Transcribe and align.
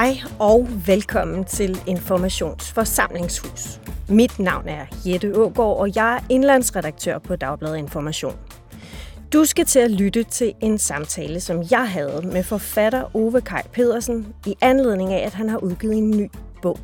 Hej 0.00 0.20
og 0.38 0.68
velkommen 0.86 1.44
til 1.44 1.80
Informationsforsamlingshus. 1.86 3.80
Mit 4.08 4.38
navn 4.38 4.68
er 4.68 4.86
Jette 5.06 5.36
Ågaard, 5.36 5.76
og 5.78 5.96
jeg 5.96 6.16
er 6.16 6.20
indlandsredaktør 6.28 7.18
på 7.18 7.36
Dagbladet 7.36 7.76
Information. 7.76 8.36
Du 9.32 9.44
skal 9.44 9.64
til 9.64 9.78
at 9.78 9.90
lytte 9.90 10.22
til 10.22 10.52
en 10.60 10.78
samtale, 10.78 11.40
som 11.40 11.62
jeg 11.70 11.88
havde 11.88 12.20
med 12.32 12.42
forfatter 12.42 13.16
Ove 13.16 13.40
Kaj 13.40 13.62
Pedersen 13.72 14.26
i 14.46 14.54
anledning 14.60 15.12
af, 15.12 15.26
at 15.26 15.34
han 15.34 15.48
har 15.48 15.58
udgivet 15.58 15.94
en 15.94 16.10
ny 16.10 16.30
bog. 16.62 16.78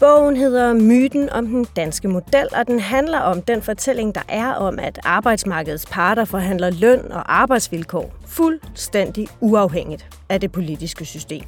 Bogen 0.00 0.36
hedder 0.36 0.72
Myten 0.72 1.30
om 1.30 1.46
den 1.46 1.66
danske 1.76 2.08
model, 2.08 2.48
og 2.56 2.66
den 2.66 2.80
handler 2.80 3.18
om 3.18 3.42
den 3.42 3.62
fortælling, 3.62 4.14
der 4.14 4.22
er 4.28 4.52
om, 4.52 4.78
at 4.78 5.00
arbejdsmarkedets 5.04 5.86
parter 5.86 6.24
forhandler 6.24 6.70
løn 6.70 7.12
og 7.12 7.40
arbejdsvilkår 7.40 8.14
fuldstændig 8.26 9.28
uafhængigt 9.40 10.08
af 10.28 10.40
det 10.40 10.52
politiske 10.52 11.04
system. 11.04 11.44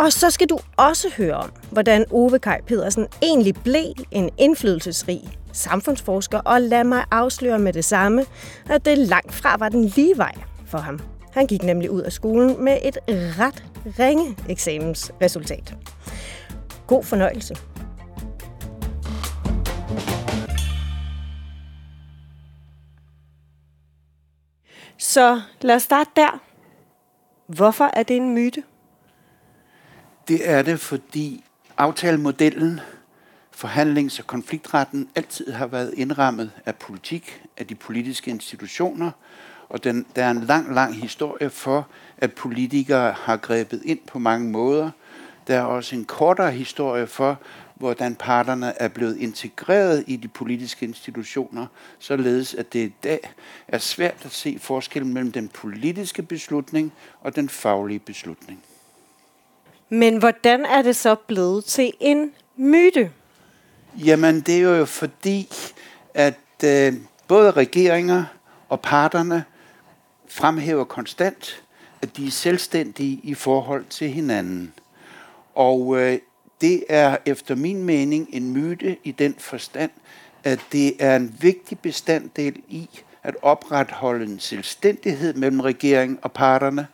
Og 0.00 0.12
så 0.12 0.30
skal 0.30 0.48
du 0.48 0.58
også 0.76 1.08
høre 1.16 1.34
om, 1.34 1.52
hvordan 1.70 2.04
Ove 2.10 2.38
Kaj 2.38 2.60
Pedersen 2.60 3.06
egentlig 3.22 3.54
blev 3.64 3.94
en 4.10 4.30
indflydelsesrig 4.38 5.38
samfundsforsker, 5.52 6.38
og 6.38 6.60
lad 6.60 6.84
mig 6.84 7.04
afsløre 7.10 7.58
med 7.58 7.72
det 7.72 7.84
samme, 7.84 8.24
at 8.70 8.84
det 8.84 8.98
langt 8.98 9.34
fra 9.34 9.56
var 9.56 9.68
den 9.68 9.84
lige 9.84 10.16
vej 10.16 10.34
for 10.66 10.78
ham. 10.78 11.00
Han 11.32 11.46
gik 11.46 11.62
nemlig 11.62 11.90
ud 11.90 12.02
af 12.02 12.12
skolen 12.12 12.64
med 12.64 12.78
et 12.82 12.98
ret 13.08 13.64
ringe 13.98 14.36
eksamensresultat. 14.48 15.74
God 16.86 17.04
fornøjelse. 17.04 17.56
Så 24.98 25.40
lad 25.60 25.74
os 25.74 25.82
starte 25.82 26.10
der. 26.16 26.40
Hvorfor 27.46 27.90
er 27.92 28.02
det 28.02 28.16
en 28.16 28.34
myte? 28.34 28.62
Det 30.30 30.50
er 30.50 30.62
det, 30.62 30.80
fordi 30.80 31.44
aftalemodellen, 31.78 32.80
forhandlings- 33.56 34.18
og 34.18 34.26
konfliktretten 34.26 35.08
altid 35.14 35.52
har 35.52 35.66
været 35.66 35.94
indrammet 35.96 36.50
af 36.66 36.76
politik, 36.76 37.42
af 37.56 37.66
de 37.66 37.74
politiske 37.74 38.30
institutioner, 38.30 39.10
og 39.68 39.84
den, 39.84 40.06
der 40.16 40.24
er 40.24 40.30
en 40.30 40.40
lang, 40.40 40.74
lang 40.74 40.94
historie 40.94 41.50
for, 41.50 41.88
at 42.18 42.32
politikere 42.32 43.12
har 43.12 43.36
grebet 43.36 43.82
ind 43.84 43.98
på 44.06 44.18
mange 44.18 44.50
måder. 44.50 44.90
Der 45.46 45.58
er 45.58 45.62
også 45.62 45.96
en 45.96 46.04
kortere 46.04 46.52
historie 46.52 47.06
for, 47.06 47.38
hvordan 47.74 48.14
parterne 48.14 48.82
er 48.82 48.88
blevet 48.88 49.16
integreret 49.16 50.04
i 50.06 50.16
de 50.16 50.28
politiske 50.28 50.86
institutioner, 50.86 51.66
således 51.98 52.54
at 52.54 52.72
det 52.72 52.86
i 52.86 52.94
dag 53.04 53.32
er 53.68 53.78
svært 53.78 54.24
at 54.24 54.32
se 54.32 54.58
forskellen 54.60 55.14
mellem 55.14 55.32
den 55.32 55.48
politiske 55.48 56.22
beslutning 56.22 56.92
og 57.20 57.36
den 57.36 57.48
faglige 57.48 57.98
beslutning. 57.98 58.62
Men 59.90 60.16
hvordan 60.16 60.64
er 60.64 60.82
det 60.82 60.96
så 60.96 61.14
blevet 61.14 61.64
til 61.64 61.92
en 62.00 62.32
myte? 62.56 63.10
Jamen, 64.04 64.40
det 64.40 64.56
er 64.56 64.78
jo 64.78 64.84
fordi, 64.84 65.48
at 66.14 66.34
øh, 66.64 66.94
både 67.28 67.50
regeringer 67.50 68.24
og 68.68 68.80
parterne 68.80 69.44
fremhæver 70.28 70.84
konstant, 70.84 71.62
at 72.02 72.16
de 72.16 72.26
er 72.26 72.30
selvstændige 72.30 73.20
i 73.22 73.34
forhold 73.34 73.84
til 73.90 74.08
hinanden. 74.08 74.72
Og 75.54 76.00
øh, 76.00 76.18
det 76.60 76.84
er 76.88 77.16
efter 77.26 77.54
min 77.54 77.84
mening 77.84 78.28
en 78.32 78.50
myte 78.52 78.96
i 79.04 79.12
den 79.12 79.34
forstand, 79.38 79.90
at 80.44 80.60
det 80.72 80.92
er 80.98 81.16
en 81.16 81.36
vigtig 81.40 81.78
bestanddel 81.78 82.56
i 82.68 82.88
at 83.22 83.36
opretholde 83.42 84.24
en 84.24 84.40
selvstændighed 84.40 85.34
mellem 85.34 85.60
regeringen 85.60 86.18
og 86.22 86.32
parterne, 86.32 86.86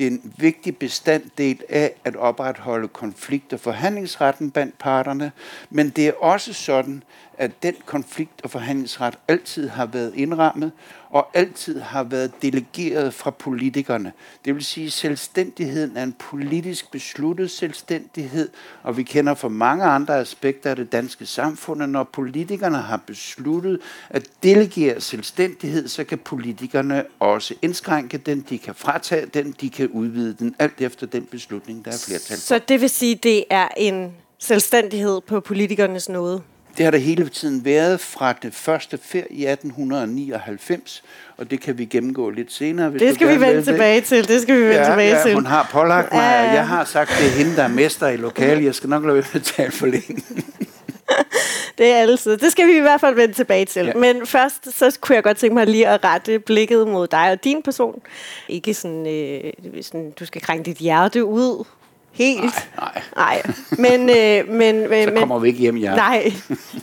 det 0.00 0.06
er 0.06 0.10
en 0.10 0.34
vigtig 0.36 0.76
bestanddel 0.76 1.62
af 1.68 1.92
at 2.04 2.16
opretholde 2.16 2.88
konflikt- 2.88 3.52
og 3.52 3.60
forhandlingsretten 3.60 4.50
blandt 4.50 4.78
parterne, 4.78 5.32
men 5.70 5.90
det 5.90 6.08
er 6.08 6.12
også 6.12 6.52
sådan, 6.52 7.02
at 7.40 7.62
den 7.62 7.74
konflikt- 7.86 8.40
og 8.44 8.50
forhandlingsret 8.50 9.14
altid 9.28 9.68
har 9.68 9.86
været 9.86 10.12
indrammet 10.14 10.72
og 11.10 11.28
altid 11.34 11.80
har 11.80 12.02
været 12.02 12.32
delegeret 12.42 13.14
fra 13.14 13.30
politikerne. 13.30 14.12
Det 14.44 14.54
vil 14.54 14.64
sige, 14.64 14.86
at 14.86 14.92
selvstændigheden 14.92 15.96
er 15.96 16.02
en 16.02 16.12
politisk 16.12 16.90
besluttet 16.90 17.50
selvstændighed, 17.50 18.48
og 18.82 18.96
vi 18.96 19.02
kender 19.02 19.34
fra 19.34 19.48
mange 19.48 19.84
andre 19.84 20.18
aspekter 20.18 20.70
af 20.70 20.76
det 20.76 20.92
danske 20.92 21.26
samfund, 21.26 21.86
når 21.86 22.04
politikerne 22.04 22.78
har 22.78 23.00
besluttet 23.06 23.80
at 24.10 24.26
delegere 24.42 25.00
selvstændighed, 25.00 25.88
så 25.88 26.04
kan 26.04 26.18
politikerne 26.18 27.04
også 27.20 27.54
indskrænke 27.62 28.18
den, 28.18 28.46
de 28.50 28.58
kan 28.58 28.74
fratage 28.74 29.26
den, 29.26 29.54
de 29.60 29.70
kan 29.70 29.88
udvide 29.88 30.34
den, 30.34 30.54
alt 30.58 30.80
efter 30.80 31.06
den 31.06 31.24
beslutning, 31.24 31.84
der 31.84 31.90
er 31.90 32.04
flertal 32.06 32.36
for. 32.36 32.40
Så 32.40 32.60
det 32.68 32.80
vil 32.80 32.90
sige, 32.90 33.12
at 33.12 33.22
det 33.22 33.44
er 33.50 33.68
en 33.76 34.12
selvstændighed 34.38 35.20
på 35.20 35.40
politikernes 35.40 36.08
nåde? 36.08 36.42
Det 36.80 36.86
har 36.86 36.90
der 36.90 36.98
hele 36.98 37.28
tiden 37.28 37.64
været 37.64 38.00
fra 38.00 38.32
det 38.32 38.54
første 38.54 38.98
ferie 39.02 39.26
i 39.30 39.46
1899, 39.46 41.02
og 41.36 41.50
det 41.50 41.60
kan 41.60 41.78
vi 41.78 41.84
gennemgå 41.84 42.30
lidt 42.30 42.52
senere. 42.52 42.88
Hvis 42.88 43.02
det 43.02 43.14
skal 43.14 43.28
vi 43.28 43.40
vende 43.40 43.62
tilbage 43.62 44.00
til, 44.00 44.28
det 44.28 44.42
skal 44.42 44.56
vi 44.56 44.60
vende 44.60 44.76
ja, 44.76 44.84
tilbage 44.84 45.16
ja, 45.16 45.22
til. 45.22 45.34
hun 45.34 45.46
har 45.46 45.68
pålagt 45.72 46.12
mig, 46.12 46.38
og 46.38 46.54
jeg 46.54 46.68
har 46.68 46.84
sagt, 46.84 47.10
det 47.18 47.26
er 47.26 47.30
hende, 47.30 47.56
der 47.56 47.62
er 47.62 47.68
mester 47.68 48.08
i 48.08 48.16
lokalet. 48.16 48.64
Jeg 48.64 48.74
skal 48.74 48.90
nok 48.90 49.04
lade 49.04 49.14
være 49.14 49.42
tale 49.42 49.72
for 49.72 49.86
længe. 49.86 50.22
det 51.78 51.86
er 51.86 51.96
altid. 51.96 52.36
Det 52.36 52.52
skal 52.52 52.66
vi 52.66 52.76
i 52.76 52.80
hvert 52.80 53.00
fald 53.00 53.14
vende 53.14 53.34
tilbage 53.34 53.64
til. 53.64 53.86
Ja. 53.86 53.94
Men 53.94 54.26
først, 54.26 54.78
så 54.78 54.98
kunne 55.00 55.16
jeg 55.16 55.22
godt 55.22 55.36
tænke 55.36 55.54
mig 55.54 55.66
lige 55.66 55.88
at 55.88 56.04
rette 56.04 56.38
blikket 56.38 56.88
mod 56.88 57.06
dig 57.06 57.30
og 57.30 57.44
din 57.44 57.62
person. 57.62 58.02
Ikke 58.48 58.74
sådan, 58.74 59.06
øh, 59.06 59.52
sådan 59.82 60.10
du 60.10 60.26
skal 60.26 60.40
krænge 60.40 60.64
dit 60.64 60.76
hjerte 60.76 61.24
ud 61.24 61.64
helt. 62.12 62.68
Nej, 62.78 63.02
nej. 63.16 63.42
Men, 63.78 64.00
øh, 64.00 64.54
men, 64.54 64.80
men, 64.90 65.08
så 65.08 65.14
kommer 65.18 65.38
vi 65.38 65.48
ikke 65.48 65.60
hjem, 65.60 65.76
ja. 65.76 65.94
Nej. 65.94 66.32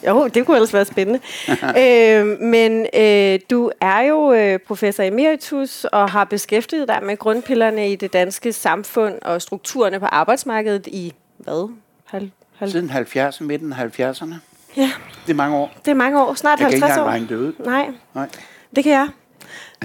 Jo, 0.08 0.28
det 0.28 0.46
kunne 0.46 0.58
ellers 0.58 0.74
være 0.74 0.86
spændende. 0.86 1.20
øh, 1.84 2.42
men 2.42 2.88
øh, 2.94 3.40
du 3.50 3.72
er 3.82 4.00
jo 4.02 4.34
øh, 4.34 4.60
professor 4.60 5.04
emeritus 5.04 5.84
og 5.84 6.12
har 6.12 6.24
beskæftiget 6.24 6.88
dig 6.88 7.00
med 7.04 7.18
grundpillerne 7.18 7.92
i 7.92 7.96
det 7.96 8.14
danske 8.14 8.54
samfund 8.54 9.16
og 9.22 9.42
strukturerne 9.42 10.00
på 10.00 10.06
arbejdsmarkedet 10.06 10.88
i 10.88 11.14
hvad? 11.38 11.70
Hal, 12.06 12.32
hal... 12.58 12.72
Siden 12.72 12.90
70'erne, 12.90 13.44
midten 13.44 13.74
af 13.74 14.00
70'erne. 14.00 14.34
Ja. 14.78 14.92
Det 15.26 15.34
er 15.34 15.36
mange 15.36 15.58
år. 15.58 15.72
Det 15.86 15.92
er 15.92 15.96
mange 15.96 16.22
år. 16.22 16.34
Snart 16.34 16.60
jeg 16.60 16.68
50 16.68 16.84
år. 16.84 16.88
Jeg 16.88 17.12
kan 17.12 17.22
ikke 17.22 17.34
engang 17.34 17.56
det 17.56 17.62
ud. 17.62 17.66
Nej. 17.66 17.88
Nej. 18.14 18.30
Det 18.76 18.84
kan 18.84 18.94
jeg 18.94 19.08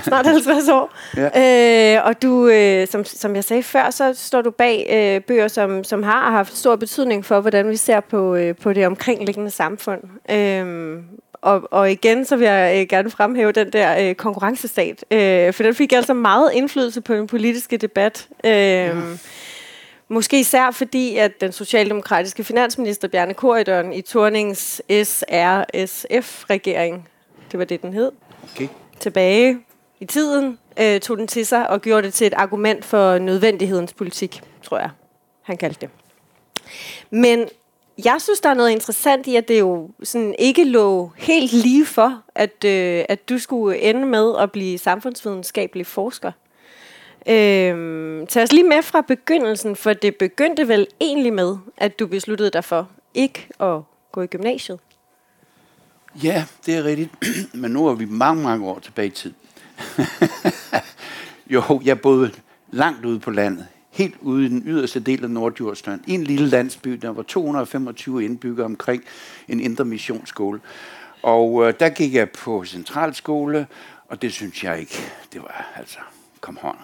snart 0.00 0.26
50 0.26 0.69
år. 0.69 0.94
Ja. 1.16 1.97
Øh, 1.97 2.06
og 2.06 2.22
du, 2.22 2.48
øh, 2.48 2.88
som, 2.88 3.04
som 3.04 3.34
jeg 3.34 3.44
sagde 3.44 3.62
før, 3.62 3.91
så 3.91 4.14
står 4.14 4.42
du 4.42 4.50
bag 4.50 4.86
øh, 4.92 5.20
bøger, 5.20 5.48
som, 5.48 5.84
som 5.84 6.03
har 6.03 6.30
haft 6.30 6.56
stor 6.56 6.76
betydning 6.76 7.25
for, 7.25 7.41
hvordan 7.41 7.70
vi 7.70 7.76
ser 7.76 8.00
på, 8.00 8.34
øh, 8.34 8.56
på 8.56 8.72
det 8.72 8.86
omkringliggende 8.86 9.50
samfund. 9.50 10.00
Øh, 10.31 10.98
og, 11.42 11.69
og 11.70 11.91
igen, 11.91 12.25
så 12.25 12.36
vil 12.36 12.44
jeg 12.44 12.81
øh, 12.81 12.86
gerne 12.88 13.10
fremhæve 13.10 13.52
den 13.52 13.72
der 13.72 14.08
øh, 14.08 14.14
konkurrencestat, 14.14 15.04
øh, 15.10 15.52
for 15.52 15.62
den 15.62 15.75
fik 15.75 15.92
altså 15.92 16.14
meget 16.14 16.50
indflydelse 16.54 17.00
på 17.00 17.14
den 17.14 17.26
politiske 17.26 17.76
debat. 17.76 18.28
Øh, 18.44 18.52
ja. 18.52 18.92
Måske 20.08 20.41
især 20.41 20.70
fordi, 20.70 21.16
at 21.16 21.41
den 21.41 21.52
socialdemokratiske 21.52 22.44
finansminister 22.44 23.08
Bjarne 23.08 23.34
Korydon 23.34 23.92
i 23.92 24.00
Tornings 24.00 24.82
SRSF-regering, 25.04 26.28
det 27.52 27.58
var 27.58 27.64
det, 27.64 27.82
den 27.82 27.92
hed, 27.92 28.12
okay. 28.54 28.69
tilbage 29.00 29.58
i 30.02 30.04
tiden, 30.04 30.58
øh, 30.80 31.00
tog 31.00 31.18
den 31.18 31.26
til 31.26 31.46
sig 31.46 31.70
og 31.70 31.80
gjorde 31.80 32.02
det 32.02 32.14
til 32.14 32.26
et 32.26 32.34
argument 32.34 32.84
for 32.84 33.18
nødvendighedens 33.18 33.92
politik, 33.92 34.40
tror 34.62 34.78
jeg, 34.78 34.90
han 35.42 35.56
kaldte 35.56 35.80
det. 35.80 35.90
Men 37.10 37.48
jeg 38.04 38.16
synes, 38.20 38.40
der 38.40 38.48
er 38.48 38.54
noget 38.54 38.70
interessant 38.70 39.26
i, 39.26 39.36
at 39.36 39.48
det 39.48 39.60
jo 39.60 39.90
sådan 40.02 40.34
ikke 40.38 40.64
lå 40.64 41.12
helt 41.16 41.52
lige 41.52 41.86
for, 41.86 42.22
at, 42.34 42.64
øh, 42.64 43.04
at 43.08 43.28
du 43.28 43.38
skulle 43.38 43.78
ende 43.78 44.06
med 44.06 44.34
at 44.38 44.52
blive 44.52 44.78
samfundsvidenskabelig 44.78 45.87
forsker. 45.87 46.32
Øh, 47.26 48.26
tag 48.26 48.43
os 48.43 48.52
lige 48.52 48.69
med 48.69 48.82
fra 48.82 49.00
begyndelsen, 49.00 49.76
for 49.76 49.93
det 49.93 50.16
begyndte 50.16 50.69
vel 50.69 50.87
egentlig 51.00 51.32
med, 51.32 51.56
at 51.76 51.99
du 51.99 52.06
besluttede 52.06 52.50
dig 52.50 52.64
for 52.64 52.88
ikke 53.14 53.49
at 53.60 53.81
gå 54.12 54.22
i 54.22 54.26
gymnasiet. 54.26 54.78
Ja, 56.22 56.44
det 56.66 56.76
er 56.76 56.84
rigtigt. 56.84 57.10
Men 57.60 57.70
nu 57.70 57.87
er 57.87 57.94
vi 57.94 58.04
mange, 58.04 58.43
mange 58.43 58.66
år 58.66 58.78
tilbage 58.78 59.06
i 59.06 59.10
tid. 59.10 59.32
jo, 61.54 61.80
jeg 61.84 62.00
boede 62.00 62.30
langt 62.70 63.04
ude 63.04 63.20
på 63.20 63.30
landet. 63.30 63.66
Helt 63.90 64.14
ude 64.20 64.46
i 64.46 64.48
den 64.48 64.62
yderste 64.66 65.00
del 65.00 65.24
af 65.24 65.30
Nordjylland. 65.30 66.00
I 66.06 66.12
en 66.12 66.24
lille 66.24 66.48
landsby, 66.48 66.90
der 66.90 67.10
var 67.10 67.22
225 67.22 68.24
indbyggere 68.24 68.64
omkring 68.64 69.04
en 69.48 69.60
indre 69.60 69.84
missionsskole. 69.84 70.60
Og 71.22 71.69
øh, 71.69 71.74
der 71.80 71.88
gik 71.88 72.14
jeg 72.14 72.30
på 72.30 72.64
centralskole, 72.64 73.66
og 74.08 74.22
det 74.22 74.32
synes 74.32 74.64
jeg 74.64 74.80
ikke, 74.80 74.98
det 75.32 75.42
var 75.42 75.72
altså, 75.76 75.98
kom 76.40 76.58
hånd. 76.62 76.78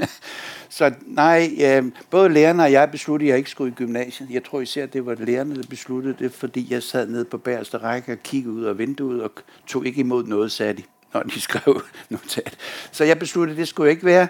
så 0.68 0.94
nej, 1.06 1.50
øh, 1.60 1.84
både 2.10 2.28
lærerne 2.28 2.62
og 2.62 2.72
jeg 2.72 2.90
besluttede, 2.90 3.28
at 3.28 3.30
jeg 3.30 3.38
ikke 3.38 3.50
skulle 3.50 3.72
i 3.72 3.74
gymnasiet. 3.74 4.30
Jeg 4.30 4.44
tror 4.44 4.60
især, 4.60 4.86
det 4.86 5.06
var 5.06 5.14
lærerne, 5.14 5.54
der 5.54 5.62
besluttede 5.70 6.16
det, 6.18 6.32
fordi 6.32 6.66
jeg 6.70 6.82
sad 6.82 7.08
nede 7.08 7.24
på 7.24 7.38
bagerste 7.38 7.78
række 7.78 8.12
og 8.12 8.18
kiggede 8.18 8.54
ud 8.54 8.64
af 8.64 8.78
vinduet 8.78 9.22
og 9.22 9.30
tog 9.66 9.86
ikke 9.86 10.00
imod 10.00 10.24
noget, 10.24 10.52
sagde 10.52 10.72
de 10.74 10.82
når 11.14 11.22
de 11.22 11.40
skrev 11.48 11.82
notat. 12.08 12.56
Så 12.92 13.04
jeg 13.04 13.18
besluttede, 13.18 13.54
at 13.54 13.58
det 13.58 13.68
skulle 13.68 13.90
ikke 13.90 14.04
være. 14.04 14.28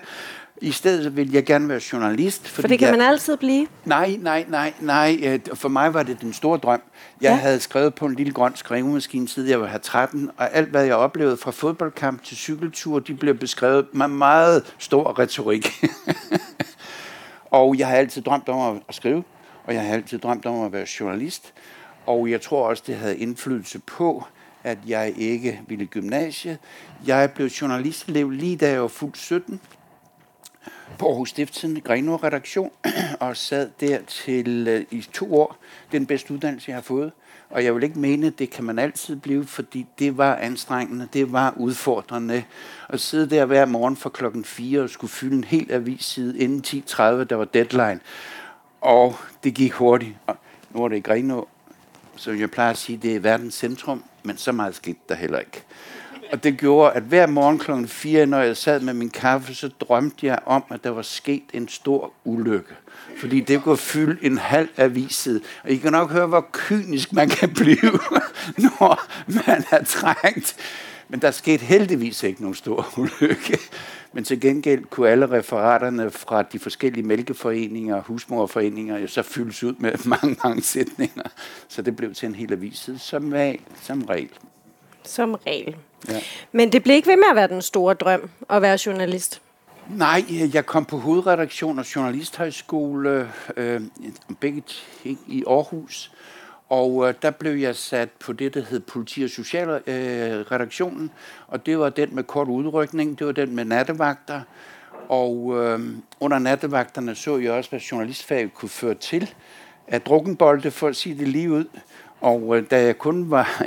I 0.61 0.73
stedet 0.73 1.17
ville 1.17 1.35
jeg 1.35 1.45
gerne 1.45 1.69
være 1.69 1.81
journalist. 1.93 2.49
For 2.49 2.63
det 2.63 2.79
kan 2.79 2.89
jeg, 2.89 2.99
man 2.99 3.07
altid 3.07 3.37
blive? 3.37 3.67
Nej, 3.85 4.17
nej, 4.21 4.45
nej, 4.49 4.73
nej. 4.81 5.21
Øh, 5.23 5.41
for 5.55 5.69
mig 5.69 5.95
var 5.95 6.03
det 6.03 6.21
den 6.21 6.33
store 6.33 6.59
drøm. 6.59 6.83
Jeg 7.21 7.31
ja. 7.31 7.35
havde 7.35 7.61
skrevet 7.61 7.95
på 7.95 8.07
en 8.07 8.15
lille 8.15 8.33
grøn 8.33 8.57
skrivemaskine, 8.57 9.29
siden 9.29 9.49
jeg 9.49 9.61
var 9.61 9.79
13, 9.79 10.31
og 10.37 10.55
alt, 10.55 10.69
hvad 10.69 10.85
jeg 10.85 10.95
oplevede 10.95 11.37
fra 11.37 11.51
fodboldkamp 11.51 12.25
til 12.25 12.37
cykeltur, 12.37 12.99
de 12.99 13.15
blev 13.15 13.35
beskrevet 13.35 13.87
med 13.93 14.09
meget 14.09 14.75
stor 14.79 15.19
retorik. 15.19 15.85
og 17.51 17.79
jeg 17.79 17.87
har 17.87 17.97
altid 17.97 18.23
drømt 18.23 18.49
om 18.49 18.83
at 18.89 18.95
skrive, 18.95 19.25
og 19.65 19.75
jeg 19.75 19.83
har 19.83 19.93
altid 19.95 20.19
drømt 20.19 20.47
om 20.47 20.61
at 20.61 20.73
være 20.73 20.87
journalist. 21.01 21.53
Og 22.07 22.31
jeg 22.31 22.41
tror 22.41 22.69
også, 22.69 22.83
det 22.87 22.97
havde 22.97 23.19
indflydelse 23.19 23.79
på, 23.79 24.25
at 24.65 24.79
jeg 24.87 25.15
ikke 25.17 25.61
ville 25.69 25.87
gymnasiet. 25.87 26.59
Jeg 27.07 27.33
blev 27.33 27.47
journalistelev 27.47 28.31
lige 28.31 28.57
da 28.57 28.71
jeg 28.71 28.83
var 28.83 28.89
fuldt 28.89 29.19
17 29.19 29.61
på 30.99 31.07
Aarhus 31.07 31.31
Stiftstidende 31.31 31.81
Grenaa 31.81 32.17
redaktion 32.17 32.71
og 33.21 33.37
sad 33.37 33.71
der 33.81 33.99
til 34.07 34.69
øh, 34.69 34.85
i 34.91 35.01
to 35.13 35.35
år. 35.35 35.57
Den 35.93 36.07
bedste 36.07 36.35
uddannelse, 36.35 36.71
jeg 36.71 36.77
har 36.77 36.83
fået. 36.83 37.13
Og 37.51 37.65
jeg 37.65 37.75
vil 37.75 37.83
ikke 37.83 37.99
mene, 37.99 38.31
det 38.31 38.51
kan 38.51 38.65
man 38.65 38.79
altid 38.79 39.17
blive, 39.17 39.47
fordi 39.47 39.87
det 39.99 40.17
var 40.19 40.37
anstrengende, 40.37 41.09
det 41.13 41.33
var 41.33 41.55
udfordrende. 41.57 42.45
At 42.89 43.01
sidde 43.01 43.31
der 43.31 43.45
hver 43.45 43.67
morgen 43.67 43.97
fra 43.97 44.11
klokken 44.11 44.45
4 44.45 44.81
og 44.81 44.91
skulle 44.91 45.11
fylde 45.11 45.37
en 45.37 45.45
hel 45.45 45.73
avisside 45.73 46.39
inden 46.39 46.65
10.30, 46.67 47.03
der 47.03 47.35
var 47.35 47.45
deadline. 47.45 48.01
Og 48.81 49.17
det 49.45 49.55
gik 49.55 49.73
hurtigt. 49.73 50.17
Og 50.27 50.37
nu 50.71 50.85
er 50.85 50.89
det 50.89 50.97
i 50.97 51.01
Grenaa, 51.01 51.41
så 52.19 52.33
jeg 52.33 52.51
plejer 52.51 52.71
at 52.71 52.79
sige, 52.79 52.99
det 53.03 53.17
er 53.17 53.21
verdens 53.21 53.55
centrum, 53.55 54.05
men 54.23 54.37
så 54.37 54.53
meget 54.53 54.75
skete 54.75 54.99
der 55.09 55.15
heller 55.15 55.39
ikke. 55.39 55.63
Og 56.33 56.45
det 56.45 56.59
gjorde, 56.59 56.93
at 56.93 57.03
hver 57.03 57.27
morgen 57.27 57.59
kl. 57.59 57.87
4, 57.87 58.27
når 58.27 58.41
jeg 58.41 58.57
sad 58.57 58.81
med 58.81 58.95
min 58.95 59.11
kaffe, 59.11 59.55
så 59.55 59.69
drømte 59.69 60.27
jeg 60.27 60.39
om, 60.47 60.65
at 60.71 60.85
der 60.85 60.91
var 60.91 61.03
sket 61.03 61.43
en 61.53 61.69
stor 61.69 62.13
ulykke. 62.25 62.75
Fordi 63.17 63.41
det 63.41 63.63
kunne 63.63 63.77
fylde 63.77 64.27
en 64.27 64.39
halv 64.39 64.69
aviset. 64.77 65.43
Og 65.65 65.71
I 65.71 65.77
kan 65.77 65.93
nok 65.93 66.11
høre, 66.11 66.27
hvor 66.27 66.49
kynisk 66.53 67.13
man 67.13 67.29
kan 67.29 67.55
blive, 67.55 67.99
når 68.65 69.11
man 69.27 69.65
er 69.71 69.85
trængt. 69.85 70.57
Men 71.09 71.21
der 71.21 71.31
skete 71.31 71.65
heldigvis 71.65 72.23
ikke 72.23 72.41
nogen 72.41 72.55
stor 72.55 72.89
ulykke. 72.99 73.59
Men 74.13 74.25
til 74.25 74.41
gengæld 74.41 74.85
kunne 74.85 75.09
alle 75.09 75.31
referaterne 75.31 76.11
fra 76.11 76.43
de 76.43 76.59
forskellige 76.59 77.07
mælkeforeninger 77.07 77.97
og 77.97 78.03
husmorforeninger 78.03 78.99
jo 78.99 79.07
så 79.07 79.23
fyldes 79.23 79.65
ud 79.65 79.75
med 79.79 79.93
mange, 80.23 80.37
mange 80.45 80.63
sætninger. 80.63 81.29
Så 81.69 81.83
det 81.83 81.97
blev 81.97 82.15
til 82.15 82.27
en 82.27 82.35
hel 82.35 82.53
avis 82.53 82.77
som, 82.77 82.99
som 82.99 83.33
regel. 83.33 83.61
Som 85.05 85.35
regel. 85.35 85.77
Ja. 86.09 86.21
Men 86.53 86.73
det 86.73 86.83
blev 86.83 86.97
ikke 86.97 87.09
ved 87.09 87.17
med 87.17 87.25
at 87.31 87.37
være 87.37 87.49
den 87.49 87.63
store 87.63 87.95
drøm 87.95 88.31
at 88.51 88.63
være 88.63 88.79
journalist? 88.87 89.41
Nej, 89.89 90.25
jeg 90.55 90.67
kom 90.67 90.85
på 90.85 90.99
hovedredaktion 90.99 91.79
og 91.79 91.97
journalisthøjskole, 91.97 93.33
øh, 93.57 93.81
begge 94.41 94.63
ting 95.03 95.19
i 95.27 95.45
Aarhus. 95.47 96.13
Og 96.69 97.09
øh, 97.09 97.15
der 97.23 97.31
blev 97.31 97.53
jeg 97.53 97.77
sat 97.77 98.11
på 98.11 98.33
det, 98.33 98.55
der 98.55 98.65
hed 98.65 98.81
politi- 98.81 99.25
og 99.25 99.31
socialredaktionen. 99.31 101.05
Øh, 101.05 101.11
og 101.49 101.67
det 101.67 101.79
var 101.79 101.89
den 101.89 102.15
med 102.15 102.25
kort 102.25 102.49
udrykning, 102.49 103.19
det 103.19 103.27
var 103.27 103.33
den 103.33 103.57
med 103.57 103.65
nattevagter. 103.65 104.41
Og 105.09 105.53
øh, 105.57 105.81
under 106.21 106.39
nattevagterne 106.39 107.15
så 107.15 107.39
jeg 107.39 107.53
også, 107.53 107.71
hvad 107.71 107.81
journalistfaget 107.81 108.55
kunne 108.55 108.69
føre 108.69 108.95
til. 108.95 109.35
At 109.87 110.07
drukkenbolde, 110.07 110.71
for 110.71 110.89
at 110.89 110.97
sige 110.97 111.19
det 111.19 111.29
lige 111.29 111.51
ud. 111.51 111.65
Og 112.21 112.57
øh, 112.57 112.71
da 112.71 112.83
jeg 112.83 112.99
kun 112.99 113.31
var 113.31 113.65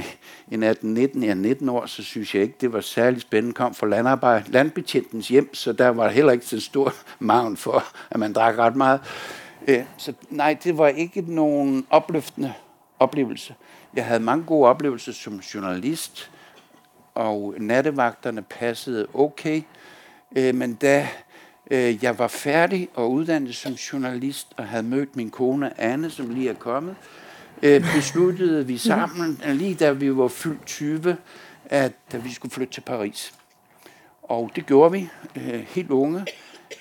en 0.51 0.63
18-19, 0.63 1.25
ja 1.25 1.33
19 1.33 1.69
år, 1.69 1.86
så 1.86 2.03
synes 2.03 2.36
jeg 2.36 2.44
ikke, 2.44 2.56
det 2.62 2.74
var 2.74 2.81
særlig 2.81 3.21
spændende. 3.21 3.53
Kom 3.53 3.74
fra 3.74 3.88
landarbejde, 3.88 4.51
landbetjentens 4.51 5.27
hjem, 5.27 5.53
så 5.53 5.74
der 5.74 5.89
var 5.89 6.09
heller 6.09 6.31
ikke 6.31 6.45
så 6.45 6.59
stor 6.59 6.94
maven 7.19 7.57
for, 7.57 7.83
at 8.12 8.19
man 8.19 8.33
drak 8.33 8.57
ret 8.57 8.75
meget. 8.75 9.00
Øh, 9.68 9.83
så 9.98 10.13
nej, 10.30 10.57
det 10.63 10.77
var 10.77 10.88
ikke 10.88 11.24
nogen 11.27 11.86
opløftende 11.89 12.53
oplevelse. 13.01 13.56
Jeg 13.94 14.06
havde 14.06 14.19
mange 14.19 14.44
gode 14.44 14.68
oplevelser 14.69 15.12
som 15.12 15.36
journalist, 15.36 16.31
og 17.15 17.56
nattevagterne 17.57 18.42
passede 18.42 19.07
okay. 19.13 19.62
Øh, 20.36 20.56
men 20.56 20.74
da 20.74 21.07
øh, 21.71 22.03
jeg 22.03 22.19
var 22.19 22.27
færdig 22.27 22.89
og 22.94 23.12
uddannet 23.12 23.56
som 23.56 23.74
journalist, 23.74 24.53
og 24.57 24.68
havde 24.68 24.83
mødt 24.83 25.15
min 25.15 25.30
kone 25.30 25.81
Anne, 25.81 26.09
som 26.09 26.30
lige 26.30 26.50
er 26.50 26.53
kommet, 26.53 26.95
øh, 27.63 27.95
besluttede 27.95 28.68
vi 28.68 28.77
sammen, 28.77 29.42
lige 29.45 29.75
da 29.75 29.92
vi 29.92 30.18
var 30.18 30.27
fyldt 30.27 30.65
20, 30.65 31.18
at 31.65 31.94
vi 32.24 32.33
skulle 32.33 32.51
flytte 32.51 32.74
til 32.74 32.81
Paris. 32.81 33.33
Og 34.24 34.51
det 34.56 34.65
gjorde 34.65 34.92
vi, 34.92 35.09
helt 35.68 35.89
unge. 35.89 36.25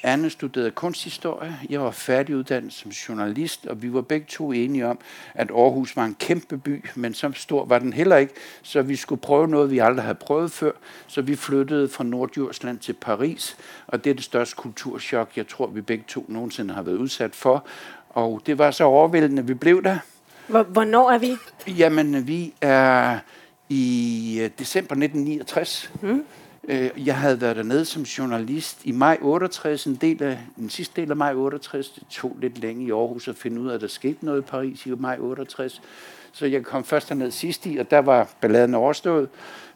Anne 0.03 0.31
studerede 0.31 0.71
kunsthistorie. 0.71 1.59
Jeg 1.71 1.81
var 1.81 1.91
færdiguddannet 1.91 2.73
som 2.73 2.91
journalist, 2.91 3.67
og 3.67 3.83
vi 3.83 3.93
var 3.93 4.01
begge 4.01 4.27
to 4.29 4.53
enige 4.53 4.87
om, 4.87 4.99
at 5.35 5.51
Aarhus 5.51 5.97
var 5.97 6.05
en 6.05 6.17
kæmpe 6.21 6.59
by, 6.59 6.85
men 6.95 7.15
så 7.15 7.33
stor 7.35 7.65
var 7.65 7.79
den 7.79 7.93
heller 7.93 8.17
ikke, 8.17 8.35
så 8.63 8.83
vi 8.83 8.97
skulle 8.97 9.21
prøve 9.21 9.49
noget, 9.49 9.71
vi 9.71 9.79
aldrig 9.79 10.03
havde 10.03 10.15
prøvet 10.15 10.53
før. 10.53 10.73
Så 11.07 11.23
vi 11.23 11.37
flyttede 11.37 11.89
fra 11.89 12.05
Nordjordsland 12.05 12.79
til 12.79 12.93
Paris, 12.93 13.57
og 13.87 14.05
det 14.05 14.11
er 14.11 14.15
det 14.15 14.25
største 14.25 14.57
kulturschok, 14.57 15.31
jeg 15.37 15.49
tror, 15.49 15.67
vi 15.67 15.81
begge 15.81 16.05
to 16.09 16.25
nogensinde 16.29 16.75
har 16.75 16.83
været 16.83 16.97
udsat 16.97 17.35
for. 17.35 17.67
Og 18.11 18.43
det 18.47 18.59
var 18.59 18.71
så 18.71 18.85
overvældende, 18.85 19.47
vi 19.47 19.55
blev 19.55 19.83
der. 19.83 19.99
Hvornår 20.47 21.11
er 21.11 21.19
vi? 21.19 21.37
Jamen, 21.69 22.27
vi 22.27 22.55
er 22.61 23.19
i 23.69 24.41
øh, 24.43 24.51
december 24.59 24.95
1969. 24.95 25.91
Mm. 26.03 26.25
Øh, 26.71 27.07
jeg 27.07 27.17
havde 27.17 27.41
været 27.41 27.57
dernede 27.57 27.85
som 27.85 28.03
journalist 28.03 28.81
i 28.85 28.93
maj 28.93 29.19
68, 29.21 29.87
en 29.87 29.95
del 29.95 30.23
af, 30.23 30.39
den 30.57 30.71
sidste 30.71 31.01
del 31.01 31.11
af 31.11 31.17
maj 31.17 31.35
68. 31.35 31.89
Det 31.89 32.03
tog 32.11 32.37
lidt 32.41 32.59
længe 32.59 32.85
i 32.85 32.91
Aarhus 32.91 33.29
at 33.29 33.37
finde 33.37 33.61
ud 33.61 33.69
af, 33.69 33.75
at 33.75 33.81
der 33.81 33.87
skete 33.87 34.25
noget 34.25 34.39
i 34.39 34.45
Paris 34.45 34.87
i 34.87 34.91
maj 34.91 35.17
68. 35.21 35.83
Så 36.33 36.47
jeg 36.47 36.65
kom 36.65 36.85
først 36.85 37.09
derned 37.09 37.31
sidst 37.31 37.67
i, 37.67 37.77
og 37.77 37.91
der 37.91 37.99
var 37.99 38.31
balladen 38.41 38.75
overstået. 38.75 39.29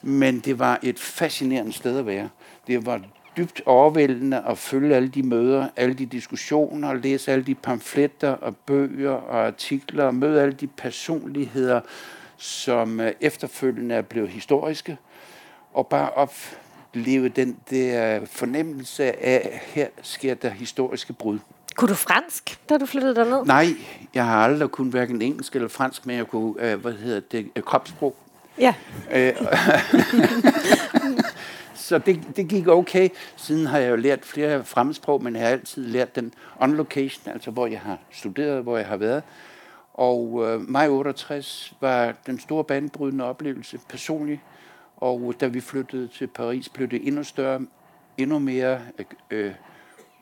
Men 0.02 0.40
det 0.40 0.58
var 0.58 0.78
et 0.82 0.98
fascinerende 0.98 1.72
sted 1.72 1.98
at 1.98 2.06
være. 2.06 2.28
Det 2.66 2.86
var 2.86 3.00
dybt 3.36 3.62
overvældende 3.66 4.42
at 4.48 4.58
følge 4.58 4.96
alle 4.96 5.08
de 5.08 5.22
møder, 5.22 5.68
alle 5.76 5.94
de 5.94 6.06
diskussioner, 6.06 6.88
og 6.88 6.96
læse 6.96 7.32
alle 7.32 7.44
de 7.44 7.54
pamfletter 7.54 8.30
og 8.30 8.56
bøger 8.56 9.10
og 9.10 9.46
artikler, 9.46 10.04
og 10.04 10.14
møde 10.14 10.42
alle 10.42 10.54
de 10.54 10.66
personligheder, 10.66 11.80
som 12.36 13.00
øh, 13.00 13.12
efterfølgende 13.20 13.94
er 13.94 14.02
blevet 14.02 14.28
historiske, 14.28 14.98
og 15.72 15.86
bare 15.86 16.10
op, 16.10 16.34
opleve 16.94 17.28
den 17.28 17.56
der 17.70 18.20
fornemmelse 18.26 19.24
af, 19.24 19.62
her 19.66 19.88
sker 20.02 20.34
der 20.34 20.50
historiske 20.50 21.12
brud. 21.12 21.38
Kunne 21.76 21.88
du 21.88 21.94
fransk, 21.94 22.58
da 22.68 22.78
du 22.78 22.86
flyttede 22.86 23.14
derned? 23.14 23.44
Nej, 23.44 23.66
jeg 24.14 24.26
har 24.26 24.44
aldrig 24.44 24.70
kun 24.70 24.88
hverken 24.88 25.22
engelsk 25.22 25.54
eller 25.54 25.68
fransk, 25.68 26.06
men 26.06 26.16
jeg 26.16 26.26
kunne, 26.26 26.54
øh, 26.58 26.80
hvad 26.80 26.92
hedder 26.92 27.20
det, 27.20 27.50
øh, 27.56 27.62
kropssprog. 27.62 28.16
Ja. 28.58 28.74
så 31.74 31.98
det, 31.98 32.20
det 32.36 32.48
gik 32.48 32.68
okay. 32.68 33.08
Siden 33.36 33.66
har 33.66 33.78
jeg 33.78 33.90
jo 33.90 33.96
lært 33.96 34.24
flere 34.24 34.64
fremmedsprog, 34.64 35.22
men 35.22 35.36
jeg 35.36 35.42
har 35.42 35.50
altid 35.50 35.86
lært 35.86 36.16
den 36.16 36.32
on 36.60 36.74
location, 36.74 37.32
altså 37.32 37.50
hvor 37.50 37.66
jeg 37.66 37.80
har 37.80 37.98
studeret, 38.10 38.62
hvor 38.62 38.76
jeg 38.76 38.86
har 38.86 38.96
været. 38.96 39.22
Og 39.94 40.44
øh, 40.46 40.70
maj 40.70 40.88
68 40.88 41.72
var 41.80 42.14
den 42.26 42.40
store 42.40 42.64
banebrydende 42.64 43.24
oplevelse 43.24 43.78
personligt. 43.88 44.40
Og 44.96 45.34
da 45.40 45.46
vi 45.46 45.60
flyttede 45.60 46.08
til 46.08 46.26
Paris, 46.26 46.68
blev 46.68 46.88
det 46.88 47.06
endnu 47.06 47.22
større, 47.22 47.60
endnu 48.18 48.38
mere 48.38 48.80
øh, 49.30 49.52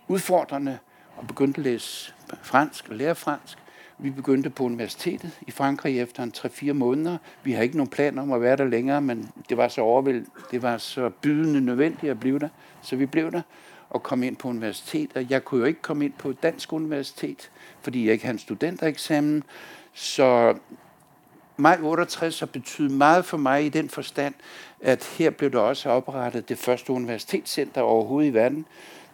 udfordrende 0.09 0.79
og 1.17 1.27
begyndte 1.27 1.59
at 1.59 1.65
læse 1.65 2.15
fransk 2.43 2.89
og 2.89 2.97
lære 2.97 3.15
fransk. 3.15 3.59
Vi 3.99 4.11
begyndte 4.11 4.51
på 4.51 4.65
universitetet 4.65 5.39
i 5.47 5.51
Frankrig 5.51 6.01
efter 6.01 6.23
en 6.23 6.33
3-4 6.37 6.73
måneder. 6.73 7.19
Vi 7.43 7.53
har 7.53 7.63
ikke 7.63 7.77
nogen 7.77 7.91
plan 7.91 8.19
om 8.19 8.33
at 8.33 8.41
være 8.41 8.57
der 8.57 8.65
længere, 8.65 9.01
men 9.01 9.31
det 9.49 9.57
var 9.57 9.69
så 9.69 9.81
overvæld, 9.81 10.27
det 10.51 10.63
var 10.63 10.79
så 10.79 11.11
bydende 11.23 11.61
nødvendigt 11.61 12.11
at 12.11 12.21
blive 12.21 12.39
der, 12.39 12.49
så 12.83 12.97
vi 12.97 13.07
blev 13.07 13.33
der 13.33 13.43
og 13.91 14.03
kom 14.03 14.23
ind 14.23 14.37
på 14.37 14.49
universitet. 14.49 15.17
Og 15.17 15.31
jeg 15.31 15.45
kunne 15.45 15.61
jo 15.61 15.67
ikke 15.67 15.83
komme 15.83 16.05
ind 16.05 16.13
på 16.13 16.31
et 16.31 16.43
dansk 16.43 16.73
universitet, 16.73 17.51
fordi 17.81 18.05
jeg 18.05 18.13
ikke 18.13 18.25
havde 18.25 18.35
en 18.35 18.39
studentereksamen. 18.39 19.43
Så 19.93 20.55
maj 21.63 21.79
68 21.83 22.41
har 22.41 22.47
betydet 22.47 22.91
meget 22.91 23.25
for 23.25 23.37
mig 23.37 23.65
i 23.65 23.69
den 23.69 23.89
forstand, 23.89 24.35
at 24.81 25.05
her 25.05 25.31
blev 25.31 25.53
der 25.53 25.59
også 25.59 25.91
oprettet 25.91 26.49
det 26.49 26.59
første 26.59 26.93
universitetscenter 26.93 27.81
overhovedet 27.81 28.31
i 28.31 28.35
verden. 28.35 28.67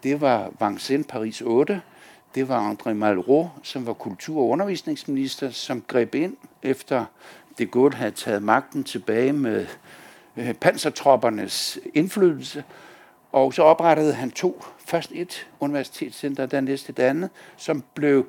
Det 0.02 0.20
var 0.20 0.50
Vincennes 0.60 1.06
Paris 1.06 1.40
8, 1.40 1.80
det 2.34 2.48
var 2.48 2.72
André 2.72 2.92
Malraux, 2.92 3.48
som 3.62 3.86
var 3.86 3.92
kultur- 3.92 4.38
og 4.38 4.48
undervisningsminister, 4.48 5.50
som 5.50 5.82
greb 5.88 6.14
ind 6.14 6.36
efter 6.62 7.04
det 7.58 7.70
Gaulle 7.70 7.96
havde 7.96 8.10
taget 8.10 8.42
magten 8.42 8.84
tilbage 8.84 9.32
med 9.32 9.66
øh, 10.36 10.54
pansertroppernes 10.54 11.78
indflydelse. 11.94 12.64
Og 13.32 13.54
så 13.54 13.62
oprettede 13.62 14.12
han 14.12 14.30
to. 14.30 14.64
Først 14.86 15.12
et 15.14 15.48
universitetscenter, 15.60 16.46
der 16.46 16.60
næste 16.60 16.92
det 16.92 17.02
andet, 17.02 17.30
som 17.56 17.84
blev 17.94 18.26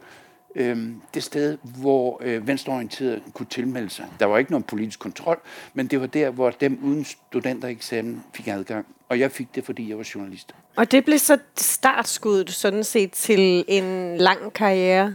øh, 0.55 0.87
det 1.13 1.23
sted, 1.23 1.57
hvor 1.63 2.21
øh, 2.23 2.47
venstreorienterede 2.47 3.21
kunne 3.33 3.45
tilmelde 3.49 3.89
sig. 3.89 4.05
Der 4.19 4.25
var 4.25 4.37
ikke 4.37 4.51
nogen 4.51 4.63
politisk 4.63 4.99
kontrol, 4.99 5.39
men 5.73 5.87
det 5.87 6.01
var 6.01 6.07
der, 6.07 6.29
hvor 6.29 6.49
dem 6.49 6.79
uden 6.83 7.05
studentereksamen 7.05 8.23
fik 8.33 8.47
adgang. 8.47 8.85
Og 9.09 9.19
jeg 9.19 9.31
fik 9.31 9.55
det, 9.55 9.65
fordi 9.65 9.89
jeg 9.89 9.97
var 9.97 10.09
journalist. 10.15 10.55
Og 10.75 10.91
det 10.91 11.05
blev 11.05 11.19
så 11.19 11.37
startskuddet 11.57 12.49
sådan 12.49 12.83
set 12.83 13.11
til 13.11 13.65
en 13.67 14.17
lang 14.17 14.53
karriere 14.53 15.13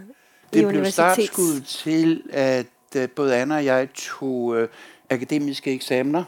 det 0.54 0.62
i 0.62 0.64
blev 0.64 0.84
startskuddet 0.84 1.64
til, 1.64 2.22
at 2.32 2.66
uh, 2.96 3.08
både 3.16 3.36
Anna 3.36 3.54
og 3.54 3.64
jeg 3.64 3.88
tog 3.94 4.44
uh, 4.44 4.68
akademiske 5.10 5.72
eksamener 5.72 6.24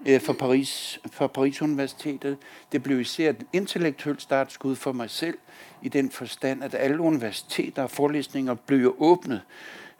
uh, 0.00 0.20
for 0.20 0.32
Paris, 0.32 1.00
for 1.12 1.26
Paris 1.26 1.62
Universitetet. 1.62 2.36
Det 2.72 2.82
blev 2.82 3.00
især 3.00 3.30
et 3.30 3.46
intellektuelt 3.52 4.22
startskud 4.22 4.76
for 4.76 4.92
mig 4.92 5.10
selv, 5.10 5.38
i 5.82 5.88
den 5.88 6.10
forstand, 6.10 6.64
at 6.64 6.74
alle 6.74 7.00
universiteter 7.00 7.82
og 7.82 7.90
forelæsninger 7.90 8.54
blev 8.54 8.94
åbnet. 8.98 9.42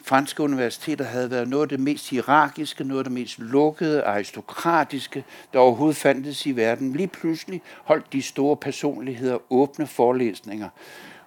Franske 0.05 0.43
universiteter 0.43 1.05
havde 1.05 1.31
været 1.31 1.49
noget 1.49 1.63
af 1.63 1.69
det 1.69 1.81
mest 1.81 2.11
hierarkiske, 2.11 2.85
noget 2.85 2.99
af 2.99 3.05
det 3.05 3.13
mest 3.13 3.39
lukkede, 3.39 4.03
aristokratiske, 4.03 5.25
der 5.53 5.59
overhovedet 5.59 5.97
fandtes 5.97 6.47
i 6.47 6.57
verden. 6.57 6.93
Lige 6.93 7.07
pludselig 7.07 7.63
holdt 7.85 8.13
de 8.13 8.23
store 8.23 8.57
personligheder 8.57 9.39
åbne 9.53 9.87
forelæsninger. 9.87 10.69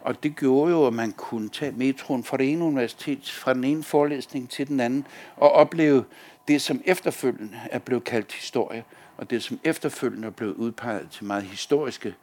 Og 0.02 0.24
det 0.24 0.36
gjorde 0.36 0.72
jo, 0.72 0.88
at 0.88 0.94
man 0.94 1.12
kunne 1.12 1.50
tage 1.50 1.72
metroen 1.72 2.24
fra 2.24 2.38
det 2.38 2.52
ene 2.52 2.66
universitet, 2.66 3.32
fra 3.32 3.54
den 3.54 3.64
ene 3.64 3.84
forelæsning 3.84 4.50
til 4.50 4.68
den 4.68 4.80
anden, 4.80 5.08
og 5.38 5.52
opleve 5.52 6.04
det, 6.48 6.62
som 6.62 6.82
efterfølgende 6.86 7.60
er 7.72 7.80
blevet 7.80 8.04
kaldt 8.04 8.34
historie, 8.34 8.84
og 9.18 9.30
det, 9.30 9.44
som 9.44 9.60
efterfølgende 9.64 10.28
er 10.28 10.32
blevet 10.32 10.54
udpeget 10.54 11.10
til 11.12 11.26
meget 11.26 11.44
historiske 11.44 12.16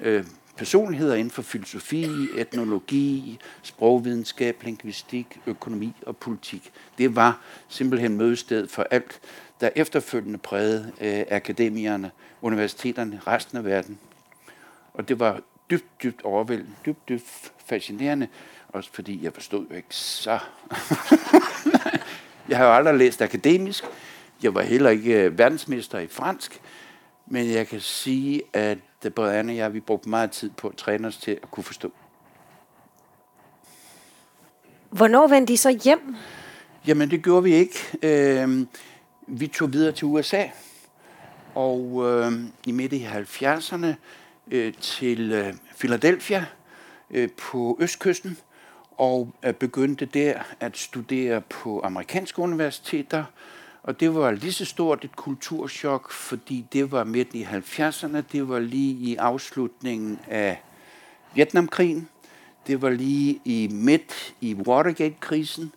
øh, 0.00 0.24
personligheder 0.56 1.14
inden 1.14 1.30
for 1.30 1.42
filosofi, 1.42 2.08
etnologi, 2.36 3.38
sprogvidenskab, 3.62 4.62
lingvistik, 4.62 5.40
økonomi 5.46 5.94
og 6.06 6.16
politik. 6.16 6.72
Det 6.98 7.16
var 7.16 7.40
simpelthen 7.68 8.16
mødested 8.16 8.68
for 8.68 8.86
alt, 8.90 9.20
der 9.60 9.70
efterfølgende 9.76 10.38
prægede 10.38 10.92
øh, 11.00 11.24
akademierne, 11.30 12.10
universiteterne, 12.42 13.20
resten 13.26 13.58
af 13.58 13.64
verden. 13.64 13.98
Og 14.94 15.08
det 15.08 15.20
var 15.20 15.40
dybt, 15.70 16.02
dybt 16.02 16.22
overvældende, 16.22 16.72
dybt, 16.86 17.08
dybt 17.08 17.52
fascinerende, 17.66 18.28
også 18.68 18.90
fordi 18.92 19.24
jeg 19.24 19.32
forstod 19.32 19.66
jo 19.70 19.76
ikke 19.76 19.96
så. 19.96 20.38
jeg 22.48 22.58
har 22.58 22.64
jo 22.64 22.72
aldrig 22.72 22.94
læst 22.94 23.22
akademisk, 23.22 23.84
jeg 24.42 24.54
var 24.54 24.62
heller 24.62 24.90
ikke 24.90 25.22
øh, 25.22 25.38
verdensmester 25.38 25.98
i 25.98 26.06
fransk, 26.06 26.60
men 27.26 27.50
jeg 27.50 27.68
kan 27.68 27.80
sige, 27.80 28.42
at 28.52 28.78
både 29.14 29.34
Anne 29.34 29.52
og 29.52 29.56
jeg, 29.56 29.74
vi 29.74 29.80
brugte 29.80 30.08
meget 30.08 30.30
tid 30.30 30.50
på 30.50 30.68
at 30.68 30.76
træne 30.76 31.08
os 31.08 31.16
til 31.16 31.38
at 31.42 31.50
kunne 31.50 31.64
forstå. 31.64 31.92
Hvornår 34.90 35.26
vendte 35.26 35.52
de 35.52 35.58
så 35.58 35.78
hjem? 35.84 36.16
Jamen, 36.86 37.10
det 37.10 37.22
gjorde 37.22 37.42
vi 37.42 37.54
ikke. 37.54 37.78
Øh, 38.02 38.66
vi 39.26 39.46
tog 39.46 39.72
videre 39.72 39.92
til 39.92 40.04
USA, 40.04 40.44
og 41.54 42.02
øh, 42.06 42.32
i 42.66 42.72
midt 42.72 42.92
i 42.92 43.06
70'erne 43.06 43.86
øh, 44.50 44.72
til 44.80 45.32
øh, 45.32 45.54
Philadelphia 45.78 46.46
øh, 47.10 47.28
på 47.30 47.76
østkysten, 47.80 48.38
og 48.96 49.32
øh, 49.42 49.54
begyndte 49.54 50.04
der 50.04 50.34
at 50.60 50.76
studere 50.76 51.40
på 51.40 51.80
amerikanske 51.84 52.38
universiteter, 52.38 53.24
og 53.82 54.00
det 54.00 54.14
var 54.14 54.30
lige 54.30 54.52
så 54.52 54.64
stort 54.64 55.04
et 55.04 55.16
kulturschok, 55.16 56.10
fordi 56.10 56.66
det 56.72 56.92
var 56.92 57.04
midt 57.04 57.28
i 57.34 57.42
70'erne, 57.42 58.22
det 58.32 58.48
var 58.48 58.58
lige 58.58 58.92
i 58.92 59.16
afslutningen 59.16 60.18
af 60.28 60.62
Vietnamkrigen, 61.34 62.08
det 62.66 62.82
var 62.82 62.90
lige 62.90 63.40
i 63.44 63.68
midt 63.72 64.34
i 64.40 64.54
Watergate-krisen, 64.54 65.72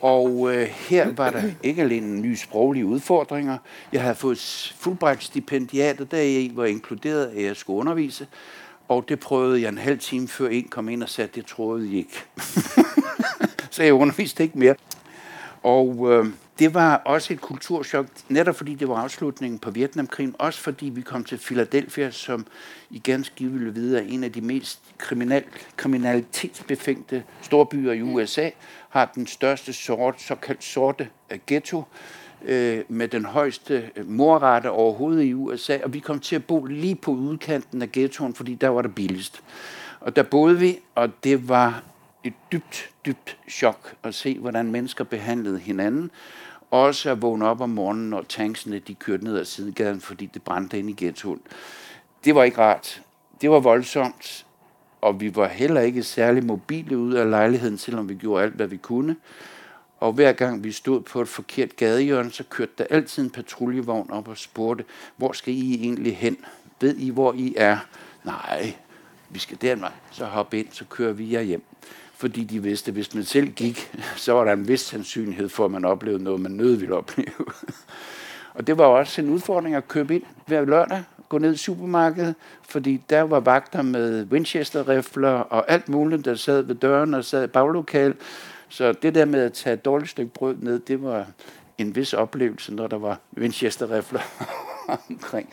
og 0.00 0.54
øh, 0.54 0.62
her 0.62 1.12
var 1.12 1.30
der 1.30 1.42
ikke 1.62 1.82
alene 1.82 2.20
nye 2.20 2.36
sproglige 2.36 2.86
udfordringer. 2.86 3.58
Jeg 3.92 4.02
havde 4.02 4.14
fået 4.14 4.38
Fulbright-stipendiatet, 4.78 6.10
der 6.10 6.20
i 6.20 6.52
var 6.54 6.64
inkluderet, 6.64 7.26
at 7.26 7.42
jeg 7.42 7.56
skulle 7.56 7.78
undervise. 7.78 8.26
Og 8.90 9.08
det 9.08 9.20
prøvede 9.20 9.62
jeg 9.62 9.68
en 9.68 9.78
halv 9.78 9.98
time 9.98 10.28
før 10.28 10.48
en 10.48 10.68
kom 10.68 10.88
ind 10.88 11.02
og 11.02 11.08
sagde, 11.08 11.30
det 11.34 11.46
troede 11.46 11.86
jeg 11.86 11.94
ikke. 11.94 12.24
så 13.70 13.82
jeg 13.82 13.92
underviste 13.92 14.42
ikke 14.42 14.58
mere. 14.58 14.74
Og 15.62 16.12
øh, 16.12 16.26
det 16.58 16.74
var 16.74 16.96
også 16.96 17.32
et 17.32 17.40
kulturschok, 17.40 18.06
netop 18.28 18.56
fordi 18.56 18.74
det 18.74 18.88
var 18.88 18.96
afslutningen 18.96 19.58
på 19.58 19.70
Vietnamkrigen, 19.70 20.34
også 20.38 20.60
fordi 20.60 20.86
vi 20.86 21.00
kom 21.00 21.24
til 21.24 21.38
Philadelphia, 21.38 22.10
som 22.10 22.46
I 22.90 22.98
ganske 22.98 23.44
ville 23.44 23.74
vide 23.74 23.98
er 23.98 24.02
en 24.08 24.24
af 24.24 24.32
de 24.32 24.40
mest 24.40 24.80
kriminal, 24.98 25.44
kriminalitetsbefængte 25.76 27.24
storbyer 27.42 27.92
i 27.92 28.02
USA, 28.02 28.50
har 28.88 29.12
den 29.14 29.26
største 29.26 29.72
sort, 29.72 30.22
såkaldt 30.22 30.64
sorte 30.64 31.08
øh, 31.30 31.38
ghetto, 31.46 31.84
øh, 32.44 32.84
med 32.88 33.08
den 33.08 33.24
højeste 33.24 33.74
morrette 33.74 34.12
morrate 34.12 34.70
overhovedet 34.70 35.24
i 35.24 35.34
USA, 35.34 35.78
og 35.84 35.94
vi 35.94 35.98
kom 35.98 36.20
til 36.20 36.36
at 36.36 36.44
bo 36.44 36.64
lige 36.64 36.94
på 36.94 37.10
udkanten 37.10 37.82
af 37.82 37.92
ghettoen, 37.92 38.34
fordi 38.34 38.54
der 38.54 38.68
var 38.68 38.82
det 38.82 38.94
billigst. 38.94 39.42
Og 40.00 40.16
der 40.16 40.22
boede 40.22 40.58
vi, 40.58 40.78
og 40.94 41.10
det 41.24 41.48
var 41.48 41.82
et 42.24 42.32
dybt, 42.52 42.90
dybt 43.06 43.36
chok 43.50 43.94
at 44.02 44.14
se, 44.14 44.38
hvordan 44.38 44.70
mennesker 44.70 45.04
behandlede 45.04 45.58
hinanden. 45.58 46.10
Også 46.70 47.10
at 47.10 47.22
vågne 47.22 47.46
op 47.46 47.60
om 47.60 47.70
morgenen, 47.70 48.10
når 48.10 48.22
tanksene 48.22 48.78
de 48.78 48.94
kørte 48.94 49.24
ned 49.24 49.38
ad 49.38 49.44
sidegaden, 49.44 50.00
fordi 50.00 50.26
det 50.26 50.42
brændte 50.42 50.78
ind 50.78 50.90
i 50.90 50.94
ghettoen. 51.04 51.40
Det 52.24 52.34
var 52.34 52.44
ikke 52.44 52.58
rart. 52.58 53.02
Det 53.40 53.50
var 53.50 53.60
voldsomt, 53.60 54.46
og 55.00 55.20
vi 55.20 55.36
var 55.36 55.48
heller 55.48 55.80
ikke 55.80 56.02
særlig 56.02 56.44
mobile 56.44 56.98
ud 56.98 57.12
af 57.12 57.30
lejligheden, 57.30 57.78
selvom 57.78 58.08
vi 58.08 58.14
gjorde 58.14 58.42
alt, 58.42 58.54
hvad 58.54 58.66
vi 58.66 58.76
kunne. 58.76 59.16
Og 60.00 60.12
hver 60.12 60.32
gang 60.32 60.64
vi 60.64 60.72
stod 60.72 61.00
på 61.00 61.20
et 61.20 61.28
forkert 61.28 61.76
gadehjørne, 61.76 62.30
så 62.30 62.44
kørte 62.50 62.72
der 62.78 62.84
altid 62.90 63.22
en 63.22 63.30
patruljevogn 63.30 64.10
op 64.10 64.28
og 64.28 64.38
spurgte, 64.38 64.84
hvor 65.16 65.32
skal 65.32 65.54
I 65.54 65.74
egentlig 65.74 66.16
hen? 66.16 66.36
Ved 66.80 66.96
I, 66.96 67.10
hvor 67.10 67.32
I 67.32 67.54
er? 67.56 67.76
Nej, 68.24 68.74
vi 69.30 69.38
skal 69.38 69.58
den 69.60 69.80
vej. 69.80 69.92
Så 70.10 70.24
hop 70.24 70.54
ind, 70.54 70.66
så 70.70 70.84
kører 70.84 71.12
vi 71.12 71.32
jer 71.32 71.40
hjem 71.40 71.62
fordi 72.20 72.44
de 72.44 72.62
vidste, 72.62 72.88
at 72.88 72.94
hvis 72.94 73.14
man 73.14 73.24
selv 73.24 73.48
gik, 73.48 73.96
så 74.16 74.32
var 74.32 74.44
der 74.44 74.52
en 74.52 74.68
vis 74.68 74.80
sandsynlighed 74.80 75.48
for, 75.48 75.64
at 75.64 75.70
man 75.70 75.84
oplevede 75.84 76.24
noget, 76.24 76.40
man 76.40 76.52
nød 76.52 76.76
ville 76.76 76.96
opleve. 76.96 77.46
og 78.54 78.66
det 78.66 78.78
var 78.78 78.84
også 78.84 79.20
en 79.20 79.30
udfordring 79.30 79.74
at 79.74 79.88
købe 79.88 80.14
ind 80.14 80.22
hver 80.46 80.64
lørdag, 80.64 81.02
gå 81.28 81.38
ned 81.38 81.54
i 81.54 81.56
supermarkedet, 81.56 82.34
fordi 82.68 83.00
der 83.10 83.22
var 83.22 83.40
vagter 83.40 83.82
med 83.82 84.26
Winchester-rifler 84.32 85.28
og 85.28 85.70
alt 85.70 85.88
muligt, 85.88 86.24
der 86.24 86.34
sad 86.34 86.62
ved 86.62 86.74
døren 86.74 87.14
og 87.14 87.24
sad 87.24 87.44
i 87.44 87.46
baglokalet 87.46 88.16
så 88.70 88.92
det 88.92 89.14
der 89.14 89.24
med 89.24 89.40
at 89.40 89.52
tage 89.52 89.74
et 89.74 89.84
dårligt 89.84 90.10
stykke 90.10 90.32
brød 90.32 90.56
ned, 90.56 90.78
det 90.78 91.02
var 91.02 91.26
en 91.78 91.96
vis 91.96 92.12
oplevelse, 92.12 92.74
når 92.74 92.86
der 92.86 92.98
var 92.98 93.20
Winchester-rifler 93.38 94.20
omkring. 95.10 95.48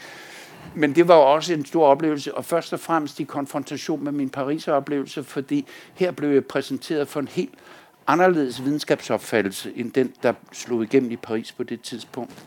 Men 0.76 0.96
det 0.96 1.08
var 1.08 1.14
også 1.14 1.54
en 1.54 1.66
stor 1.66 1.88
oplevelse, 1.88 2.36
og 2.36 2.46
først 2.46 2.74
og 2.74 2.80
fremmest 2.80 3.20
i 3.20 3.24
konfrontation 3.24 4.04
med 4.04 4.12
min 4.12 4.30
Paris-oplevelse, 4.30 5.24
fordi 5.24 5.68
her 5.94 6.12
blev 6.12 6.30
jeg 6.30 6.46
præsenteret 6.46 7.08
for 7.08 7.20
en 7.20 7.28
helt 7.28 7.54
anderledes 8.08 8.64
videnskabsopfattelse, 8.64 9.72
end 9.76 9.92
den, 9.92 10.14
der 10.24 10.34
slog 10.52 10.84
igennem 10.84 11.12
i 11.12 11.16
Paris 11.16 11.52
på 11.52 11.64
det 11.64 11.82
tidspunkt. 11.82 12.44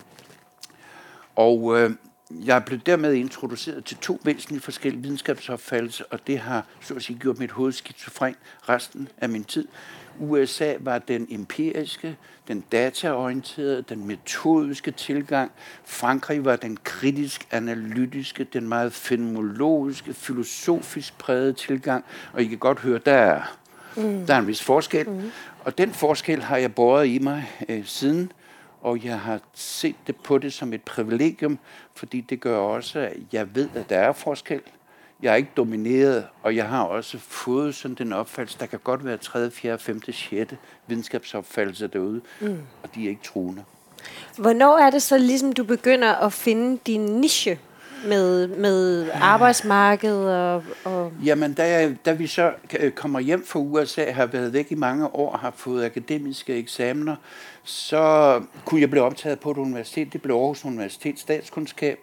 Og 1.36 1.78
øh, 1.78 1.90
jeg 2.30 2.64
blev 2.64 2.78
dermed 2.78 3.14
introduceret 3.14 3.84
til 3.84 3.96
to 3.96 4.20
væsentlige 4.24 4.60
forskellige 4.60 5.02
videnskabsopfattelser, 5.02 6.04
og 6.10 6.26
det 6.26 6.38
har 6.38 6.66
så 6.80 6.94
at 6.94 7.02
sige 7.02 7.18
gjort 7.18 7.38
mit 7.38 7.50
hoved 7.50 7.72
skizofren 7.72 8.36
resten 8.68 9.08
af 9.18 9.28
min 9.28 9.44
tid. 9.44 9.68
USA 10.20 10.74
var 10.80 10.98
den 10.98 11.26
empiriske, 11.30 12.16
den 12.48 12.64
dataorienterede, 12.72 13.82
den 13.82 14.06
metodiske 14.06 14.90
tilgang. 14.90 15.50
Frankrig 15.84 16.44
var 16.44 16.56
den 16.56 16.78
kritisk 16.84 17.48
analytiske, 17.50 18.44
den 18.44 18.68
meget 18.68 18.92
fenomenologiske, 18.92 20.14
filosofisk 20.14 21.18
prægede 21.18 21.52
tilgang. 21.52 22.04
Og 22.32 22.42
I 22.42 22.46
kan 22.46 22.58
godt 22.58 22.80
høre, 22.80 23.00
der 23.06 23.12
er, 23.12 23.58
mm. 23.96 24.26
der 24.26 24.34
er 24.34 24.38
en 24.38 24.46
vis 24.46 24.62
forskel. 24.62 25.10
Mm. 25.10 25.30
Og 25.64 25.78
den 25.78 25.92
forskel 25.92 26.42
har 26.42 26.56
jeg 26.56 26.74
båret 26.74 27.06
i 27.06 27.18
mig 27.18 27.50
øh, 27.68 27.84
siden, 27.84 28.32
og 28.80 29.04
jeg 29.04 29.20
har 29.20 29.40
set 29.54 29.96
det 30.06 30.16
på 30.16 30.38
det 30.38 30.52
som 30.52 30.72
et 30.72 30.82
privilegium, 30.82 31.58
fordi 31.94 32.20
det 32.20 32.40
gør 32.40 32.58
også, 32.58 32.98
at 32.98 33.16
jeg 33.32 33.54
ved, 33.54 33.68
at 33.74 33.90
der 33.90 33.98
er 33.98 34.12
forskel. 34.12 34.60
Jeg 35.22 35.32
er 35.32 35.36
ikke 35.36 35.50
domineret, 35.56 36.26
og 36.42 36.56
jeg 36.56 36.68
har 36.68 36.82
også 36.82 37.18
fået 37.18 37.74
sådan 37.74 37.94
den 37.94 38.12
opfattelse, 38.12 38.58
der 38.60 38.66
kan 38.66 38.78
godt 38.84 39.04
være 39.04 39.16
3., 39.16 39.50
4., 39.50 39.78
5., 39.78 40.02
6. 40.12 40.54
videnskabsopfattelse 40.86 41.86
derude, 41.86 42.20
mm. 42.40 42.58
og 42.82 42.94
de 42.94 43.04
er 43.04 43.08
ikke 43.08 43.22
truende. 43.22 43.64
Hvornår 44.38 44.78
er 44.78 44.90
det 44.90 45.02
så 45.02 45.18
ligesom, 45.18 45.52
du 45.52 45.64
begynder 45.64 46.14
at 46.14 46.32
finde 46.32 46.78
din 46.86 47.00
niche? 47.00 47.58
Med, 48.04 48.48
med 48.48 49.08
arbejdsmarkedet 49.14 50.34
og, 50.36 50.62
og... 50.84 51.12
Jamen, 51.24 51.52
da, 51.54 51.68
jeg, 51.68 51.96
da 52.04 52.12
vi 52.12 52.26
så 52.26 52.52
øh, 52.80 52.92
kommer 52.92 53.20
hjem 53.20 53.46
fra 53.46 53.58
USA, 53.58 54.10
har 54.10 54.26
været 54.26 54.52
væk 54.52 54.66
i 54.70 54.74
mange 54.74 55.14
år, 55.14 55.36
har 55.36 55.52
fået 55.56 55.84
akademiske 55.84 56.54
eksamener, 56.54 57.16
så 57.62 58.40
kunne 58.64 58.80
jeg 58.80 58.90
blive 58.90 59.04
optaget 59.04 59.40
på 59.40 59.50
et 59.50 59.56
universitet. 59.56 60.12
Det 60.12 60.22
blev 60.22 60.34
Aarhus 60.34 60.64
Universitet 60.64 61.18
Statskundskab. 61.18 61.98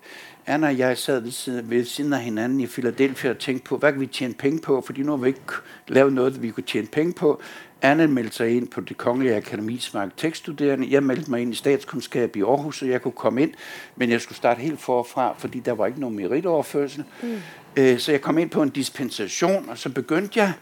Anna 0.46 0.68
og 0.68 0.78
jeg 0.78 0.98
sad 0.98 1.20
ved 1.20 1.32
siden, 1.32 1.70
ved 1.70 1.86
siden 1.86 2.14
af 2.14 2.20
hinanden 2.20 2.60
i 2.60 2.68
Philadelphia 2.68 3.30
og 3.30 3.38
tænkte 3.38 3.70
på, 3.70 3.78
hvad 3.78 3.92
kan 3.92 4.02
vi 4.02 4.08
tjene 4.08 4.34
penge 4.34 4.60
på? 4.60 4.82
Fordi 4.82 5.02
nu 5.02 5.12
har 5.12 5.18
vi 5.18 5.28
ikke 5.28 5.42
lavet 5.88 6.14
noget, 6.14 6.42
vi 6.42 6.52
kunne 6.52 6.64
tjene 6.64 6.88
penge 6.88 7.14
på. 7.14 7.42
Anna 7.82 8.08
meldte 8.08 8.36
sig 8.36 8.58
ind 8.58 8.68
på 8.68 8.82
det 8.82 8.98
Kongelige 8.98 9.36
Akademi 9.36 9.78
som 9.78 10.00
arkitektstuderende. 10.00 10.88
Jeg 10.92 11.04
meldte 11.04 11.32
mig 11.32 11.42
ind 11.42 11.54
i 11.54 11.56
statskundskab 11.56 12.36
i 12.36 12.42
Aarhus, 12.42 12.80
så 12.80 12.86
jeg 12.86 13.02
kunne 13.02 13.12
komme 13.12 13.42
ind. 13.42 13.52
Men 13.96 14.10
jeg 14.10 14.22
skulle 14.22 14.38
starte 14.38 14.62
helt 14.62 14.82
forfra, 14.82 15.36
fordi 15.38 15.60
der 15.60 15.72
var 15.72 15.86
ikke 15.86 16.00
nogen 16.00 16.16
meritoverførsel. 16.16 17.04
Mm. 17.24 17.38
Øh, 17.76 18.00
så 18.00 18.12
jeg 18.12 18.22
kom 18.22 18.38
ind 18.38 18.50
på 18.50 18.62
en 18.62 18.70
dispensation, 18.70 19.70
og 19.70 19.78
så 19.78 19.90
begyndte 19.90 20.40
jeg. 20.40 20.54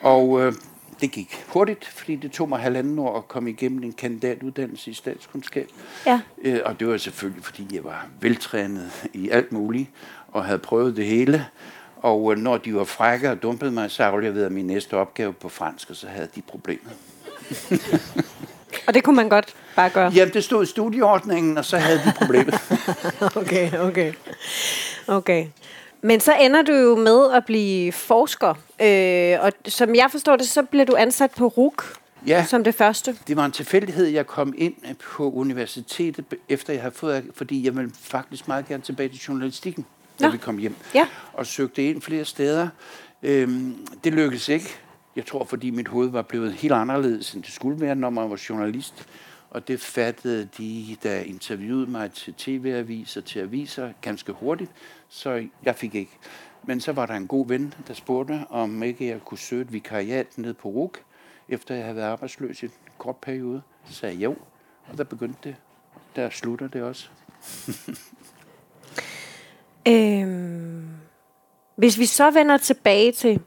Og 0.00 0.40
øh, 0.40 0.52
det 1.00 1.10
gik 1.10 1.44
hurtigt, 1.48 1.84
fordi 1.84 2.16
det 2.16 2.30
tog 2.30 2.48
mig 2.48 2.58
halvanden 2.58 2.98
år 2.98 3.18
at 3.18 3.28
komme 3.28 3.50
igennem 3.50 3.82
en 3.82 3.92
kandidatuddannelse 3.92 4.90
i 4.90 4.94
statskundskab. 4.94 5.68
Ja. 6.06 6.20
Øh, 6.42 6.60
og 6.64 6.80
det 6.80 6.88
var 6.88 6.96
selvfølgelig, 6.96 7.44
fordi 7.44 7.66
jeg 7.72 7.84
var 7.84 8.06
veltrænet 8.20 9.08
i 9.14 9.28
alt 9.28 9.52
muligt, 9.52 9.88
og 10.32 10.44
havde 10.44 10.58
prøvet 10.58 10.96
det 10.96 11.06
hele. 11.06 11.46
Og 12.02 12.32
øh, 12.32 12.38
når 12.38 12.56
de 12.56 12.74
var 12.74 12.84
frække 12.84 13.30
og 13.30 13.42
dumpede 13.42 13.70
mig, 13.70 13.90
så 13.90 14.02
afleverede 14.02 14.50
min 14.50 14.66
næste 14.66 14.94
opgave 14.94 15.32
på 15.32 15.48
fransk, 15.48 15.90
og 15.90 15.96
så 15.96 16.06
havde 16.06 16.28
de 16.34 16.42
problemer. 16.42 16.90
og 18.86 18.94
det 18.94 19.04
kunne 19.04 19.16
man 19.16 19.28
godt 19.28 19.54
bare 19.76 19.90
gøre? 19.90 20.12
Jamen, 20.14 20.34
det 20.34 20.44
stod 20.44 20.62
i 20.62 20.66
studieordningen, 20.66 21.58
og 21.58 21.64
så 21.64 21.78
havde 21.78 21.98
de 21.98 22.12
problemet. 22.16 22.54
okay, 23.36 23.78
okay. 23.78 24.12
Okay. 25.06 25.46
Men 26.02 26.20
så 26.20 26.34
ender 26.40 26.62
du 26.62 26.72
jo 26.72 26.96
med 26.96 27.32
at 27.32 27.44
blive 27.46 27.92
forsker, 27.92 28.54
øh, 28.82 29.36
og 29.40 29.52
som 29.66 29.94
jeg 29.94 30.08
forstår 30.10 30.36
det, 30.36 30.48
så 30.48 30.62
bliver 30.62 30.84
du 30.84 30.96
ansat 30.96 31.30
på 31.30 31.46
RUK 31.46 31.98
ja, 32.26 32.44
som 32.44 32.64
det 32.64 32.74
første. 32.74 33.16
det 33.28 33.36
var 33.36 33.44
en 33.44 33.52
tilfældighed, 33.52 34.06
jeg 34.06 34.26
kom 34.26 34.54
ind 34.56 34.74
på 35.16 35.30
universitetet, 35.30 36.24
efter 36.48 36.72
jeg 36.72 36.82
havde 36.82 36.94
fået, 36.94 37.24
fordi 37.34 37.64
jeg 37.64 37.76
ville 37.76 37.90
faktisk 38.00 38.48
meget 38.48 38.68
gerne 38.68 38.82
tilbage 38.82 39.08
til 39.08 39.18
journalistikken, 39.18 39.86
da 40.20 40.26
Nå. 40.26 40.32
vi 40.32 40.38
kom 40.38 40.58
hjem, 40.58 40.74
ja. 40.94 41.08
og 41.32 41.46
søgte 41.46 41.84
ind 41.84 42.02
flere 42.02 42.24
steder. 42.24 42.68
Øhm, 43.22 43.86
det 44.04 44.12
lykkedes 44.12 44.48
ikke. 44.48 44.68
Jeg 45.16 45.26
tror, 45.26 45.44
fordi 45.44 45.70
mit 45.70 45.88
hoved 45.88 46.08
var 46.08 46.22
blevet 46.22 46.52
helt 46.52 46.72
anderledes, 46.72 47.34
end 47.34 47.42
det 47.42 47.52
skulle 47.52 47.80
være, 47.80 47.94
når 47.94 48.10
man 48.10 48.30
var 48.30 48.42
journalist. 48.48 49.06
Og 49.50 49.68
det 49.68 49.80
fattede 49.80 50.48
de, 50.58 50.96
der 51.02 51.18
interviewede 51.18 51.90
mig 51.90 52.12
til 52.12 52.34
tv-aviser, 52.34 53.20
til 53.20 53.40
aviser, 53.40 53.92
ganske 54.02 54.32
hurtigt 54.32 54.70
så 55.08 55.48
jeg 55.64 55.76
fik 55.76 55.94
ikke. 55.94 56.18
Men 56.62 56.80
så 56.80 56.92
var 56.92 57.06
der 57.06 57.14
en 57.14 57.26
god 57.26 57.48
ven, 57.48 57.74
der 57.86 57.94
spurgte, 57.94 58.44
om 58.50 58.82
ikke 58.82 59.06
jeg 59.06 59.20
kunne 59.24 59.38
søge 59.38 59.62
et 59.62 59.72
vikariat 59.72 60.38
ned 60.38 60.54
på 60.54 60.68
RUK, 60.68 60.98
efter 61.48 61.74
jeg 61.74 61.84
havde 61.84 61.96
været 61.96 62.10
arbejdsløs 62.12 62.62
i 62.62 62.66
en 62.66 62.72
kort 62.98 63.16
periode. 63.16 63.62
Så 63.86 63.94
sagde 63.94 64.14
jeg 64.14 64.24
jo, 64.24 64.36
og 64.86 64.98
der 64.98 65.04
begyndte 65.04 65.38
det. 65.44 65.56
Der 66.16 66.30
slutter 66.30 66.68
det 66.68 66.82
også. 66.82 67.08
øhm, 69.88 70.84
hvis 71.76 71.98
vi 71.98 72.06
så 72.06 72.30
vender 72.30 72.56
tilbage 72.56 73.12
til 73.12 73.40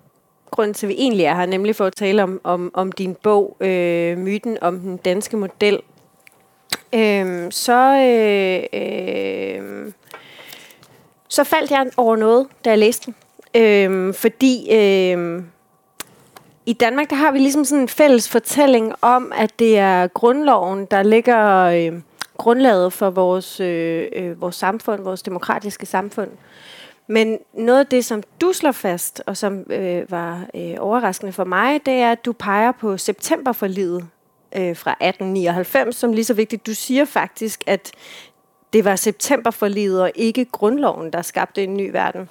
grunden 0.52 0.74
til, 0.74 0.86
at 0.86 0.90
vi 0.90 0.96
egentlig 0.98 1.26
er 1.26 1.36
her, 1.36 1.46
nemlig 1.46 1.76
for 1.76 1.86
at 1.86 1.96
tale 1.96 2.24
om, 2.24 2.42
om, 2.44 2.72
om 2.74 2.92
din 2.92 3.16
bog, 3.24 3.58
øh, 3.60 4.18
Myten 4.18 4.58
om 4.62 4.80
den 4.80 4.98
danske 4.98 5.38
model, 5.38 5.80
øh, 6.94 7.52
så 7.52 7.96
øh, 7.98 8.82
øh, 8.82 9.92
så 11.28 11.44
faldt 11.44 11.72
jeg 11.72 11.92
over 11.98 12.16
noget, 12.16 12.48
da 12.66 12.70
jeg 12.70 12.80
læste 12.80 13.06
den. 13.06 13.16
Øhm, 13.62 14.14
fordi 14.14 14.72
øh, 14.72 15.44
i 16.66 16.74
Danmark, 16.74 17.10
der 17.10 17.16
har 17.16 17.32
vi 17.32 17.40
ligesom 17.40 17.66
sådan 17.66 17.82
en 17.82 17.88
fælles 17.88 18.30
fortælling 18.30 18.94
om, 19.02 19.32
at 19.36 19.60
det 19.60 19.78
er 19.78 20.08
grundloven, 20.08 20.86
der 20.86 21.04
ligger 21.04 21.64
øh, 21.66 22.02
grundlaget 22.42 22.94
for 22.94 23.10
vores, 23.10 23.60
øh, 23.60 24.08
øh, 24.16 24.42
vores 24.42 24.56
samfund, 24.56 25.02
vores 25.02 25.22
demokratiske 25.22 25.86
samfund. 25.86 26.30
Men 27.08 27.38
noget 27.54 27.80
af 27.80 27.88
det, 27.88 28.06
som 28.06 28.24
du 28.42 28.54
slår 28.54 28.72
fast, 28.72 29.24
og 29.26 29.38
som 29.38 29.66
øh, 29.70 30.12
var 30.12 30.46
øh, 30.56 30.76
overraskende 30.80 31.32
for 31.32 31.44
mig, 31.44 31.86
det 31.86 31.94
er, 31.94 32.12
at 32.12 32.26
du 32.26 32.34
peger 32.34 32.72
på 32.72 32.98
septemberforlidet 32.98 34.08
øh, 34.56 34.76
fra 34.76 34.92
1899 34.92 35.96
som 35.96 36.14
lige 36.14 36.26
så 36.26 36.34
vigtigt. 36.34 36.66
Du 36.66 36.74
siger 36.74 37.06
faktisk, 37.06 37.64
at 37.68 37.92
det 38.74 38.86
var 38.86 38.96
septemberforlidet 38.96 40.02
og 40.02 40.12
ikke 40.16 40.46
grundloven, 40.46 41.14
der 41.14 41.22
skabte 41.22 41.64
en 41.64 41.78
ny 41.78 41.92
verden. 41.92 42.30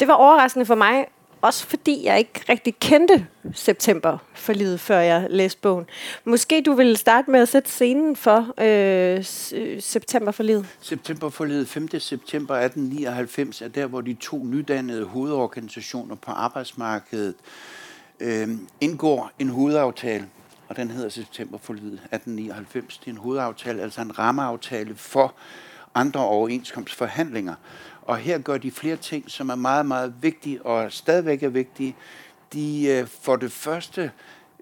Det 0.00 0.08
var 0.08 0.14
overraskende 0.14 0.66
for 0.66 0.74
mig, 0.74 1.06
også 1.42 1.66
fordi 1.66 2.04
jeg 2.04 2.18
ikke 2.18 2.44
rigtig 2.48 2.74
kendte 2.80 3.26
september 3.54 4.18
for 4.34 4.52
livet, 4.52 4.80
før 4.80 4.98
jeg 4.98 5.26
læste 5.30 5.60
bogen. 5.60 5.86
Måske 6.24 6.62
du 6.62 6.72
vil 6.72 6.96
starte 6.96 7.30
med 7.30 7.40
at 7.40 7.48
sætte 7.48 7.70
scenen 7.70 8.16
for 8.16 8.54
øh, 8.62 9.24
septemberforlidet. 9.80 10.66
Septemberforlidet 10.80 11.68
5. 11.68 11.88
september 12.00 12.54
1899 12.54 13.62
er 13.62 13.68
der, 13.68 13.86
hvor 13.86 14.00
de 14.00 14.14
to 14.14 14.44
nydannede 14.44 15.04
hovedorganisationer 15.04 16.14
på 16.14 16.30
arbejdsmarkedet 16.30 17.34
øh, 18.20 18.48
indgår 18.80 19.30
en 19.38 19.48
hovedaftale 19.48 20.26
og 20.68 20.76
den 20.76 20.90
hedder 20.90 21.08
september 21.08 21.58
for 21.58 21.72
livet 21.72 21.92
1899. 21.92 22.98
Det 22.98 23.06
er 23.06 23.10
en 23.10 23.16
hovedaftale, 23.16 23.82
altså 23.82 24.00
en 24.00 24.18
rammeaftale 24.18 24.94
for 24.94 25.34
andre 25.94 26.20
overenskomstforhandlinger. 26.20 27.54
Og 28.02 28.16
her 28.16 28.38
gør 28.38 28.58
de 28.58 28.70
flere 28.70 28.96
ting, 28.96 29.30
som 29.30 29.48
er 29.48 29.54
meget, 29.54 29.86
meget 29.86 30.14
vigtige 30.20 30.66
og 30.66 30.92
stadigvæk 30.92 31.42
er 31.42 31.48
vigtige. 31.48 31.96
De 32.52 32.86
øh, 32.86 33.06
for 33.06 33.36
det 33.36 33.52
første 33.52 34.10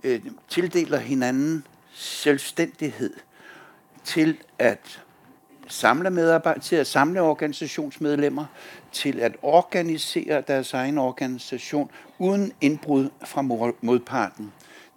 øh, 0.05 0.21
tildeler 0.49 0.99
hinanden 0.99 1.67
selvstændighed 1.93 3.15
til 4.05 4.37
at 4.59 5.03
samle 5.69 6.11
medarbejdere, 6.11 6.63
til 6.63 6.77
at 6.77 6.87
samle 6.87 7.21
organisationsmedlemmer, 7.21 8.45
til 8.93 9.21
at 9.21 9.33
organisere 9.43 10.41
deres 10.41 10.73
egen 10.73 10.99
organisation 10.99 11.91
uden 12.19 12.53
indbrud 12.61 13.11
fra 13.25 13.43
modparten. 13.81 14.53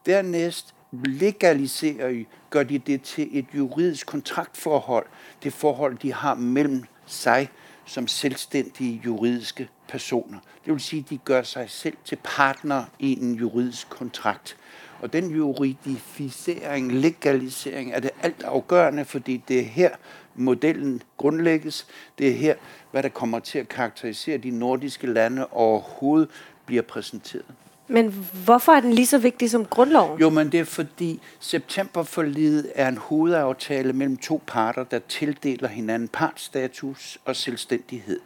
Dernæst 0.06 0.76
legaliserer, 0.92 2.24
gør 2.50 2.64
de 2.64 2.78
det 2.78 3.02
til 3.02 3.30
et 3.32 3.46
juridisk 3.56 4.08
kontraktforhold, 4.08 5.06
det 5.44 5.54
forhold, 5.54 5.98
de 5.98 6.14
har 6.14 6.36
mellem 6.36 6.84
sig 7.06 7.50
som 7.86 8.08
selvstændige 8.08 9.02
juridiske 9.06 9.70
personer. 9.88 10.40
Det 10.66 10.74
vil 10.74 10.80
sige, 10.82 11.00
at 11.00 11.10
de 11.10 11.18
gør 11.18 11.44
sig 11.44 11.70
selv 11.70 11.98
til 12.06 12.18
partner 12.24 12.86
i 13.00 13.22
en 13.22 13.34
juridisk 13.36 13.90
kontrakt. 13.90 14.58
Og 15.02 15.14
den 15.14 15.32
juridificering, 15.32 16.92
legalisering 16.92 17.92
er 17.92 18.00
det 18.00 18.12
alt 18.24 18.44
afgørende, 18.44 19.06
fordi 19.06 19.44
det 19.48 19.60
er 19.60 19.64
her, 19.64 19.90
modellen 20.36 21.02
grundlægges. 21.18 21.88
Det 22.18 22.30
er 22.30 22.34
her, 22.34 22.56
hvad 22.92 23.04
der 23.04 23.10
kommer 23.10 23.40
til 23.40 23.60
at 23.60 23.70
karakterisere 23.70 24.38
de 24.38 24.50
nordiske 24.50 25.08
lande 25.08 25.48
overhovedet 25.48 26.30
bliver 26.66 26.82
præsenteret. 26.82 27.46
Men 27.92 28.28
hvorfor 28.46 28.72
er 28.72 28.80
den 28.80 28.94
lige 28.94 29.06
så 29.06 29.18
vigtig 29.18 29.50
som 29.50 29.66
grundloven? 29.66 30.20
Jo, 30.20 30.30
men 30.30 30.52
det 30.52 30.60
er 30.60 30.64
fordi 30.64 31.22
septemberforliget 31.40 32.72
er 32.76 32.88
en 32.88 32.98
hovedaftale 32.98 33.94
mellem 33.94 34.18
to 34.18 34.42
parter, 34.48 34.84
der 34.84 35.00
tildeler 35.00 35.68
hinanden 35.68 36.08
partstatus 36.08 37.18
og 37.26 37.36
selvstændighed. 37.36 38.20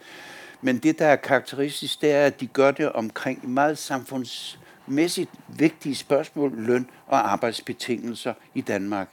Men 0.61 0.77
det, 0.77 0.99
der 0.99 1.05
er 1.05 1.15
karakteristisk, 1.15 2.01
det 2.01 2.11
er, 2.11 2.25
at 2.25 2.39
de 2.39 2.47
gør 2.47 2.71
det 2.71 2.91
omkring 2.91 3.49
meget 3.49 3.77
samfundsmæssigt 3.77 5.29
vigtige 5.47 5.95
spørgsmål, 5.95 6.51
løn 6.57 6.89
og 7.07 7.31
arbejdsbetingelser 7.31 8.33
i 8.53 8.61
Danmark. 8.61 9.07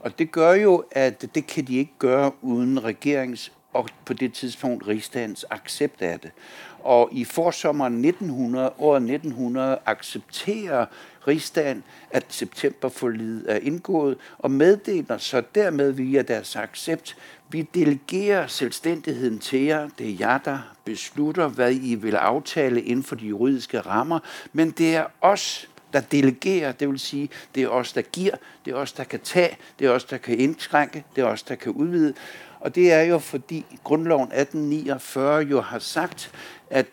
Og 0.00 0.18
det 0.18 0.32
gør 0.32 0.52
jo, 0.52 0.84
at 0.90 1.34
det 1.34 1.46
kan 1.46 1.64
de 1.64 1.76
ikke 1.76 1.92
gøre 1.98 2.32
uden 2.42 2.84
regerings 2.84 3.52
og 3.76 3.88
på 4.04 4.14
det 4.14 4.32
tidspunkt 4.32 4.88
rigsdagens 4.88 5.46
accept 5.50 6.02
af 6.02 6.20
det. 6.20 6.30
Og 6.78 7.08
i 7.12 7.24
forsommeren 7.24 8.04
1900, 8.04 8.72
året 8.78 9.02
1900 9.02 9.78
accepterer 9.86 10.86
rigsdagen, 11.28 11.84
at 12.10 12.24
septemberforlidet 12.28 13.52
er 13.52 13.56
indgået, 13.56 14.16
og 14.38 14.50
meddeler 14.50 15.18
så 15.18 15.42
dermed 15.54 15.92
via 15.92 16.22
deres 16.22 16.56
accept, 16.56 17.16
vi 17.48 17.62
delegerer 17.62 18.46
selvstændigheden 18.46 19.38
til 19.38 19.62
jer. 19.62 19.88
Det 19.98 20.10
er 20.10 20.16
jer, 20.20 20.38
der 20.38 20.58
beslutter, 20.84 21.48
hvad 21.48 21.74
I 21.74 21.94
vil 21.94 22.14
aftale 22.14 22.82
inden 22.82 23.04
for 23.04 23.16
de 23.16 23.26
juridiske 23.26 23.80
rammer, 23.80 24.18
men 24.52 24.70
det 24.70 24.96
er 24.96 25.06
os, 25.20 25.68
der 25.92 26.00
delegerer, 26.00 26.72
det 26.72 26.88
vil 26.88 26.98
sige, 26.98 27.28
det 27.54 27.62
er 27.62 27.68
os, 27.68 27.92
der 27.92 28.02
giver, 28.02 28.34
det 28.64 28.72
er 28.72 28.76
os, 28.76 28.92
der 28.92 29.04
kan 29.04 29.20
tage, 29.20 29.56
det 29.78 29.86
er 29.86 29.90
os, 29.90 30.04
der 30.04 30.16
kan 30.16 30.38
indskrænke, 30.38 31.04
det 31.16 31.22
er 31.22 31.26
os, 31.26 31.42
der 31.42 31.54
kan 31.54 31.72
udvide. 31.72 32.14
Og 32.60 32.74
det 32.74 32.92
er 32.92 33.02
jo 33.02 33.18
fordi 33.18 33.64
grundloven 33.84 34.32
1849 34.32 35.44
jo 35.44 35.60
har 35.60 35.78
sagt, 35.78 36.30
at 36.70 36.86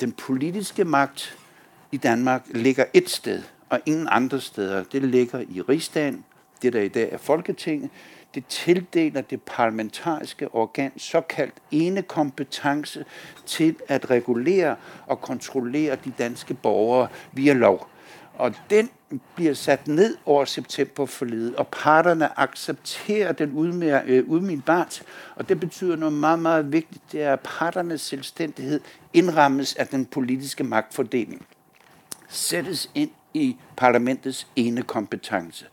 den 0.00 0.12
politiske 0.12 0.84
magt 0.84 1.38
i 1.92 1.96
Danmark 1.96 2.42
ligger 2.50 2.84
et 2.94 3.10
sted, 3.10 3.42
og 3.68 3.80
ingen 3.86 4.08
andre 4.10 4.40
steder. 4.40 4.84
Det 4.84 5.02
ligger 5.02 5.40
i 5.40 5.60
rigsdagen, 5.60 6.24
det 6.62 6.72
der 6.72 6.80
i 6.80 6.88
dag 6.88 7.12
er 7.12 7.18
Folketinget. 7.18 7.90
Det 8.34 8.46
tildeler 8.46 9.20
det 9.20 9.42
parlamentariske 9.42 10.54
organ 10.54 10.92
såkaldt 10.96 11.54
ene 11.70 12.02
kompetence 12.02 13.04
til 13.46 13.76
at 13.88 14.10
regulere 14.10 14.76
og 15.06 15.20
kontrollere 15.20 15.96
de 16.04 16.12
danske 16.18 16.54
borgere 16.54 17.08
via 17.32 17.52
lov. 17.52 17.88
Og 18.40 18.54
den 18.70 18.90
bliver 19.34 19.54
sat 19.54 19.88
ned 19.88 20.16
over 20.26 20.44
septemberforledet, 20.44 21.56
og 21.56 21.68
parterne 21.68 22.40
accepterer 22.40 23.32
den 23.32 23.48
øh, 24.06 24.28
udmiddelbart. 24.28 25.02
Og 25.36 25.48
det 25.48 25.60
betyder 25.60 25.96
noget 25.96 26.12
meget, 26.12 26.38
meget 26.38 26.72
vigtigt, 26.72 27.02
det 27.12 27.22
er, 27.22 27.32
at 27.32 27.40
parternes 27.40 28.00
selvstændighed 28.00 28.80
indrammes 29.12 29.74
af 29.74 29.88
den 29.88 30.06
politiske 30.06 30.64
magtfordeling. 30.64 31.46
Sættes 32.28 32.90
ind 32.94 33.10
i 33.34 33.56
parlamentets 33.76 34.46
ene 34.56 34.82
kompetence. 34.82 35.66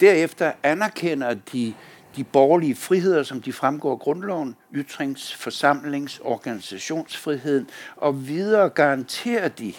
Derefter 0.00 0.52
anerkender 0.62 1.34
de 1.34 1.74
de 2.16 2.24
borgerlige 2.24 2.74
friheder, 2.74 3.22
som 3.22 3.42
de 3.42 3.52
fremgår 3.52 3.92
af 3.92 3.98
grundloven, 3.98 4.56
ytrings-, 4.74 5.34
forsamlings-, 5.34 6.20
organisationsfriheden, 6.24 7.68
og 7.96 8.28
videre 8.28 8.68
garanterer 8.68 9.48
de, 9.48 9.72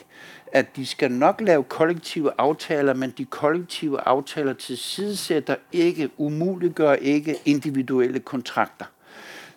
at 0.52 0.76
de 0.76 0.86
skal 0.86 1.12
nok 1.12 1.42
lave 1.42 1.64
kollektive 1.64 2.32
aftaler, 2.38 2.94
men 2.94 3.14
de 3.18 3.26
kollektive 3.26 4.02
aftaler 4.08 4.54
til 4.54 4.78
sidesætter 4.78 5.56
ikke, 5.72 6.10
umuliggør 6.18 6.94
ikke 6.94 7.36
individuelle 7.46 8.20
kontrakter. 8.20 8.86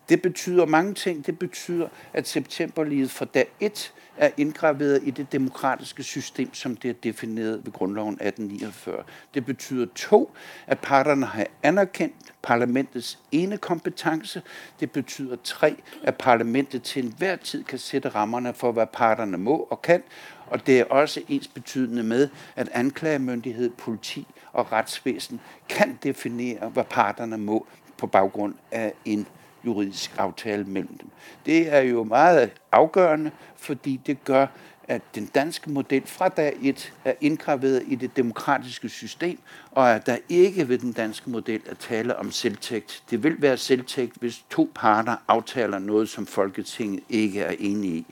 Det 0.08 0.22
betyder 0.22 0.66
mange 0.66 0.94
ting. 0.94 1.26
Det 1.26 1.38
betyder, 1.38 1.88
at 2.12 2.28
septemberliget 2.28 3.10
fra 3.10 3.24
dag 3.24 3.46
1 3.60 3.92
er 4.16 4.30
indgraveret 4.36 5.00
i 5.04 5.10
det 5.10 5.32
demokratiske 5.32 6.02
system, 6.02 6.54
som 6.54 6.76
det 6.76 6.90
er 6.90 6.94
defineret 6.94 7.60
ved 7.64 7.72
grundloven 7.72 8.14
1849. 8.14 9.04
Det 9.34 9.46
betyder 9.46 9.86
to, 9.94 10.32
at 10.66 10.78
parterne 10.78 11.26
har 11.26 11.46
anerkendt 11.62 12.14
parlamentets 12.42 13.18
ene 13.32 13.56
kompetence. 13.58 14.42
Det 14.80 14.90
betyder 14.90 15.36
tre, 15.44 15.76
at 16.02 16.16
parlamentet 16.16 16.82
til 16.82 17.04
enhver 17.04 17.36
tid 17.36 17.64
kan 17.64 17.78
sætte 17.78 18.08
rammerne 18.08 18.54
for, 18.54 18.72
hvad 18.72 18.86
parterne 18.92 19.38
må 19.38 19.56
og 19.70 19.82
kan. 19.82 20.02
Og 20.46 20.66
det 20.66 20.80
er 20.80 20.84
også 20.84 21.22
ens 21.28 21.48
betydende 21.48 22.02
med, 22.02 22.28
at 22.56 22.68
anklagemyndighed, 22.72 23.70
politi 23.70 24.26
og 24.52 24.72
retsvæsen 24.72 25.40
kan 25.68 25.98
definere, 26.02 26.68
hvad 26.68 26.84
parterne 26.84 27.38
må 27.38 27.66
på 27.98 28.06
baggrund 28.06 28.54
af 28.72 28.92
en 29.04 29.26
juridisk 29.66 30.14
aftale 30.18 30.64
mellem 30.64 30.98
dem. 30.98 31.08
Det 31.46 31.74
er 31.74 31.80
jo 31.80 32.04
meget 32.04 32.50
afgørende, 32.72 33.30
fordi 33.56 34.00
det 34.06 34.24
gør, 34.24 34.46
at 34.88 35.02
den 35.14 35.26
danske 35.26 35.70
model 35.70 36.06
fra 36.06 36.28
dag 36.28 36.56
1 36.62 36.92
er 37.04 37.12
indgraveret 37.20 37.82
i 37.86 37.94
det 37.94 38.16
demokratiske 38.16 38.88
system, 38.88 39.38
og 39.70 39.94
at 39.94 40.06
der 40.06 40.16
ikke 40.28 40.68
ved 40.68 40.78
den 40.78 40.92
danske 40.92 41.30
model 41.30 41.60
er 41.66 41.74
tale 41.74 42.16
om 42.16 42.30
selvtægt. 42.30 43.02
Det 43.10 43.22
vil 43.22 43.42
være 43.42 43.56
selvtægt, 43.56 44.16
hvis 44.20 44.44
to 44.50 44.72
parter 44.74 45.16
aftaler 45.28 45.78
noget, 45.78 46.08
som 46.08 46.26
Folketinget 46.26 47.02
ikke 47.08 47.40
er 47.40 47.54
enige 47.58 47.96
i. 47.96 48.06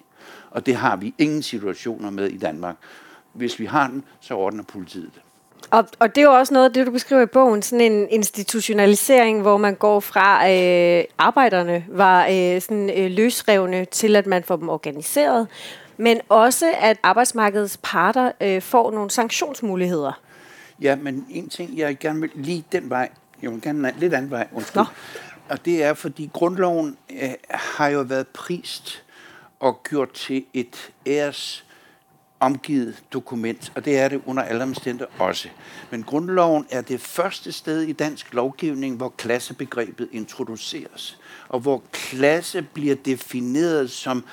Og 0.51 0.67
det 0.67 0.77
har 0.77 0.97
vi 0.97 1.15
ingen 1.19 1.43
situationer 1.43 2.11
med 2.11 2.29
i 2.29 2.39
Danmark. 2.39 2.77
Hvis 3.33 3.59
vi 3.59 3.67
har 3.67 3.89
den, 3.89 4.05
så 4.21 4.35
ordner 4.35 4.63
politiet 4.63 5.11
det. 5.15 5.23
Og, 5.73 5.89
og 5.99 6.15
det 6.15 6.19
er 6.21 6.25
jo 6.25 6.33
også 6.33 6.55
noget 6.55 6.67
af 6.67 6.73
det, 6.73 6.87
du 6.87 6.91
beskriver 6.91 7.23
i 7.23 7.27
bogen, 7.27 7.63
sådan 7.63 7.93
en 7.93 8.09
institutionalisering, 8.11 9.41
hvor 9.41 9.57
man 9.57 9.75
går 9.75 10.01
fra, 10.01 10.51
øh, 10.51 11.05
arbejderne 11.19 11.85
var 11.89 12.27
øh, 12.27 12.61
sådan 12.61 12.91
øh, 12.97 13.11
løsrevne 13.11 13.85
til, 13.85 14.17
at 14.17 14.27
man 14.27 14.43
får 14.45 14.57
dem 14.57 14.69
organiseret, 14.69 15.49
men 15.97 16.21
også, 16.29 16.73
at 16.81 16.99
arbejdsmarkedets 17.03 17.79
parter 17.83 18.33
øh, 18.41 18.63
får 18.63 18.91
nogle 18.91 19.11
sanktionsmuligheder. 19.11 20.21
Ja, 20.81 20.97
men 20.97 21.27
en 21.31 21.49
ting, 21.49 21.79
jeg 21.79 21.99
gerne 21.99 22.21
vil 22.21 22.31
lige 22.35 22.65
den 22.73 22.91
vej, 22.91 23.09
jeg 23.43 23.51
vil 23.51 23.63
gerne 23.63 23.89
en 23.89 23.95
lidt 23.99 24.15
anden 24.15 24.31
vej, 24.31 24.47
undskyld. 24.53 24.83
Nå. 24.83 24.87
Og 25.49 25.65
det 25.65 25.85
er, 25.85 25.95
fordi 25.95 26.31
grundloven 26.33 26.97
øh, 27.23 27.31
har 27.51 27.89
jo 27.89 28.01
været 28.01 28.27
prist 28.27 29.05
og 29.61 29.83
gjort 29.83 30.13
til 30.13 30.45
et 30.55 30.93
æres 31.07 31.65
omgivet 32.43 33.03
dokument, 33.13 33.73
og 33.75 33.85
det 33.85 33.99
er 33.99 34.09
det 34.09 34.23
under 34.27 34.43
alle 34.43 34.63
omstændigheder 34.63 35.13
også. 35.19 35.49
Men 35.91 36.03
grundloven 36.03 36.67
er 36.71 36.81
det 36.81 37.01
første 37.01 37.53
sted 37.53 37.83
i 37.83 37.93
dansk 37.93 38.35
lovgivning, 38.35 38.97
hvor 38.97 39.09
klassebegrebet 39.09 40.09
introduceres, 40.13 41.19
og 41.49 41.61
hvor 41.61 41.83
klasse 41.93 42.63
bliver 42.63 42.95
defineret 42.95 43.91
som 43.91 44.25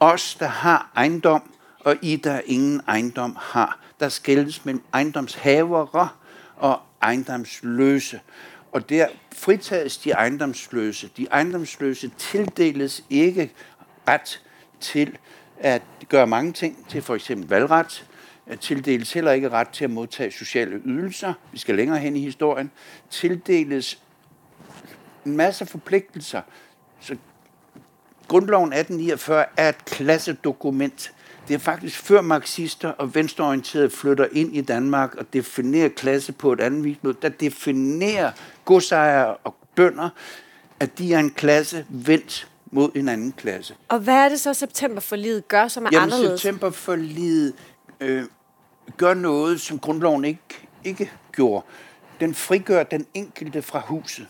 os, 0.00 0.34
der 0.34 0.46
har 0.46 0.90
ejendom, 0.96 1.42
og 1.80 1.96
I, 2.02 2.16
der 2.16 2.40
ingen 2.44 2.80
ejendom 2.88 3.36
har. 3.40 3.80
Der 4.00 4.08
skældes 4.08 4.64
mellem 4.64 4.82
ejendomshavere 4.92 6.08
og 6.56 6.80
ejendomsløse. 7.02 8.20
Og 8.72 8.88
der 8.88 9.06
fritages 9.32 9.98
de 9.98 10.10
ejendomsløse. 10.10 11.10
De 11.16 11.26
ejendomsløse 11.32 12.10
tildeles 12.18 13.04
ikke 13.10 13.52
ret 14.08 14.42
til 14.80 15.18
at 15.58 15.82
gøre 16.08 16.26
mange 16.26 16.52
ting, 16.52 16.86
til 16.88 17.02
for 17.02 17.14
eksempel 17.14 17.48
valgret, 17.48 18.06
at 18.46 18.60
tildeles 18.60 19.12
heller 19.12 19.32
ikke 19.32 19.48
ret 19.48 19.68
til 19.68 19.84
at 19.84 19.90
modtage 19.90 20.30
sociale 20.30 20.80
ydelser. 20.84 21.34
Vi 21.52 21.58
skal 21.58 21.74
længere 21.74 21.98
hen 21.98 22.16
i 22.16 22.20
historien. 22.20 22.70
Tildeles 23.10 24.02
en 25.26 25.36
masse 25.36 25.66
forpligtelser. 25.66 26.40
Så 27.00 27.16
Grundloven 28.28 28.72
1849 28.72 29.44
er 29.56 29.68
et 29.68 29.84
klassedokument. 29.84 31.12
Det 31.48 31.54
er 31.54 31.58
faktisk 31.58 31.98
før 31.98 32.20
marxister 32.20 32.88
og 32.88 33.14
venstreorienterede 33.14 33.90
flytter 33.90 34.26
ind 34.32 34.56
i 34.56 34.60
Danmark 34.60 35.14
og 35.14 35.32
definerer 35.32 35.88
klasse 35.88 36.32
på 36.32 36.52
et 36.52 36.60
andet 36.60 36.84
vis, 36.84 36.96
der 37.22 37.28
definerer 37.28 38.32
godsejere 38.64 39.36
og 39.36 39.56
bønder, 39.74 40.08
at 40.80 40.98
de 40.98 41.14
er 41.14 41.18
en 41.18 41.30
klasse 41.30 41.86
vendt 41.88 42.48
mod 42.76 42.90
en 42.94 43.08
anden 43.08 43.32
klasse. 43.32 43.74
Og 43.88 43.98
hvad 43.98 44.14
er 44.14 44.28
det 44.28 44.40
så, 44.40 44.54
septemberforliget 44.54 45.48
gør, 45.48 45.68
som 45.68 45.84
er 45.84 45.88
Jamen, 45.92 46.02
anderledes? 46.02 46.40
septemberforliget 46.40 47.54
øh, 48.00 48.24
gør 48.96 49.14
noget, 49.14 49.60
som 49.60 49.78
grundloven 49.78 50.24
ikke, 50.24 50.68
ikke 50.84 51.10
gjorde. 51.32 51.66
Den 52.20 52.34
frigør 52.34 52.82
den 52.82 53.06
enkelte 53.14 53.62
fra 53.62 53.82
huset. 53.86 54.26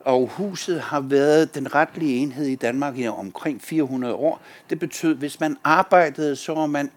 Og 0.00 0.28
huset 0.28 0.80
har 0.80 1.00
været 1.00 1.54
den 1.54 1.74
retlige 1.74 2.16
enhed 2.16 2.46
i 2.46 2.54
Danmark 2.54 2.98
i 2.98 3.06
omkring 3.08 3.62
400 3.62 4.14
år. 4.14 4.42
Det 4.70 4.78
betød, 4.78 5.10
at 5.10 5.16
hvis 5.16 5.40
man 5.40 5.56
arbejdede, 5.64 6.36
så 6.36 6.54
var 6.54 6.66
man 6.66 6.90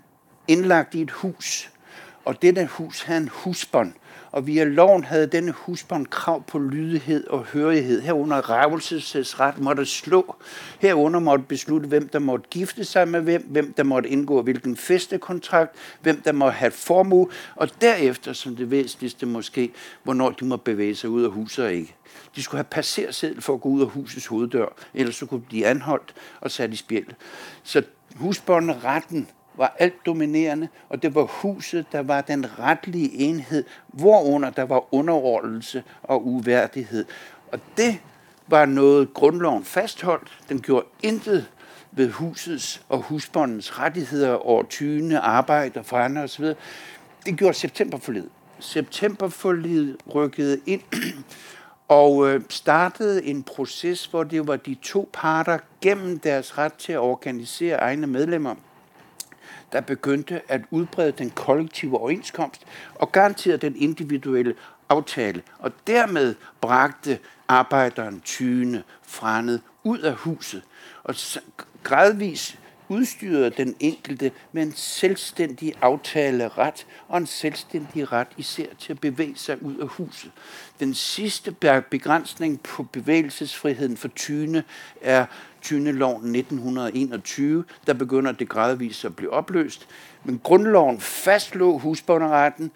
indlagt 0.48 0.96
i 0.96 1.02
et 1.02 1.12
hus. 1.12 1.72
Og 2.26 2.42
dette 2.42 2.66
hus 2.66 3.02
havde 3.02 3.22
en 3.22 3.30
husbånd 3.34 3.94
og 4.36 4.48
via 4.48 4.64
loven 4.64 5.04
havde 5.04 5.28
denne 5.28 5.52
husbånd 5.52 6.08
krav 6.08 6.44
på 6.44 6.60
lydighed 6.60 7.28
og 7.28 7.44
hørighed. 7.44 8.02
Herunder 8.02 8.50
rævelsesret 8.50 9.60
måtte 9.60 9.86
slå. 9.86 10.36
Herunder 10.80 11.20
måtte 11.20 11.46
beslutte, 11.48 11.88
hvem 11.88 12.08
der 12.08 12.20
måtte 12.20 12.46
gifte 12.50 12.86
sig 12.86 13.08
med 13.08 13.22
hvem, 13.22 13.48
hvem 13.50 13.74
der 13.74 13.84
måtte 13.84 14.10
indgå 14.10 14.42
hvilken 14.42 14.78
festekontrakt, 14.78 15.76
hvem 16.02 16.22
der 16.22 16.32
måtte 16.32 16.58
have 16.58 16.72
formue, 16.72 17.28
og 17.56 17.82
derefter, 17.82 18.34
som 18.34 18.56
det 18.56 18.72
væsentligste 18.72 19.26
måske, 19.26 19.72
hvornår 20.04 20.30
de 20.30 20.46
må 20.46 20.58
bevæge 20.58 20.96
sig 20.96 21.10
ud 21.10 21.24
af 21.24 21.32
huset 21.32 21.66
og 21.66 21.74
ikke. 21.74 21.96
De 22.36 22.44
skulle 22.44 22.60
have 22.60 22.64
passerseddel 22.72 23.42
for 23.42 23.54
at 23.54 23.62
gå 23.62 23.70
ud 23.70 23.82
af 23.82 23.88
husets 23.88 24.26
hoveddør, 24.26 24.68
ellers 24.94 25.16
så 25.16 25.26
kunne 25.26 25.42
de 25.42 25.46
blive 25.46 25.66
anholdt 25.66 26.14
og 26.42 26.52
sat 26.52 26.74
i 26.74 26.76
spjæld. 26.76 27.08
Så 27.64 27.84
husbåndretten 28.16 29.28
var 29.58 29.76
alt 29.80 30.06
dominerende, 30.06 30.68
og 30.90 31.02
det 31.02 31.16
var 31.16 31.24
huset, 31.24 31.86
der 31.92 32.02
var 32.02 32.22
den 32.22 32.60
retlige 32.60 33.14
enhed, 33.14 33.64
hvorunder 33.88 34.50
der 34.50 34.64
var 34.64 34.94
underordnelse 34.94 35.84
og 36.04 36.28
uværdighed. 36.28 37.06
Og 37.52 37.60
det 37.78 38.00
var 38.48 38.66
noget, 38.66 39.14
grundloven 39.14 39.64
fastholdt. 39.64 40.40
Den 40.50 40.62
gjorde 40.62 40.86
intet 41.04 41.50
ved 41.92 42.12
husets 42.12 42.82
og 42.90 43.02
husbåndens 43.02 43.80
rettigheder 43.80 44.34
over 44.34 44.64
tyne, 44.64 45.20
arbejde 45.20 45.80
og 45.80 45.86
forandre 45.86 46.22
osv. 46.22 46.46
Det 47.26 47.38
gjorde 47.38 47.54
septemberforlidet. 47.54 48.30
Septemberforlidet 48.60 49.98
rykkede 50.16 50.62
ind 50.66 50.82
og 51.88 52.30
øh, 52.30 52.42
startede 52.50 53.26
en 53.26 53.44
proces, 53.44 54.06
hvor 54.06 54.24
det 54.24 54.48
var 54.48 54.56
de 54.56 54.76
to 54.82 55.10
parter 55.14 55.58
gennem 55.82 56.20
deres 56.20 56.58
ret 56.58 56.74
til 56.74 56.94
at 56.94 57.00
organisere 57.00 57.78
egne 57.78 58.08
medlemmer, 58.08 58.56
der 59.72 59.82
begyndte 59.82 60.42
at 60.48 60.62
udbrede 60.72 61.12
den 61.12 61.30
kollektive 61.30 62.00
overenskomst 62.00 62.66
og 62.96 63.12
garanterede 63.12 63.58
den 63.58 63.76
individuelle 63.76 64.56
aftale, 64.90 65.44
og 65.60 65.72
dermed 65.88 66.36
bragte 66.62 67.20
arbejderen 67.48 68.22
Tyne 68.22 68.84
Frandet 69.04 69.62
ud 69.84 70.00
af 70.00 70.14
huset. 70.14 70.64
Og 71.04 71.16
gradvis 71.84 72.60
udstyrede 72.90 73.50
den 73.50 73.76
enkelte 73.80 74.32
med 74.52 74.64
en 74.64 74.74
selvstændig 74.76 75.74
aftaleret 75.82 76.86
og 77.08 77.18
en 77.18 77.28
selvstændig 77.28 78.12
ret 78.12 78.28
især 78.38 78.66
til 78.80 78.94
at 78.94 79.00
bevæge 79.00 79.36
sig 79.36 79.64
ud 79.64 79.76
af 79.76 79.88
huset. 79.88 80.32
Den 80.80 80.94
sidste 80.94 81.52
begrænsning 81.90 82.62
på 82.62 82.84
bevægelsesfriheden 82.84 83.98
for 83.98 84.08
Tyne 84.08 84.64
er 85.02 85.26
Tyneloven 85.62 86.36
1921, 86.36 87.64
der 87.88 87.94
begynder 87.94 88.32
det 88.32 88.50
gradvist 88.50 89.06
at 89.06 89.16
blive 89.16 89.34
opløst. 89.34 89.88
Men 90.24 90.40
grundloven 90.44 91.00
fastlå 91.00 91.78
husbånderetten, 91.78 92.72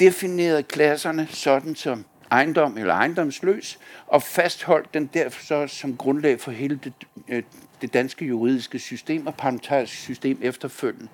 definerede 0.00 0.62
klasserne 0.62 1.28
sådan, 1.30 1.74
som 1.74 2.04
ejendom 2.30 2.78
eller 2.78 2.94
ejendomsløs, 2.94 3.78
og 4.06 4.22
fastholdt 4.22 4.94
den 4.94 5.10
derfor 5.14 5.44
så 5.44 5.66
som 5.66 5.96
grundlag 5.96 6.40
for 6.40 6.50
hele 6.50 6.80
det, 6.84 6.92
øh, 7.28 7.42
det 7.80 7.94
danske 7.94 8.24
juridiske 8.24 8.78
system 8.78 9.26
og 9.26 9.34
parlamentariske 9.34 9.96
system 9.96 10.38
efterfølgende. 10.42 11.08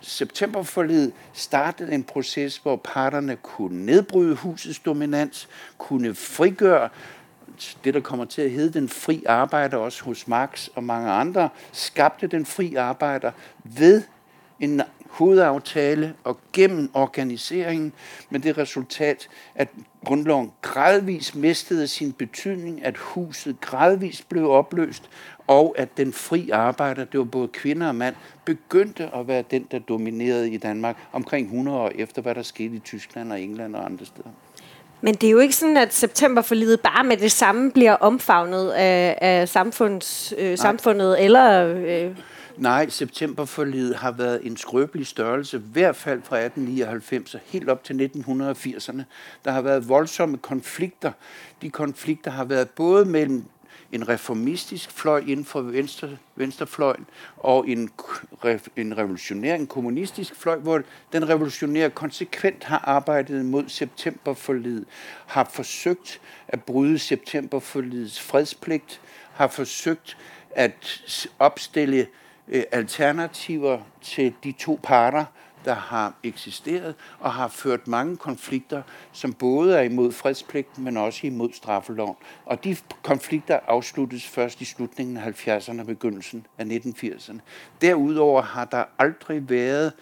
Septemberforledet 0.00 1.12
startede 1.32 1.92
en 1.92 2.04
proces, 2.04 2.56
hvor 2.56 2.76
parterne 2.76 3.36
kunne 3.36 3.86
nedbryde 3.86 4.34
husets 4.34 4.78
dominans, 4.78 5.48
kunne 5.78 6.14
frigøre 6.14 6.88
det, 7.84 7.94
der 7.94 8.00
kommer 8.00 8.24
til 8.24 8.42
at 8.42 8.50
hedde 8.50 8.78
den 8.78 8.88
fri 8.88 9.24
arbejder, 9.26 9.76
også 9.76 10.04
hos 10.04 10.28
Marx 10.28 10.68
og 10.74 10.84
mange 10.84 11.10
andre, 11.10 11.48
skabte 11.72 12.26
den 12.26 12.46
fri 12.46 12.74
arbejder 12.74 13.32
ved 13.64 14.02
en 14.60 14.82
hovedaftale 15.14 16.14
og 16.24 16.38
gennem 16.52 16.90
organiseringen 16.94 17.92
med 18.30 18.40
det 18.40 18.58
resultat, 18.58 19.28
at 19.54 19.68
grundloven 20.04 20.52
gradvist 20.62 21.36
mistede 21.36 21.88
sin 21.88 22.12
betydning, 22.12 22.84
at 22.84 22.96
huset 22.96 23.60
gradvist 23.60 24.28
blev 24.28 24.50
opløst, 24.50 25.02
og 25.46 25.74
at 25.78 25.88
den 25.96 26.12
fri 26.12 26.50
arbejder, 26.50 27.04
det 27.04 27.18
var 27.18 27.24
både 27.24 27.48
kvinder 27.48 27.88
og 27.88 27.94
mand, 27.94 28.14
begyndte 28.44 29.10
at 29.14 29.28
være 29.28 29.44
den, 29.50 29.66
der 29.70 29.78
dominerede 29.78 30.50
i 30.50 30.56
Danmark 30.56 30.96
omkring 31.12 31.46
100 31.46 31.78
år 31.78 31.92
efter, 31.94 32.22
hvad 32.22 32.34
der 32.34 32.42
skete 32.42 32.76
i 32.76 32.78
Tyskland 32.78 33.32
og 33.32 33.40
England 33.40 33.76
og 33.76 33.84
andre 33.84 34.06
steder. 34.06 34.30
Men 35.00 35.14
det 35.14 35.26
er 35.26 35.30
jo 35.30 35.38
ikke 35.38 35.56
sådan, 35.56 35.76
at 35.76 35.94
septemberforlidet 35.94 36.80
bare 36.80 37.04
med 37.04 37.16
det 37.16 37.32
samme 37.32 37.70
bliver 37.70 37.92
omfavnet 37.92 38.70
af, 38.70 39.18
af 39.20 39.48
samfunds, 39.48 40.34
øh, 40.38 40.58
samfundet, 40.58 41.24
eller... 41.24 41.66
Øh 41.66 42.16
Nej, 42.56 42.88
septemberforlidet 42.88 43.96
har 43.96 44.10
været 44.10 44.46
en 44.46 44.56
skrøbelig 44.56 45.06
størrelse, 45.06 45.56
i 45.56 45.60
hvert 45.72 45.96
fald 45.96 46.22
fra 46.22 46.36
1899 46.36 47.34
og 47.34 47.40
helt 47.44 47.68
op 47.68 47.84
til 47.84 48.10
1980'erne. 48.18 49.02
Der 49.44 49.50
har 49.50 49.62
været 49.62 49.88
voldsomme 49.88 50.38
konflikter. 50.38 51.12
De 51.62 51.70
konflikter 51.70 52.30
har 52.30 52.44
været 52.44 52.70
både 52.70 53.04
mellem 53.04 53.44
en 53.92 54.08
reformistisk 54.08 54.90
fløj 54.90 55.18
inden 55.26 55.44
for 55.44 55.60
venstre, 55.60 56.16
venstrefløjen 56.36 57.06
og 57.36 57.68
en, 57.68 57.90
en 58.76 58.98
revolutionær, 58.98 59.54
en 59.54 59.66
kommunistisk 59.66 60.36
fløj, 60.36 60.56
hvor 60.56 60.82
den 61.12 61.28
revolutionære 61.28 61.90
konsekvent 61.90 62.64
har 62.64 62.78
arbejdet 62.78 63.44
mod 63.44 63.64
septemberforlidet, 63.68 64.84
har 65.26 65.50
forsøgt 65.52 66.20
at 66.48 66.62
bryde 66.62 66.98
septemberforlidets 66.98 68.20
fredspligt, 68.20 69.00
har 69.32 69.48
forsøgt 69.48 70.16
at 70.50 71.28
opstille 71.38 71.96
øh, 71.96 72.06
Øh, 72.48 72.62
alternativer 72.72 73.78
til 74.02 74.34
de 74.44 74.52
to 74.52 74.80
parter, 74.82 75.24
der 75.64 75.74
har 75.74 76.14
eksisteret 76.22 76.94
og 77.20 77.32
har 77.32 77.48
ført 77.48 77.88
mange 77.88 78.16
konflikter, 78.16 78.82
som 79.12 79.32
både 79.32 79.78
er 79.78 79.82
imod 79.82 80.12
fredspligt, 80.12 80.78
men 80.78 80.96
også 80.96 81.26
imod 81.26 81.52
straffeloven. 81.52 82.16
Og 82.44 82.64
de 82.64 82.76
konflikter 83.02 83.58
afsluttes 83.66 84.26
først 84.26 84.60
i 84.60 84.64
slutningen 84.64 85.16
af 85.16 85.46
70'erne 85.46 85.80
og 85.80 85.86
begyndelsen 85.86 86.46
af 86.58 86.64
1980'erne. 86.64 87.38
Derudover 87.80 88.42
har 88.42 88.64
der 88.64 88.84
aldrig 88.98 89.50
været 89.50 89.92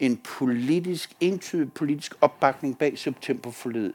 en 0.00 0.16
politisk, 0.16 1.12
entydig 1.20 1.72
politisk 1.72 2.14
opbakning 2.20 2.78
bag 2.78 2.98
septemberforledet. 2.98 3.94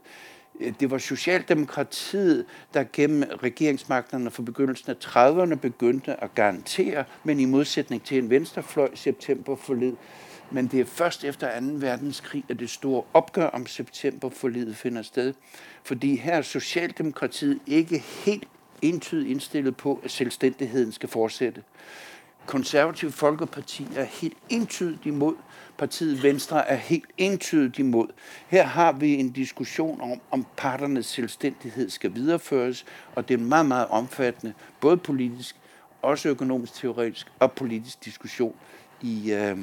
Øh, 0.60 0.74
det 0.80 0.92
var 0.92 0.98
Socialdemokratiet, 0.98 2.46
der 2.74 2.84
gennem 2.94 3.24
regeringsmagterne 3.44 4.32
fra 4.32 4.44
begyndelsen 4.44 4.90
af 4.90 4.96
30'erne 5.06 5.56
begyndte 5.56 6.24
at 6.24 6.36
garantere, 6.36 7.04
men 7.24 7.40
i 7.40 7.46
modsætning 7.46 8.04
til 8.04 8.18
en 8.18 8.30
venstrefløj 8.30 8.96
september 8.96 9.56
forled, 9.56 9.96
men 10.52 10.68
det 10.68 10.80
er 10.80 10.86
først 10.86 11.24
efter 11.24 11.60
2. 11.60 11.66
verdenskrig, 11.70 12.44
at 12.50 12.60
det 12.60 12.70
store 12.70 13.04
opgør 13.14 13.48
om 13.48 13.68
septemberforlidet 13.68 14.76
finder 14.76 15.02
sted. 15.02 15.34
Fordi 15.84 16.16
her 16.16 16.34
er 16.34 16.42
Socialdemokratiet 16.42 17.60
ikke 17.68 17.98
helt 17.98 18.48
entydigt 18.82 19.30
indstillet 19.30 19.78
på, 19.78 20.00
at 20.04 20.12
selvstændigheden 20.12 20.92
skal 20.92 21.10
fortsætte. 21.10 21.64
Konservativ 22.46 23.12
Folkeparti 23.12 23.88
er 23.96 24.04
helt 24.04 24.38
entydigt 24.50 25.06
imod. 25.06 25.36
Partiet 25.78 26.24
Venstre 26.24 26.68
er 26.68 26.76
helt 26.76 27.10
entydigt 27.18 27.80
imod. 27.80 28.08
Her 28.48 28.64
har 28.64 28.92
vi 28.92 29.16
en 29.16 29.32
diskussion 29.32 30.02
om, 30.02 30.22
om 30.32 30.46
parternes 30.58 31.06
selvstændighed 31.06 31.90
skal 31.90 32.16
videreføres, 32.16 32.86
og 33.16 33.28
det 33.28 33.34
er 33.34 33.38
en 33.38 33.50
meget, 33.50 33.66
meget 33.66 33.88
omfattende, 33.88 34.54
både 34.82 34.98
politisk, 34.98 35.56
også 36.02 36.30
økonomisk, 36.30 36.74
teoretisk 36.74 37.28
og 37.40 37.52
politisk 37.52 38.06
diskussion 38.06 38.56
i, 39.02 39.34
øh, 39.34 39.58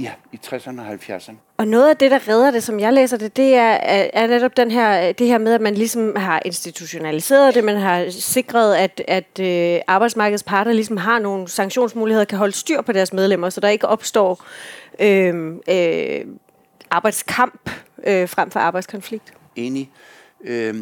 Ja, 0.00 0.12
i 0.32 0.40
60'erne 0.46 0.80
og 0.80 0.92
70'erne. 0.92 1.34
Og 1.56 1.68
noget 1.68 1.88
af 1.88 1.96
det, 1.96 2.10
der 2.10 2.28
redder 2.28 2.50
det, 2.50 2.62
som 2.62 2.80
jeg 2.80 2.92
læser 2.92 3.16
det, 3.16 3.36
det 3.36 3.54
er, 3.54 3.78
er 4.12 4.26
netop 4.26 4.56
den 4.56 4.70
her, 4.70 5.12
det 5.12 5.26
her 5.26 5.38
med, 5.38 5.54
at 5.54 5.60
man 5.60 5.74
ligesom 5.74 6.16
har 6.16 6.42
institutionaliseret 6.44 7.54
det, 7.54 7.64
man 7.64 7.76
har 7.76 8.06
sikret, 8.10 8.74
at, 8.74 9.02
at 9.08 9.40
øh, 9.40 9.80
arbejdsmarkedets 9.86 10.42
parter 10.42 10.72
ligesom 10.72 10.96
har 10.96 11.18
nogle 11.18 11.48
sanktionsmuligheder, 11.48 12.24
kan 12.24 12.38
holde 12.38 12.56
styr 12.56 12.80
på 12.82 12.92
deres 12.92 13.12
medlemmer, 13.12 13.50
så 13.50 13.60
der 13.60 13.68
ikke 13.68 13.88
opstår 13.88 14.44
øh, 15.00 15.54
øh, 15.68 16.26
arbejdskamp 16.90 17.70
øh, 18.06 18.28
frem 18.28 18.50
for 18.50 18.60
arbejdskonflikt. 18.60 19.32
Enig. 19.56 19.90
Øh, 20.44 20.74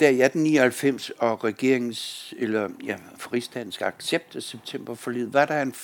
der 0.00 0.08
i 0.08 0.20
1899 0.20 1.10
og 1.10 1.44
regeringens, 1.44 2.34
eller 2.38 2.68
ja, 2.84 2.96
fristands 3.18 3.82
accept 3.82 4.36
af 4.36 4.42
september 4.42 4.94
forlid, 4.94 5.26
var 5.26 5.44
der 5.44 5.62
en 5.62 5.74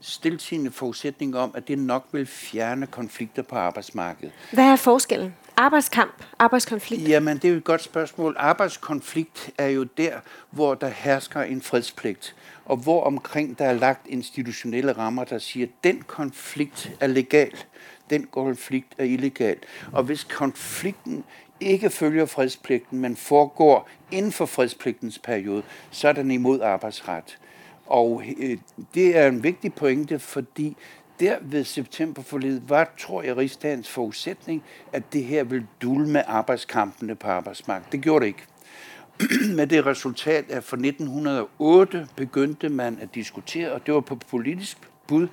stiltigende 0.00 0.70
forudsætning 0.70 1.36
om, 1.36 1.50
at 1.54 1.68
det 1.68 1.78
nok 1.78 2.06
vil 2.12 2.26
fjerne 2.26 2.86
konflikter 2.86 3.42
på 3.42 3.56
arbejdsmarkedet. 3.56 4.32
Hvad 4.52 4.64
er 4.64 4.76
forskellen? 4.76 5.34
Arbejdskamp, 5.56 6.24
arbejdskonflikt? 6.38 7.08
Jamen, 7.08 7.36
det 7.36 7.44
er 7.44 7.48
jo 7.48 7.56
et 7.56 7.64
godt 7.64 7.82
spørgsmål. 7.82 8.36
Arbejdskonflikt 8.38 9.50
er 9.58 9.66
jo 9.66 9.84
der, 9.84 10.12
hvor 10.50 10.74
der 10.74 10.88
hersker 10.88 11.42
en 11.42 11.62
fredspligt, 11.62 12.34
og 12.64 12.76
hvor 12.76 13.04
omkring 13.04 13.58
der 13.58 13.64
er 13.64 13.72
lagt 13.72 14.06
institutionelle 14.06 14.92
rammer, 14.92 15.24
der 15.24 15.38
siger, 15.38 15.66
at 15.66 15.72
den 15.84 16.02
konflikt 16.02 16.92
er 17.00 17.06
legal, 17.06 17.52
den 18.10 18.26
konflikt 18.30 18.94
er 18.98 19.04
illegal. 19.04 19.56
Og 19.92 20.02
hvis 20.02 20.24
konflikten 20.24 21.24
ikke 21.60 21.90
følger 21.90 22.26
fredspligten, 22.26 22.98
men 22.98 23.16
foregår 23.16 23.88
inden 24.10 24.32
for 24.32 24.46
fredspligtens 24.46 25.18
periode, 25.18 25.62
så 25.90 26.08
er 26.08 26.12
den 26.12 26.30
imod 26.30 26.60
arbejdsret. 26.60 27.38
Og 27.86 28.22
øh, 28.38 28.58
det 28.94 29.16
er 29.16 29.28
en 29.28 29.42
vigtig 29.42 29.74
pointe, 29.74 30.18
fordi 30.18 30.76
der 31.20 31.36
ved 31.40 31.64
septemberforledet 31.64 32.62
var, 32.68 32.92
tror 32.98 33.22
jeg, 33.22 33.36
rigsdagens 33.36 33.88
forudsætning, 33.88 34.62
at 34.92 35.02
det 35.12 35.24
her 35.24 35.44
ville 35.44 35.66
dulme 35.82 36.28
arbejdskampene 36.28 37.14
på 37.14 37.28
arbejdsmarkedet. 37.28 37.92
Det 37.92 38.00
gjorde 38.00 38.20
det 38.20 38.26
ikke. 38.26 38.42
Med 39.56 39.66
det 39.66 39.86
resultat, 39.86 40.44
at 40.50 40.64
fra 40.64 40.76
1908 40.76 42.08
begyndte 42.16 42.68
man 42.68 42.98
at 43.00 43.14
diskutere, 43.14 43.72
og 43.72 43.86
det 43.86 43.94
var 43.94 44.00
på 44.00 44.14
politisk 44.14 44.78
bud, 45.06 45.28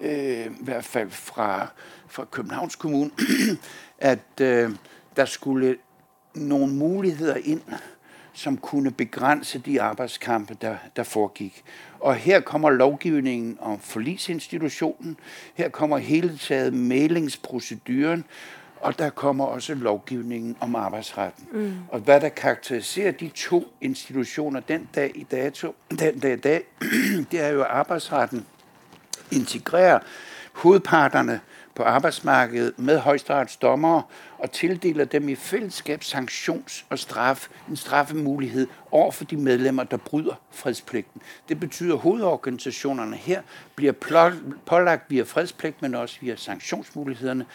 øh, 0.00 0.46
i 0.46 0.48
hvert 0.60 0.84
fald 0.84 1.10
fra, 1.10 1.66
fra 2.08 2.24
Københavns 2.30 2.76
Kommune, 2.76 3.10
at 3.98 4.40
øh, 4.40 4.70
der 5.16 5.24
skulle 5.24 5.76
nogle 6.34 6.74
muligheder 6.74 7.36
ind 7.44 7.62
som 8.34 8.56
kunne 8.56 8.90
begrænse 8.90 9.58
de 9.58 9.82
arbejdskampe, 9.82 10.56
der, 10.60 10.76
der 10.96 11.02
foregik. 11.02 11.64
Og 12.00 12.14
her 12.14 12.40
kommer 12.40 12.70
lovgivningen 12.70 13.56
om 13.60 13.80
forlisinstitutionen, 13.80 15.16
her 15.54 15.68
kommer 15.68 15.98
hele 15.98 16.38
taget 16.38 16.74
mailingsproceduren, 16.74 18.24
og 18.84 18.98
der 18.98 19.10
kommer 19.10 19.44
også 19.44 19.74
lovgivningen 19.74 20.56
om 20.60 20.76
arbejdsretten. 20.76 21.48
Mm. 21.52 21.74
Og 21.88 22.00
hvad 22.00 22.20
der 22.20 22.28
karakteriserer 22.28 23.12
de 23.12 23.28
to 23.28 23.72
institutioner 23.80 24.60
den 24.60 24.88
dag 24.94 25.12
i 25.14 25.26
dato, 25.30 25.74
den 25.90 26.18
dag 26.18 26.32
i 26.32 26.40
dag, 26.40 26.62
det 27.30 27.40
er 27.40 27.48
jo, 27.48 27.60
at 27.60 27.66
arbejdsretten 27.70 28.46
integrerer 29.32 29.98
hovedparterne 30.52 31.40
på 31.74 31.82
arbejdsmarkedet 31.82 32.78
med 32.78 32.98
højesteretsdommere 32.98 34.02
og 34.38 34.52
tildeler 34.52 35.04
dem 35.04 35.28
i 35.28 35.34
fællesskab 35.34 36.02
sanktions- 36.02 36.84
og 36.90 36.98
straf, 36.98 37.48
en 37.68 37.76
straffemulighed 37.76 38.66
over 38.90 39.10
for 39.10 39.24
de 39.24 39.36
medlemmer, 39.36 39.84
der 39.84 39.96
bryder 39.96 40.34
fredspligten. 40.50 41.22
Det 41.48 41.60
betyder, 41.60 41.94
at 41.94 42.00
hovedorganisationerne 42.00 43.16
her 43.16 43.42
bliver 43.74 43.92
pålagt 44.66 45.10
via 45.10 45.22
fredspligt, 45.22 45.82
men 45.82 45.94
også 45.94 46.16
via 46.20 46.36
sanktionsmulighederne, 46.36 47.46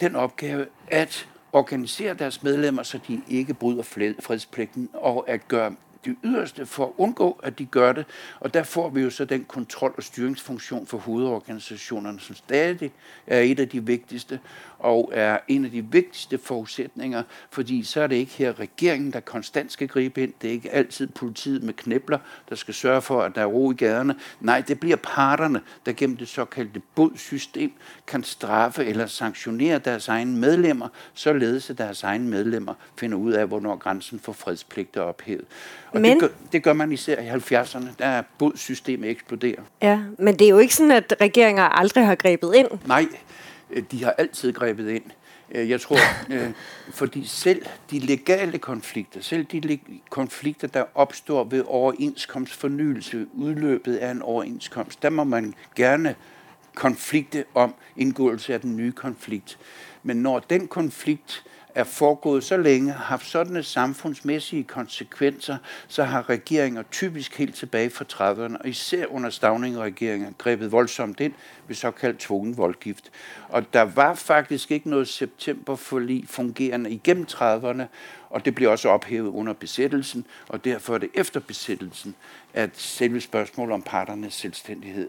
den 0.00 0.16
opgave 0.16 0.66
at 0.88 1.28
organisere 1.52 2.14
deres 2.14 2.42
medlemmer, 2.42 2.82
så 2.82 2.98
de 3.08 3.20
ikke 3.28 3.54
bryder 3.54 3.82
fredspligten, 4.20 4.88
og 4.92 5.24
at 5.28 5.48
gøre 5.48 5.74
det 6.04 6.16
yderste 6.24 6.66
for 6.66 6.84
at 6.84 6.92
undgå, 6.96 7.40
at 7.42 7.58
de 7.58 7.64
gør 7.64 7.92
det. 7.92 8.06
Og 8.40 8.54
der 8.54 8.62
får 8.62 8.88
vi 8.88 9.00
jo 9.00 9.10
så 9.10 9.24
den 9.24 9.44
kontrol- 9.44 9.94
og 9.96 10.02
styringsfunktion 10.02 10.86
for 10.86 10.98
hovedorganisationerne, 10.98 12.20
som 12.20 12.34
stadig 12.34 12.92
er 13.26 13.40
et 13.40 13.60
af 13.60 13.68
de 13.68 13.86
vigtigste, 13.86 14.40
og 14.78 15.10
er 15.14 15.38
en 15.48 15.64
af 15.64 15.70
de 15.70 15.84
vigtigste 15.84 16.38
forudsætninger, 16.38 17.22
fordi 17.50 17.82
så 17.82 18.00
er 18.00 18.06
det 18.06 18.16
ikke 18.16 18.32
her 18.32 18.60
regeringen, 18.60 19.12
der 19.12 19.20
konstant 19.20 19.72
skal 19.72 19.88
gribe 19.88 20.22
ind. 20.22 20.32
Det 20.42 20.48
er 20.48 20.52
ikke 20.52 20.70
altid 20.70 21.06
politiet 21.06 21.62
med 21.62 21.74
knæbler, 21.74 22.18
der 22.48 22.54
skal 22.54 22.74
sørge 22.74 23.02
for, 23.02 23.22
at 23.22 23.34
der 23.34 23.40
er 23.40 23.46
ro 23.46 23.72
i 23.72 23.74
gaderne. 23.74 24.14
Nej, 24.40 24.60
det 24.68 24.80
bliver 24.80 24.96
parterne, 24.96 25.60
der 25.86 25.92
gennem 25.92 26.16
det 26.16 26.28
såkaldte 26.28 26.80
bodsystem 26.94 27.72
kan 28.06 28.22
straffe 28.22 28.84
eller 28.84 29.06
sanktionere 29.06 29.78
deres 29.78 30.08
egne 30.08 30.36
medlemmer, 30.36 30.88
således 31.14 31.70
at 31.70 31.78
deres 31.78 32.02
egne 32.02 32.28
medlemmer 32.28 32.74
finder 32.98 33.18
ud 33.18 33.32
af, 33.32 33.46
hvornår 33.46 33.76
grænsen 33.76 34.20
for 34.20 34.32
fredspligt 34.32 34.96
er 34.96 35.00
ophævet. 35.00 35.44
Og 35.90 36.00
men, 36.00 36.12
det, 36.12 36.20
gør, 36.20 36.28
det 36.52 36.62
gør 36.62 36.72
man 36.72 36.92
især 36.92 37.20
i 37.20 37.28
70'erne, 37.28 37.86
der 37.98 38.22
bodsystemet 38.38 39.10
eksploderer. 39.10 39.62
Ja, 39.82 40.00
men 40.18 40.38
det 40.38 40.44
er 40.44 40.48
jo 40.48 40.58
ikke 40.58 40.74
sådan, 40.74 40.90
at 40.90 41.14
regeringer 41.20 41.62
aldrig 41.62 42.06
har 42.06 42.14
grebet 42.14 42.54
ind. 42.54 42.68
Nej, 42.86 43.06
de 43.90 44.04
har 44.04 44.10
altid 44.10 44.52
grebet 44.52 44.90
ind. 44.90 45.02
Øh, 45.50 45.70
jeg 45.70 45.80
tror, 45.80 45.98
øh, 46.34 46.50
fordi 46.90 47.24
selv 47.24 47.66
de 47.90 47.98
legale 47.98 48.58
konflikter, 48.58 49.20
selv 49.20 49.44
de 49.44 49.78
konflikter, 50.10 50.68
der 50.68 50.84
opstår 50.94 51.44
ved 51.44 51.64
overenskomstfornyelse, 51.66 53.26
udløbet 53.34 53.96
af 53.96 54.10
en 54.10 54.22
overenskomst, 54.22 55.02
der 55.02 55.10
må 55.10 55.24
man 55.24 55.54
gerne 55.76 56.14
konflikte 56.74 57.44
om 57.54 57.74
indgåelse 57.96 58.54
af 58.54 58.60
den 58.60 58.76
nye 58.76 58.92
konflikt. 58.92 59.58
Men 60.02 60.16
når 60.16 60.38
den 60.38 60.68
konflikt 60.68 61.44
er 61.78 61.84
foregået 61.84 62.44
så 62.44 62.56
længe, 62.56 62.92
har 62.92 63.04
haft 63.04 63.26
sådanne 63.26 63.62
samfundsmæssige 63.62 64.64
konsekvenser, 64.64 65.56
så 65.88 66.04
har 66.04 66.28
regeringer 66.28 66.82
typisk 66.82 67.38
helt 67.38 67.54
tilbage 67.54 67.90
fra 67.90 68.04
30'erne, 68.12 68.56
og 68.60 68.68
især 68.68 69.06
under 69.06 69.30
Stavning-regeringer, 69.30 70.32
grebet 70.38 70.72
voldsomt 70.72 71.20
ind 71.20 71.32
ved 71.66 71.76
såkaldt 71.76 72.18
tvungen 72.18 72.56
voldgift. 72.56 73.10
Og 73.48 73.72
der 73.72 73.82
var 73.82 74.14
faktisk 74.14 74.70
ikke 74.70 74.90
noget 74.90 75.08
septemberforlig 75.08 76.24
fungerende 76.28 76.90
igennem 76.90 77.26
30'erne, 77.30 77.82
og 78.30 78.44
det 78.44 78.54
blev 78.54 78.70
også 78.70 78.88
ophævet 78.88 79.28
under 79.28 79.52
besættelsen, 79.52 80.24
og 80.48 80.64
derfor 80.64 80.94
er 80.94 80.98
det 80.98 81.10
efter 81.14 81.40
besættelsen, 81.40 82.14
at 82.54 82.70
selve 82.74 83.20
spørgsmålet 83.20 83.74
om 83.74 83.82
parternes 83.82 84.34
selvstændighed 84.34 85.08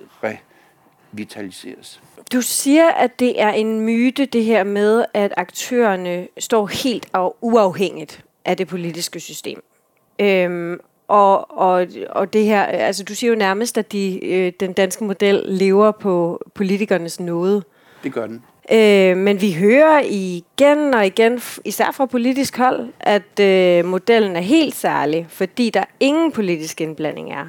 revitaliseres. 1.14 2.02
Du 2.34 2.42
siger, 2.42 2.88
at 2.88 3.20
det 3.20 3.42
er 3.42 3.50
en 3.50 3.82
myte, 3.82 4.26
det 4.26 4.44
her 4.44 4.64
med, 4.64 5.06
at 5.14 5.34
aktørerne 5.38 6.28
står 6.38 6.68
helt 6.68 7.08
og 7.14 7.38
uafhængigt 7.42 8.24
af 8.46 8.58
det 8.58 8.68
politiske 8.68 9.20
system. 9.20 9.64
Øhm, 10.20 10.80
og, 11.08 11.58
og, 11.58 11.88
og 12.10 12.34
det 12.34 12.46
her, 12.46 12.64
altså 12.64 13.04
du 13.04 13.16
siger 13.16 13.32
jo 13.32 13.38
nærmest, 13.38 13.78
at 13.78 13.92
de, 13.92 14.26
øh, 14.26 14.54
den 14.60 14.74
danske 14.74 15.04
model 15.04 15.44
lever 15.48 15.92
på 15.92 16.42
politikernes 16.56 17.20
nåde. 17.20 17.64
Det 18.04 18.14
gør 18.14 18.28
den. 18.28 18.44
Øh, 18.72 19.18
men 19.18 19.42
vi 19.42 19.54
hører 19.54 20.02
igen 20.06 20.94
og 20.94 21.06
igen, 21.06 21.42
især 21.66 21.92
fra 21.92 22.06
politisk 22.06 22.58
hold, 22.58 22.90
at 23.00 23.40
øh, 23.40 23.86
modellen 23.86 24.36
er 24.36 24.42
helt 24.42 24.76
særlig, 24.76 25.26
fordi 25.30 25.70
der 25.70 25.84
ingen 26.00 26.32
politisk 26.32 26.82
indblanding 26.82 27.32
er. 27.32 27.46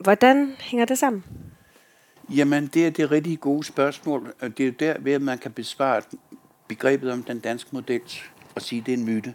Hvordan 0.00 0.52
hænger 0.60 0.86
det 0.86 0.98
sammen? 0.98 1.24
Jamen, 2.30 2.66
det 2.66 2.86
er 2.86 2.90
det 2.90 3.10
rigtig 3.10 3.40
gode 3.40 3.64
spørgsmål. 3.64 4.34
Det 4.58 4.66
er 4.66 4.70
der 4.70 4.96
ved, 5.00 5.12
at 5.12 5.22
man 5.22 5.38
kan 5.38 5.52
besvare 5.52 6.02
begrebet 6.68 7.12
om 7.12 7.22
den 7.22 7.38
danske 7.38 7.70
model 7.72 8.00
og 8.54 8.62
sige, 8.62 8.80
at 8.80 8.86
det 8.86 8.94
er 8.94 8.98
en 8.98 9.04
myte. 9.04 9.34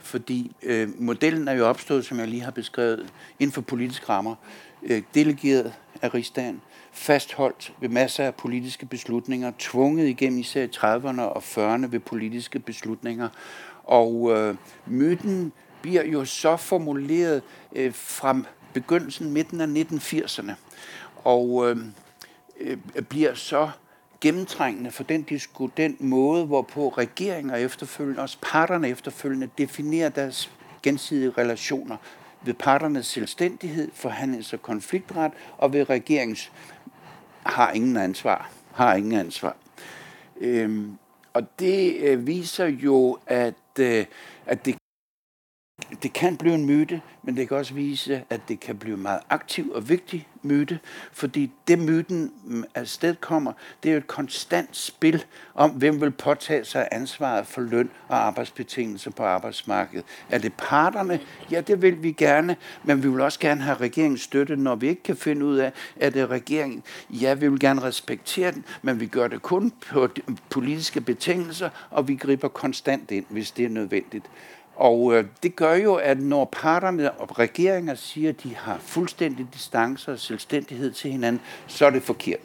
Fordi 0.00 0.52
øh, 0.62 0.88
modellen 0.98 1.48
er 1.48 1.52
jo 1.52 1.66
opstået, 1.66 2.04
som 2.04 2.18
jeg 2.18 2.28
lige 2.28 2.42
har 2.42 2.50
beskrevet, 2.50 3.12
inden 3.38 3.52
for 3.52 3.60
politiske 3.60 4.08
rammer, 4.08 4.34
øh, 4.82 5.02
delegeret 5.14 5.72
af 6.02 6.14
rigsdagen, 6.14 6.60
fastholdt 6.92 7.72
ved 7.80 7.88
masser 7.88 8.24
af 8.24 8.34
politiske 8.34 8.86
beslutninger, 8.86 9.52
tvunget 9.58 10.08
igennem 10.08 10.38
især 10.38 10.66
30'erne 10.66 11.20
og 11.20 11.42
40'erne 11.42 11.86
ved 11.86 12.00
politiske 12.00 12.58
beslutninger. 12.58 13.28
Og 13.84 14.32
øh, 14.32 14.56
myten 14.86 15.52
bliver 15.82 16.04
jo 16.04 16.24
så 16.24 16.56
formuleret 16.56 17.42
øh, 17.76 17.94
fra 17.94 18.42
begyndelsen, 18.72 19.32
midten 19.32 19.60
af 19.60 19.66
1980'erne. 19.66 20.52
Og 21.24 21.70
øh, 21.70 21.76
øh, 22.60 22.76
bliver 23.08 23.34
så 23.34 23.70
gennemtrængende 24.20 24.90
for 24.90 25.02
den, 25.02 25.22
disku, 25.22 25.68
den 25.76 25.96
måde, 26.00 26.46
hvorpå 26.46 26.88
regeringer 26.88 27.56
efterfølgende, 27.56 28.22
også 28.22 28.38
parterne 28.42 28.88
efterfølgende, 28.88 29.48
definerer 29.58 30.08
deres 30.08 30.50
gensidige 30.82 31.30
relationer 31.38 31.96
ved 32.42 32.54
parternes 32.54 33.06
selvstændighed, 33.06 33.90
forhandlings- 33.94 34.52
og 34.52 34.62
konfliktret, 34.62 35.32
og 35.58 35.72
ved 35.72 35.90
regerings 35.90 36.52
har 37.42 37.72
ingen 37.72 37.96
ansvar. 37.96 38.50
Har 38.72 38.94
ingen 38.94 39.12
ansvar. 39.12 39.56
Øhm, 40.40 40.98
og 41.32 41.42
det 41.58 41.96
øh, 41.96 42.26
viser 42.26 42.66
jo, 42.66 43.18
at, 43.26 43.54
øh, 43.80 44.04
at 44.46 44.64
det 44.64 44.76
det 46.04 46.12
kan 46.12 46.36
blive 46.36 46.54
en 46.54 46.66
myte, 46.66 47.00
men 47.22 47.36
det 47.36 47.48
kan 47.48 47.56
også 47.56 47.74
vise, 47.74 48.22
at 48.30 48.40
det 48.48 48.60
kan 48.60 48.76
blive 48.76 48.96
en 48.96 49.02
meget 49.02 49.20
aktiv 49.30 49.72
og 49.74 49.88
vigtig 49.88 50.28
myte, 50.42 50.78
fordi 51.12 51.50
det 51.68 51.78
myten 51.78 52.32
afsted 52.74 53.14
kommer, 53.14 53.52
det 53.82 53.88
er 53.88 53.92
jo 53.92 53.98
et 53.98 54.06
konstant 54.06 54.76
spil 54.76 55.24
om, 55.54 55.70
hvem 55.70 56.00
vil 56.00 56.10
påtage 56.10 56.64
sig 56.64 56.88
ansvaret 56.92 57.46
for 57.46 57.60
løn 57.60 57.90
og 58.08 58.16
arbejdsbetingelser 58.26 59.10
på 59.10 59.22
arbejdsmarkedet. 59.22 60.04
Er 60.30 60.38
det 60.38 60.52
parterne? 60.52 61.20
Ja, 61.50 61.60
det 61.60 61.82
vil 61.82 62.02
vi 62.02 62.12
gerne, 62.12 62.56
men 62.82 63.02
vi 63.02 63.08
vil 63.08 63.20
også 63.20 63.40
gerne 63.40 63.60
have 63.62 63.76
regeringens 63.76 64.20
støtte, 64.20 64.56
når 64.56 64.74
vi 64.74 64.88
ikke 64.88 65.02
kan 65.02 65.16
finde 65.16 65.46
ud 65.46 65.56
af, 65.56 65.72
at 65.96 66.14
det 66.14 66.30
regeringen. 66.30 66.82
Ja, 67.10 67.34
vi 67.34 67.48
vil 67.48 67.60
gerne 67.60 67.82
respektere 67.82 68.52
den, 68.52 68.64
men 68.82 69.00
vi 69.00 69.06
gør 69.06 69.28
det 69.28 69.42
kun 69.42 69.72
på 69.90 70.08
politiske 70.50 71.00
betingelser, 71.00 71.70
og 71.90 72.08
vi 72.08 72.14
griber 72.14 72.48
konstant 72.48 73.10
ind, 73.10 73.24
hvis 73.28 73.50
det 73.50 73.64
er 73.64 73.68
nødvendigt. 73.68 74.26
Og 74.76 75.14
øh, 75.14 75.24
det 75.42 75.56
gør 75.56 75.74
jo, 75.74 75.94
at 75.94 76.20
når 76.20 76.44
parterne 76.52 77.12
og 77.12 77.38
regeringer 77.38 77.94
siger, 77.94 78.28
at 78.28 78.42
de 78.42 78.54
har 78.56 78.78
fuldstændig 78.78 79.46
distance 79.54 80.12
og 80.12 80.18
selvstændighed 80.18 80.92
til 80.92 81.10
hinanden, 81.10 81.40
så 81.66 81.86
er 81.86 81.90
det 81.90 82.02
forkert. 82.02 82.40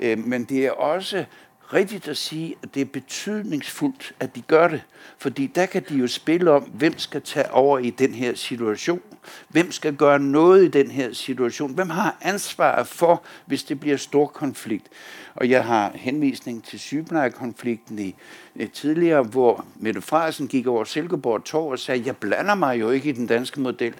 Øh, 0.00 0.18
men 0.18 0.44
det 0.44 0.66
er 0.66 0.70
også 0.70 1.24
rigtigt 1.72 2.08
at 2.08 2.16
sige, 2.16 2.54
at 2.62 2.74
det 2.74 2.80
er 2.80 2.84
betydningsfuldt, 2.84 4.14
at 4.20 4.36
de 4.36 4.40
gør 4.40 4.68
det. 4.68 4.82
Fordi 5.18 5.46
der 5.46 5.66
kan 5.66 5.84
de 5.88 5.94
jo 5.94 6.06
spille 6.06 6.50
om, 6.50 6.62
hvem 6.62 6.98
skal 6.98 7.22
tage 7.22 7.50
over 7.50 7.78
i 7.78 7.90
den 7.90 8.14
her 8.14 8.34
situation. 8.34 9.00
Hvem 9.48 9.72
skal 9.72 9.96
gøre 9.96 10.18
noget 10.18 10.64
i 10.64 10.68
den 10.68 10.90
her 10.90 11.12
situation? 11.12 11.74
Hvem 11.74 11.90
har 11.90 12.16
ansvaret 12.20 12.86
for, 12.86 13.22
hvis 13.46 13.64
det 13.64 13.80
bliver 13.80 13.96
stor 13.96 14.26
konflikt? 14.26 14.86
Og 15.34 15.50
jeg 15.50 15.64
har 15.64 15.92
henvisning 15.94 16.64
til 16.64 16.78
sygeplejekonflikten 16.78 17.98
i, 17.98 18.14
i 18.54 18.66
tidligere, 18.66 19.22
hvor 19.22 19.64
Mette 19.76 20.00
Frederiksen 20.00 20.48
gik 20.48 20.66
over 20.66 20.84
Silkeborg 20.84 21.44
Torv 21.44 21.70
og 21.70 21.78
sagde, 21.78 22.02
jeg 22.06 22.16
blander 22.16 22.54
mig 22.54 22.80
jo 22.80 22.90
ikke 22.90 23.08
i 23.08 23.12
den 23.12 23.26
danske 23.26 23.60
model. 23.60 23.94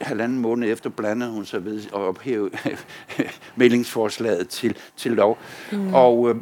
Halvanden 0.00 0.38
måned 0.38 0.72
efter 0.72 0.90
blandede 0.90 1.30
hun 1.30 1.44
sig 1.44 1.64
ved 1.64 1.82
at 1.86 1.92
ophæve 1.94 2.50
meldingsforslaget 3.56 4.48
til, 4.48 4.76
til 4.96 5.12
lov. 5.12 5.38
Mm. 5.72 5.94
Og 5.94 6.30
øh, 6.30 6.36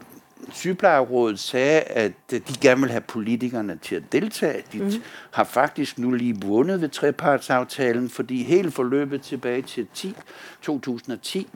sygeplejerådet 0.53 1.39
sagde, 1.39 1.81
at 1.81 2.13
de 2.31 2.43
gerne 2.61 2.81
vil 2.81 2.91
have 2.91 3.01
politikerne 3.01 3.79
til 3.83 3.97
at 3.97 4.03
deltage. 4.13 4.63
De 4.73 4.79
mm. 4.79 4.93
har 5.31 5.45
faktisk 5.45 5.99
nu 5.99 6.11
lige 6.11 6.37
vundet 6.41 6.81
ved 6.81 6.89
trepartsaftalen, 6.89 8.11
fordi 8.11 8.43
hele 8.43 8.71
forløbet 8.71 9.23
tilbage 9.23 9.63
til 9.63 9.87
10, 9.95 10.15
2010 10.63 11.49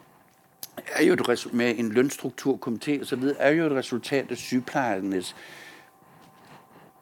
er 0.93 1.05
jo 1.05 1.13
et 1.13 1.49
med 1.53 1.75
en 1.79 1.93
lønstrukturkomité 1.93 3.17
videre, 3.17 3.39
er 3.39 3.51
jo 3.51 3.67
et 3.67 3.73
resultat 3.73 4.31
af 4.31 4.37
sygeplejernes 4.37 5.37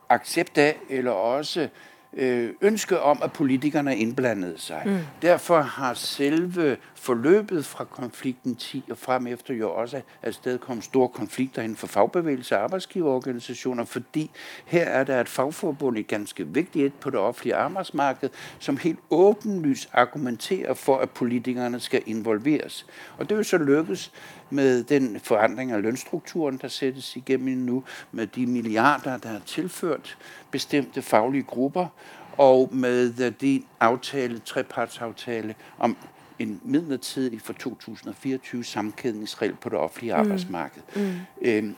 accept 0.08 0.58
af, 0.58 0.78
eller 0.88 1.10
også 1.10 1.68
øh, 2.12 2.50
ønske 2.60 3.00
om, 3.00 3.18
at 3.22 3.32
politikerne 3.32 3.96
indblandede 3.96 4.58
sig. 4.58 4.82
Mm. 4.86 4.98
Derfor 5.22 5.60
har 5.60 5.94
selve 5.94 6.76
forløbet 7.04 7.64
fra 7.64 7.84
konflikten 7.84 8.56
10 8.56 8.84
og 8.90 8.98
frem 8.98 9.26
efter 9.26 9.54
jo 9.54 9.74
også 9.74 10.00
sted 10.30 10.58
kom 10.58 10.82
store 10.82 11.08
konflikter 11.08 11.62
inden 11.62 11.76
for 11.76 11.86
fagbevægelse 11.86 12.56
og 12.56 12.62
arbejdsgiverorganisationer, 12.62 13.84
fordi 13.84 14.30
her 14.64 14.84
er 14.84 15.04
der 15.04 15.20
et 15.20 15.28
fagforbund, 15.28 15.98
et 15.98 16.06
ganske 16.06 16.46
vigtigt 16.46 16.86
et 16.86 16.94
på 16.94 17.10
det 17.10 17.18
offentlige 17.18 17.54
arbejdsmarked, 17.54 18.30
som 18.58 18.76
helt 18.76 18.98
åbenlyst 19.10 19.88
argumenterer 19.92 20.74
for, 20.74 20.98
at 20.98 21.10
politikerne 21.10 21.80
skal 21.80 22.02
involveres. 22.06 22.86
Og 23.18 23.28
det 23.28 23.32
er 23.32 23.36
jo 23.36 23.42
så 23.42 23.58
lykkes 23.58 24.12
med 24.50 24.84
den 24.84 25.20
forandring 25.20 25.72
af 25.72 25.82
lønstrukturen, 25.82 26.58
der 26.62 26.68
sættes 26.68 27.16
igennem 27.16 27.58
nu, 27.58 27.84
med 28.12 28.26
de 28.26 28.46
milliarder, 28.46 29.16
der 29.16 29.30
er 29.30 29.40
tilført 29.46 30.18
bestemte 30.50 31.02
faglige 31.02 31.42
grupper, 31.42 31.86
og 32.36 32.68
med 32.72 33.20
øh, 33.20 33.32
de 33.40 33.62
aftale, 33.80 34.38
trepartsaftale 34.38 35.54
om 35.78 35.96
en 36.38 36.60
midlertidig 36.64 37.40
for 37.40 37.52
2024 37.52 38.64
sammenkædningsregel 38.64 39.54
på 39.60 39.68
det 39.68 39.78
offentlige 39.78 40.14
mm. 40.14 40.20
arbejdsmarked. 40.20 40.82
Mm. 40.96 41.12
Øhm, 41.42 41.76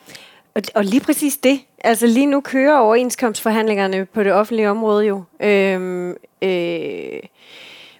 og, 0.54 0.62
og 0.74 0.84
lige 0.84 1.00
præcis 1.00 1.36
det. 1.36 1.60
Altså 1.84 2.06
lige 2.06 2.26
nu 2.26 2.40
kører 2.40 2.78
overenskomstforhandlingerne 2.78 4.04
på 4.04 4.22
det 4.22 4.32
offentlige 4.32 4.70
område 4.70 5.06
jo. 5.06 5.24
Øhm, 5.40 6.14
øh, 6.42 7.20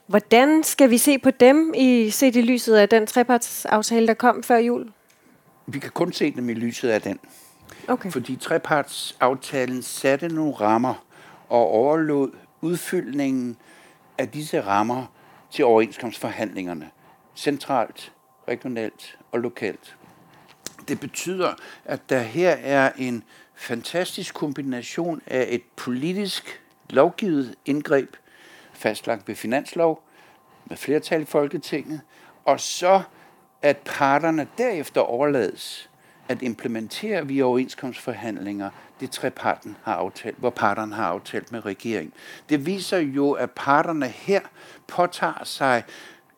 Hvordan 0.07 0.62
skal 0.62 0.90
vi 0.90 0.99
se 0.99 1.19
på 1.19 1.31
dem 1.31 1.75
i 1.77 2.11
set 2.11 2.37
i 2.37 2.40
lyset 2.40 2.75
af 2.75 2.88
den 2.88 3.07
trepartsaftale, 3.07 4.07
der 4.07 4.14
kom 4.14 4.42
før 4.42 4.57
jul? 4.57 4.92
Vi 5.66 5.79
kan 5.79 5.90
kun 5.90 6.12
se 6.12 6.31
dem 6.31 6.49
i 6.49 6.55
lyset 6.55 6.88
af 6.88 7.03
den. 7.03 7.19
Okay. 7.88 8.11
Fordi 8.11 8.37
trepartsaftalen 8.37 9.83
satte 9.83 10.29
nogle 10.29 10.55
rammer 10.55 11.05
og 11.49 11.71
overlod 11.71 12.31
udfyldningen 12.61 13.57
af 14.19 14.29
disse 14.29 14.61
rammer 14.61 15.04
til 15.51 15.65
overenskomstforhandlingerne. 15.65 16.90
Centralt, 17.37 18.13
regionalt 18.49 19.19
og 19.33 19.40
lokalt. 19.40 19.97
Det 20.88 21.01
betyder, 21.01 21.55
at 21.85 22.11
der 22.11 22.19
her 22.21 22.51
er 22.51 22.92
en 22.99 23.25
fantastisk 23.55 24.35
kombination 24.35 25.23
af 25.27 25.47
et 25.49 25.63
politisk 25.77 26.63
lovgivet 26.90 27.55
indgreb, 27.65 28.17
fastlagt 28.73 29.29
ved 29.29 29.35
finanslov, 29.35 30.03
med 30.65 30.77
flertal 30.77 31.23
i 31.23 31.25
Folketinget, 31.25 32.01
og 32.44 32.61
så 32.61 33.03
at 33.63 33.77
parterne 33.77 34.49
derefter 34.59 35.01
overlades 35.01 35.90
at 36.29 36.42
implementere 36.42 37.27
via 37.27 37.42
overenskomstforhandlinger 37.42 38.71
det 39.01 39.11
treparten 39.11 39.77
har 39.83 39.94
aftalt, 39.94 40.38
hvor 40.38 40.51
parterne 40.51 40.94
har 40.94 41.07
aftalt 41.07 41.53
med 41.53 41.67
regeringen. 41.67 42.13
Det 42.49 42.67
viser 42.67 42.99
jo, 42.99 43.33
at 43.33 43.51
parterne 43.51 44.09
her 44.09 44.40
påtager 44.87 45.45
sig 45.45 45.85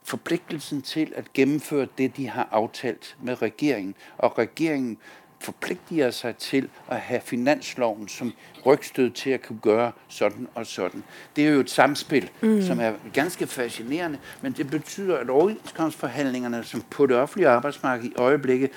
forpligtelsen 0.03 0.83
til 0.83 1.13
at 1.17 1.33
gennemføre 1.33 1.87
det, 1.99 2.17
de 2.17 2.29
har 2.29 2.49
aftalt 2.51 3.17
med 3.23 3.43
regeringen. 3.43 3.95
Og 4.19 4.39
regeringen 4.39 4.99
forpligter 5.41 6.11
sig 6.11 6.37
til 6.37 6.69
at 6.89 7.01
have 7.01 7.21
finansloven 7.21 8.09
som 8.09 8.33
rygstød 8.67 9.11
til 9.11 9.31
at 9.31 9.43
kunne 9.43 9.59
gøre 9.63 9.93
sådan 10.09 10.49
og 10.55 10.67
sådan. 10.67 11.05
Det 11.37 11.47
er 11.47 11.51
jo 11.51 11.61
et 11.61 11.71
samspil, 11.71 12.31
mm. 12.41 12.63
som 12.63 12.81
er 12.81 12.93
ganske 13.13 13.47
fascinerende, 13.47 14.19
men 14.43 14.53
det 14.53 14.71
betyder, 14.71 15.17
at 15.17 15.31
overenskomstforhandlingerne, 15.31 16.65
som 16.65 16.83
på 16.91 17.07
det 17.07 17.17
offentlige 17.17 17.49
arbejdsmarked 17.49 18.05
i 18.05 18.15
øjeblikket 18.17 18.71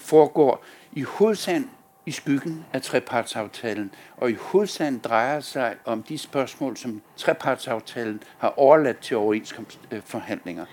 foregår 0.00 0.64
i 0.92 1.02
hovedsagen 1.02 1.70
i 2.06 2.10
skyggen 2.10 2.64
af 2.72 2.82
trepartsaftalen, 2.82 3.90
og 4.16 4.30
i 4.30 4.34
hovedsagen 4.34 4.98
drejer 4.98 5.40
sig 5.40 5.74
om 5.84 6.02
de 6.02 6.18
spørgsmål, 6.18 6.76
som 6.76 7.00
trepartsaftalen 7.16 8.22
har 8.38 8.54
overladt 8.56 8.98
til 8.98 9.16
overenskomstforhandlinger. 9.16 10.64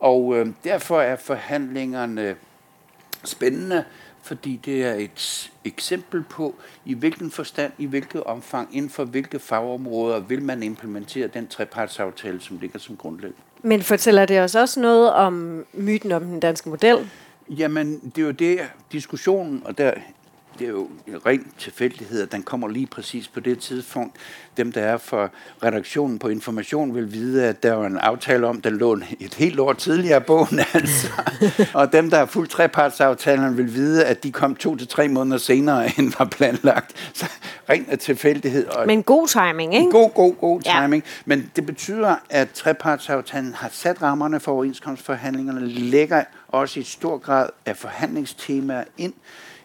Og 0.00 0.36
øh, 0.36 0.46
derfor 0.64 1.00
er 1.00 1.16
forhandlingerne 1.16 2.36
spændende, 3.24 3.84
fordi 4.22 4.60
det 4.64 4.84
er 4.84 4.94
et 4.94 5.50
eksempel 5.64 6.22
på, 6.22 6.54
i 6.84 6.94
hvilken 6.94 7.30
forstand, 7.30 7.72
i 7.78 7.86
hvilket 7.86 8.24
omfang, 8.24 8.76
inden 8.76 8.90
for 8.90 9.04
hvilke 9.04 9.38
fagområder 9.38 10.20
vil 10.20 10.42
man 10.42 10.62
implementere 10.62 11.26
den 11.26 11.46
trepartsaftale, 11.46 12.40
som 12.40 12.58
ligger 12.58 12.78
som 12.78 12.96
grundlag. 12.96 13.32
Men 13.62 13.82
fortæller 13.82 14.26
det 14.26 14.40
os 14.40 14.54
også 14.54 14.80
noget 14.80 15.12
om 15.12 15.66
myten 15.72 16.12
om 16.12 16.24
den 16.24 16.40
danske 16.40 16.68
model? 16.68 17.10
Jamen, 17.48 18.00
det 18.14 18.22
er 18.22 18.26
jo 18.26 18.30
det, 18.30 18.60
diskussionen, 18.92 19.62
og 19.64 19.78
der 19.78 19.92
det 20.58 20.64
er 20.64 20.70
jo 20.70 20.88
en 21.06 21.26
ren 21.26 21.46
tilfældighed, 21.58 22.22
at 22.22 22.32
den 22.32 22.42
kommer 22.42 22.68
lige 22.68 22.86
præcis 22.86 23.28
på 23.28 23.40
det 23.40 23.58
tidspunkt. 23.58 24.16
Dem, 24.56 24.72
der 24.72 24.80
er 24.80 24.96
for 24.96 25.30
redaktionen 25.62 26.18
på 26.18 26.28
Information, 26.28 26.94
vil 26.94 27.12
vide, 27.12 27.44
at 27.44 27.62
der 27.62 27.72
var 27.72 27.86
en 27.86 27.98
aftale 27.98 28.46
om, 28.46 28.60
den 28.60 28.76
lå 28.76 29.00
et 29.20 29.34
helt 29.34 29.60
år 29.60 29.72
tidligere 29.72 30.20
bogen. 30.20 30.60
Altså. 30.74 31.08
og 31.74 31.92
dem, 31.92 32.10
der 32.10 32.18
har 32.18 32.26
fuldt 32.26 32.50
trepartsaftalen, 32.50 33.56
vil 33.56 33.74
vide, 33.74 34.04
at 34.04 34.22
de 34.22 34.32
kom 34.32 34.54
to 34.54 34.76
til 34.76 34.88
tre 34.88 35.08
måneder 35.08 35.38
senere, 35.38 35.90
end 35.98 36.12
var 36.18 36.24
planlagt. 36.24 37.10
Så 37.12 37.26
ren 37.68 37.98
tilfældighed. 37.98 38.66
Og 38.66 38.86
Men 38.86 39.02
god 39.02 39.28
timing, 39.28 39.74
ikke? 39.74 39.90
God, 39.90 40.10
god, 40.14 40.34
god 40.34 40.60
timing. 40.60 41.02
Ja. 41.06 41.10
Men 41.24 41.50
det 41.56 41.66
betyder, 41.66 42.16
at 42.30 42.50
trepartsaftalen 42.50 43.54
har 43.54 43.68
sat 43.72 44.02
rammerne 44.02 44.40
for 44.40 44.52
overenskomstforhandlingerne, 44.52 45.68
lægger 45.68 46.24
også 46.48 46.80
i 46.80 46.82
stor 46.82 47.18
grad 47.18 47.48
af 47.66 47.76
forhandlingstemaer 47.76 48.84
ind, 48.98 49.12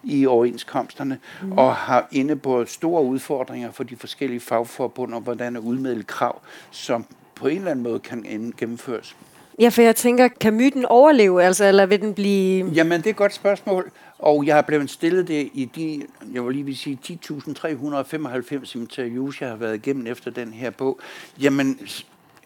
i 0.03 0.25
overenskomsterne, 0.25 1.19
mm. 1.43 1.51
og 1.51 1.75
har 1.75 2.07
inde 2.11 2.35
på 2.35 2.65
store 2.65 3.03
udfordringer 3.03 3.71
for 3.71 3.83
de 3.83 3.95
forskellige 3.95 4.39
fagforbund, 4.39 5.13
og 5.13 5.21
hvordan 5.21 5.55
at 5.55 5.61
udmelde 5.61 6.03
krav, 6.03 6.41
som 6.71 7.05
på 7.35 7.47
en 7.47 7.57
eller 7.57 7.71
anden 7.71 7.83
måde 7.83 7.99
kan 7.99 8.53
gennemføres. 8.57 9.15
Ja, 9.59 9.69
for 9.69 9.81
jeg 9.81 9.95
tænker, 9.95 10.27
kan 10.27 10.53
myten 10.53 10.85
overleve, 10.85 11.43
altså, 11.43 11.65
eller 11.65 11.85
vil 11.85 12.01
den 12.01 12.13
blive... 12.13 12.71
Jamen, 12.73 12.99
det 12.99 13.05
er 13.05 13.09
et 13.09 13.15
godt 13.15 13.33
spørgsmål, 13.33 13.91
og 14.19 14.45
jeg 14.45 14.55
har 14.55 14.61
blevet 14.61 14.89
stillet 14.89 15.27
det 15.27 15.49
i 15.53 15.65
de, 15.75 16.03
jeg 16.33 16.45
vil 16.45 16.53
lige 16.53 16.65
vil 16.65 16.77
sige, 16.77 16.99
10.395 17.05 18.79
interviews, 18.79 19.41
jeg 19.41 19.49
har 19.49 19.55
været 19.55 19.75
igennem 19.75 20.07
efter 20.07 20.31
den 20.31 20.53
her 20.53 20.69
bog. 20.69 20.99
Jamen, 21.41 21.79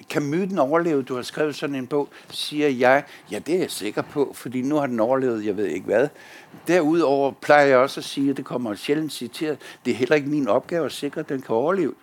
kan 0.09 0.23
myten 0.23 0.59
overleve? 0.59 1.03
Du 1.03 1.15
har 1.15 1.21
skrevet 1.21 1.55
sådan 1.55 1.75
en 1.75 1.87
bog, 1.87 2.09
siger 2.29 2.69
jeg. 2.69 3.03
Ja, 3.31 3.39
det 3.39 3.55
er 3.55 3.59
jeg 3.59 3.71
sikker 3.71 4.01
på, 4.01 4.31
fordi 4.35 4.61
nu 4.61 4.75
har 4.75 4.87
den 4.87 4.99
overlevet, 4.99 5.45
jeg 5.45 5.57
ved 5.57 5.65
ikke 5.65 5.85
hvad. 5.85 6.07
Derudover 6.67 7.31
plejer 7.31 7.65
jeg 7.65 7.77
også 7.77 7.99
at 7.99 8.03
sige, 8.03 8.29
at 8.29 8.37
det 8.37 8.45
kommer 8.45 8.75
sjældent 8.75 9.13
citeret, 9.13 9.57
det 9.85 9.91
er 9.91 9.95
heller 9.95 10.15
ikke 10.15 10.29
min 10.29 10.47
opgave 10.47 10.85
at 10.85 10.91
sikre, 10.91 11.19
at 11.19 11.29
den 11.29 11.41
kan 11.41 11.55
overleve. 11.55 11.93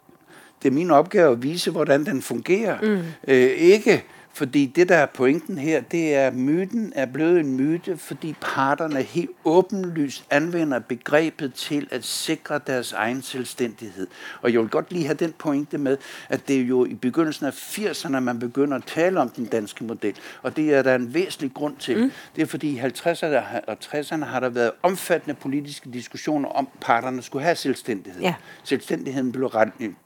Det 0.62 0.68
er 0.68 0.72
min 0.72 0.90
opgave 0.90 1.32
at 1.32 1.42
vise, 1.42 1.70
hvordan 1.70 2.06
den 2.06 2.22
fungerer. 2.22 2.80
Mm. 2.80 3.02
Øh, 3.28 3.50
ikke 3.50 4.04
fordi 4.34 4.66
det, 4.66 4.88
der 4.88 4.96
er 4.96 5.06
pointen 5.06 5.58
her, 5.58 5.80
det 5.80 6.14
er, 6.14 6.26
at 6.26 6.34
myten 6.34 6.92
er 6.96 7.06
blevet 7.06 7.40
en 7.40 7.56
myte, 7.56 7.96
fordi 7.96 8.34
parterne 8.40 9.02
helt 9.02 9.30
åbenlyst 9.44 10.24
anvender 10.30 10.78
begrebet 10.78 11.54
til 11.54 11.88
at 11.90 12.04
sikre 12.04 12.60
deres 12.66 12.92
egen 12.92 13.22
selvstændighed. 13.22 14.06
Og 14.42 14.52
jeg 14.52 14.60
vil 14.60 14.68
godt 14.68 14.92
lige 14.92 15.04
have 15.04 15.14
den 15.14 15.32
pointe 15.38 15.78
med, 15.78 15.96
at 16.28 16.48
det 16.48 16.56
er 16.56 16.64
jo 16.64 16.84
i 16.84 16.94
begyndelsen 16.94 17.46
af 17.46 17.50
80'erne, 17.50 18.20
man 18.20 18.38
begynder 18.38 18.76
at 18.76 18.84
tale 18.86 19.20
om 19.20 19.28
den 19.28 19.46
danske 19.46 19.84
model. 19.84 20.14
Og 20.42 20.56
det 20.56 20.74
er 20.74 20.82
der 20.82 20.94
en 20.94 21.14
væsentlig 21.14 21.54
grund 21.54 21.76
til. 21.76 21.98
Mm. 21.98 22.12
Det 22.36 22.42
er 22.42 22.46
fordi 22.46 22.68
i 22.68 22.80
50'erne 22.80 23.60
og 23.66 23.76
60'erne 23.84 24.24
har 24.24 24.40
der 24.40 24.48
været 24.48 24.70
omfattende 24.82 25.34
politiske 25.34 25.90
diskussioner 25.90 26.48
om, 26.48 26.68
at 26.74 26.80
parterne 26.80 27.22
skulle 27.22 27.44
have 27.44 27.56
selvstændighed. 27.56 28.22
Ja. 28.22 28.34
Selvstændigheden 28.64 29.32
blev, 29.32 29.50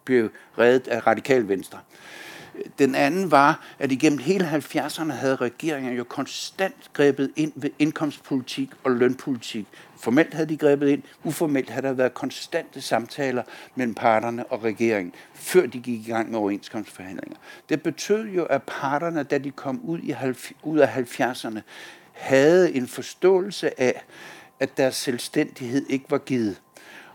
blev 0.04 0.30
reddet 0.58 0.88
af 0.88 1.06
radikal 1.06 1.48
venstre. 1.48 1.78
Den 2.78 2.94
anden 2.94 3.30
var, 3.30 3.64
at 3.78 3.92
igennem 3.92 4.18
hele 4.18 4.50
70'erne 4.50 5.12
havde 5.12 5.36
regeringen 5.36 5.96
jo 5.96 6.04
konstant 6.04 6.90
grebet 6.92 7.30
ind 7.36 7.52
ved 7.56 7.70
indkomstpolitik 7.78 8.70
og 8.84 8.90
lønpolitik. 8.90 9.66
Formelt 10.00 10.34
havde 10.34 10.48
de 10.48 10.56
grebet 10.56 10.88
ind, 10.88 11.02
uformelt 11.24 11.70
havde 11.70 11.86
der 11.86 11.92
været 11.92 12.14
konstante 12.14 12.80
samtaler 12.80 13.42
mellem 13.74 13.94
parterne 13.94 14.46
og 14.46 14.64
regeringen, 14.64 15.14
før 15.34 15.66
de 15.66 15.80
gik 15.80 16.08
i 16.08 16.10
gang 16.10 16.30
med 16.30 16.38
overenskomstforhandlinger. 16.38 17.36
Det 17.68 17.82
betød 17.82 18.28
jo, 18.28 18.44
at 18.44 18.62
parterne, 18.62 19.22
da 19.22 19.38
de 19.38 19.50
kom 19.50 19.80
ud, 19.84 19.98
i, 19.98 20.14
ud 20.62 20.78
af 20.78 20.96
70'erne, 20.96 21.60
havde 22.12 22.74
en 22.74 22.88
forståelse 22.88 23.80
af, 23.80 24.04
at 24.60 24.76
deres 24.76 24.96
selvstændighed 24.96 25.86
ikke 25.88 26.04
var 26.08 26.18
givet. 26.18 26.60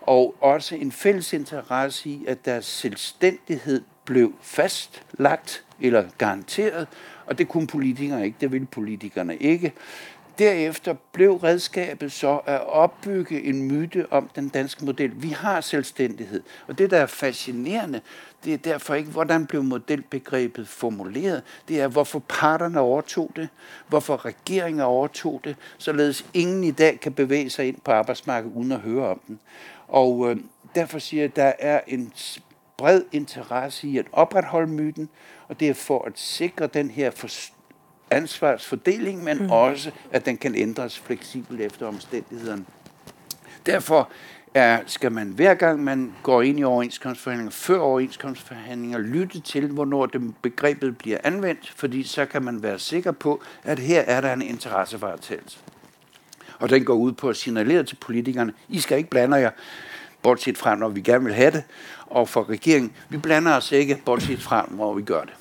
Og 0.02 0.36
også 0.39 0.76
en 0.76 0.91
fælles 0.91 1.34
interesse 1.34 2.10
i, 2.10 2.26
at 2.28 2.46
deres 2.46 2.66
selvstændighed 2.66 3.82
blev 4.06 4.34
fastlagt 4.41 5.64
eller 5.82 6.04
garanteret, 6.18 6.88
og 7.26 7.38
det 7.38 7.47
kunne 7.47 7.68
politikere 7.68 8.26
ikke, 8.26 8.38
det 8.41 8.51
ville 8.51 8.68
politikerne 8.68 9.38
ikke. 9.38 9.74
Derefter 10.39 10.95
blev 11.12 11.34
redskabet 11.36 12.12
så 12.12 12.38
at 12.45 12.68
opbygge 12.68 13.43
en 13.43 13.62
myte 13.62 14.12
om 14.12 14.30
den 14.36 14.49
danske 14.49 14.86
model. 14.86 15.12
Vi 15.16 15.30
har 15.30 15.62
selvstændighed, 15.62 16.43
og 16.68 16.78
det, 16.78 16.91
der 16.91 16.97
er 16.97 17.06
fascinerende, 17.06 18.01
det 18.43 18.54
er 18.54 18.58
derfor 18.58 18.93
ikke, 18.93 19.12
hvordan 19.12 19.45
blev 19.45 19.64
modelbegrebet 19.64 20.68
formuleret. 20.68 21.43
Det 21.68 21.82
er, 21.82 21.88
hvorfor 21.88 22.20
parterne 22.20 22.80
overtog 22.80 23.32
det, 23.36 23.49
hvorfor 23.88 24.26
regeringer 24.26 24.84
overtog 24.84 25.41
det, 25.43 25.56
således 25.78 26.26
ingen 26.34 26.64
i 26.64 26.72
dag 26.72 26.99
kan 26.99 27.14
bevæge 27.14 27.49
sig 27.49 27.68
ind 27.68 27.78
på 27.84 27.91
arbejdsmarkedet 27.91 28.56
uden 28.56 28.72
at 28.72 28.80
høre 28.80 29.08
om 29.08 29.20
den. 29.28 29.39
Og 29.88 30.32
øh, 30.32 30.38
derfor 30.76 30.99
siger 30.99 31.24
jeg, 31.24 31.30
at 31.30 31.36
der 31.36 31.54
er 31.60 31.82
en 31.88 32.14
bred 32.84 33.01
interesse 33.11 33.88
i 33.88 33.97
at 33.97 34.05
opretholde 34.11 34.71
myten, 34.71 35.09
og 35.47 35.59
det 35.59 35.69
er 35.69 35.73
for 35.73 36.05
at 36.05 36.11
sikre 36.15 36.67
den 36.67 36.89
her 36.89 37.11
ansvarsfordeling, 38.11 39.23
men 39.23 39.38
mm. 39.38 39.51
også, 39.51 39.91
at 40.11 40.25
den 40.25 40.38
kan 40.38 40.55
ændres 40.55 40.99
fleksibelt 40.99 41.61
efter 41.61 41.88
omstændighederne. 41.88 42.65
Derfor 43.65 44.09
er, 44.53 44.79
skal 44.86 45.11
man 45.11 45.27
hver 45.27 45.53
gang 45.53 45.84
man 45.84 46.13
går 46.23 46.41
ind 46.41 46.59
i 46.59 46.63
overenskomstforhandlinger, 46.63 47.51
før 47.51 47.79
overenskomstforhandlinger, 47.79 48.97
lytte 48.97 49.39
til, 49.39 49.67
hvornår 49.67 50.05
det 50.05 50.36
begrebet 50.41 50.97
bliver 50.97 51.17
anvendt, 51.23 51.73
fordi 51.75 52.03
så 52.03 52.25
kan 52.25 52.43
man 52.43 52.63
være 52.63 52.79
sikker 52.79 53.11
på, 53.11 53.41
at 53.63 53.79
her 53.79 54.01
er 54.01 54.21
der 54.21 54.34
en 54.34 54.41
interessevaretagelse. 54.41 55.59
Og 56.59 56.69
den 56.69 56.86
går 56.86 56.93
ud 56.93 57.11
på 57.11 57.29
at 57.29 57.36
signalere 57.36 57.84
til 57.84 57.95
politikerne, 57.95 58.53
I 58.69 58.79
skal 58.79 58.97
ikke 58.97 59.09
blande 59.09 59.38
jer, 59.38 59.51
bortset 60.23 60.57
fra, 60.57 60.75
når 60.75 60.89
vi 60.89 61.01
gerne 61.01 61.25
vil 61.25 61.34
have 61.34 61.51
det, 61.51 61.63
og 62.14 62.30
for 62.30 62.49
regeringen. 62.49 62.91
Vi 63.09 63.18
blander 63.18 63.55
os 63.57 63.72
ikke, 63.72 64.01
bortset 64.05 64.41
fra, 64.41 64.68
hvor 64.70 64.93
vi 64.93 65.01
gør 65.01 65.22
det. 65.22 65.34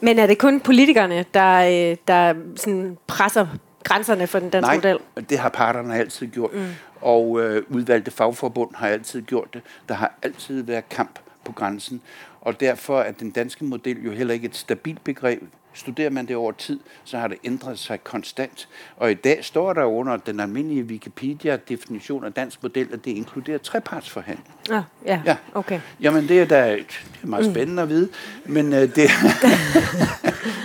Men 0.00 0.18
er 0.18 0.26
det 0.26 0.38
kun 0.38 0.60
politikerne, 0.60 1.24
der, 1.34 1.90
øh, 1.90 1.96
der 2.08 2.34
sådan 2.56 2.98
presser 3.06 3.46
grænserne 3.84 4.26
for 4.26 4.38
den 4.38 4.50
danske 4.50 4.66
Nej, 4.68 4.76
model? 4.76 4.98
det 5.30 5.38
har 5.38 5.48
parterne 5.48 5.96
altid 5.96 6.26
gjort. 6.26 6.54
Mm. 6.54 6.66
Og 7.00 7.40
øh, 7.40 7.62
udvalgte 7.70 8.10
fagforbund 8.10 8.70
har 8.74 8.88
altid 8.88 9.22
gjort 9.22 9.54
det. 9.54 9.62
Der 9.88 9.94
har 9.94 10.12
altid 10.22 10.62
været 10.62 10.88
kamp 10.88 11.18
på 11.44 11.52
grænsen. 11.52 12.00
og 12.40 12.60
derfor 12.60 13.00
er 13.00 13.12
den 13.12 13.30
danske 13.30 13.64
model 13.64 14.04
jo 14.04 14.10
heller 14.10 14.34
ikke 14.34 14.46
et 14.46 14.56
stabilt 14.56 15.04
begreb. 15.04 15.42
Studerer 15.74 16.10
man 16.10 16.26
det 16.26 16.36
over 16.36 16.52
tid, 16.52 16.80
så 17.04 17.18
har 17.18 17.28
det 17.28 17.38
ændret 17.44 17.78
sig 17.78 18.04
konstant. 18.04 18.68
Og 18.96 19.10
i 19.10 19.14
dag 19.14 19.44
står 19.44 19.72
der 19.72 19.84
under 19.84 20.16
den 20.16 20.40
almindelige 20.40 20.82
Wikipedia-definition 20.82 22.24
af 22.24 22.32
dansk 22.32 22.62
model, 22.62 22.88
at 22.92 23.04
det 23.04 23.10
inkluderer 23.10 23.58
trepartsforhandling. 23.58 24.54
Ah, 24.70 24.82
ja, 25.06 25.20
ja, 25.24 25.36
okay. 25.54 25.80
Jamen, 26.00 26.28
det 26.28 26.40
er 26.40 26.44
da 26.44 26.76
det 26.76 26.86
er 27.22 27.26
meget 27.26 27.46
mm. 27.46 27.52
spændende 27.52 27.82
mm. 27.82 27.82
at 27.82 27.88
vide, 27.88 28.08
men 28.44 28.66
uh, 28.66 28.78
det, 28.78 28.96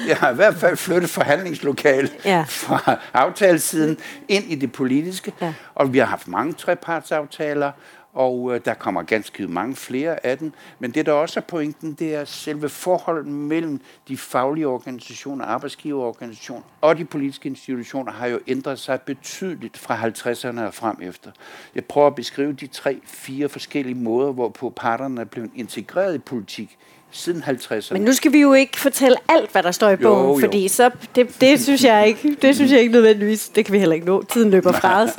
det 0.07 0.15
har 0.15 0.31
i 0.31 0.35
hvert 0.35 0.55
fald 0.55 0.77
flyttet 0.77 1.09
forhandlingslokale 1.09 2.09
ja. 2.25 2.45
fra 2.47 2.99
aftalesiden 3.13 3.97
ind 4.27 4.43
i 4.43 4.55
det 4.55 4.71
politiske, 4.71 5.33
ja. 5.41 5.53
og 5.75 5.93
vi 5.93 5.97
har 5.97 6.05
haft 6.05 6.27
mange 6.27 6.53
trepartsaftaler, 6.53 7.71
og 8.17 8.55
øh, 8.55 8.61
der 8.65 8.73
kommer 8.73 9.03
ganske 9.03 9.47
mange 9.47 9.75
flere 9.75 10.25
af 10.25 10.37
dem. 10.37 10.53
Men 10.79 10.91
det, 10.91 11.05
der 11.05 11.11
også 11.11 11.39
er 11.39 11.43
pointen, 11.43 11.93
det 11.93 12.15
er 12.15 12.25
selve 12.25 12.69
forholdet 12.69 13.25
mellem 13.25 13.81
de 14.07 14.17
faglige 14.17 14.67
organisationer, 14.67 15.45
arbejdsgiverorganisationer 15.45 16.63
og 16.81 16.97
de 16.97 17.05
politiske 17.05 17.49
institutioner 17.49 18.11
har 18.11 18.27
jo 18.27 18.39
ændret 18.47 18.79
sig 18.79 19.01
betydeligt 19.01 19.77
fra 19.77 20.07
50'erne 20.07 20.61
og 20.61 20.73
frem 20.73 20.97
efter. 21.01 21.31
Jeg 21.75 21.85
prøver 21.85 22.07
at 22.07 22.15
beskrive 22.15 22.53
de 22.53 22.67
tre, 22.67 22.99
fire 23.05 23.49
forskellige 23.49 23.95
måder, 23.95 24.31
hvorpå 24.31 24.69
parterne 24.69 25.21
er 25.21 25.25
blevet 25.25 25.51
integreret 25.55 26.15
i 26.15 26.17
politik 26.17 26.77
siden 27.11 27.43
50'erne. 27.43 27.93
Men 27.93 28.01
nu 28.01 28.13
skal 28.13 28.33
vi 28.33 28.39
jo 28.39 28.53
ikke 28.53 28.79
fortælle 28.79 29.17
alt, 29.29 29.51
hvad 29.51 29.63
der 29.63 29.71
står 29.71 29.89
i 29.89 29.95
bogen, 29.95 30.27
jo, 30.27 30.33
jo. 30.33 30.39
fordi 30.39 30.67
så, 30.67 30.91
det, 31.15 31.41
det, 31.41 31.61
synes 31.61 31.83
jeg 31.83 32.07
ikke, 32.07 32.37
det 32.41 32.55
synes 32.55 32.71
jeg 32.71 32.79
ikke 32.79 32.91
nødvendigvis, 32.91 33.49
det 33.49 33.65
kan 33.65 33.73
vi 33.73 33.79
heller 33.79 33.95
ikke 33.95 34.07
nå, 34.07 34.23
tiden 34.23 34.51
løber 34.51 34.71
fra 34.71 35.03
os. 35.03 35.09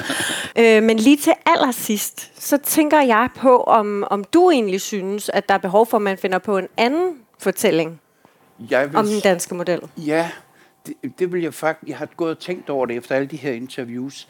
øh, 0.59 0.82
men 0.82 0.97
lige 0.97 1.16
til 1.16 1.32
allersidst, 1.47 2.43
så 2.43 2.57
tænker 2.57 3.01
jeg 3.01 3.28
på, 3.36 3.57
om, 3.57 4.05
om 4.11 4.24
du 4.24 4.51
egentlig 4.51 4.80
synes, 4.80 5.28
at 5.28 5.49
der 5.49 5.55
er 5.55 5.59
behov 5.59 5.86
for, 5.86 5.97
at 5.97 6.03
man 6.03 6.18
finder 6.18 6.39
på 6.39 6.59
en 6.59 6.68
anden 6.76 7.14
fortælling 7.39 8.01
jeg 8.70 8.89
vil, 8.89 8.97
om 8.97 9.07
den 9.07 9.20
danske 9.20 9.55
model. 9.55 9.80
Ja, 9.97 10.30
det, 10.86 10.95
det 11.18 11.32
vil 11.32 11.43
jeg 11.43 11.55
faktisk, 11.55 11.89
jeg 11.89 11.99
har 11.99 12.09
gået 12.16 12.30
og 12.30 12.39
tænkt 12.39 12.70
over 12.70 12.86
det 12.86 12.97
efter 12.97 13.14
alle 13.14 13.28
de 13.28 13.36
her 13.36 13.53
interviews. 13.53 14.28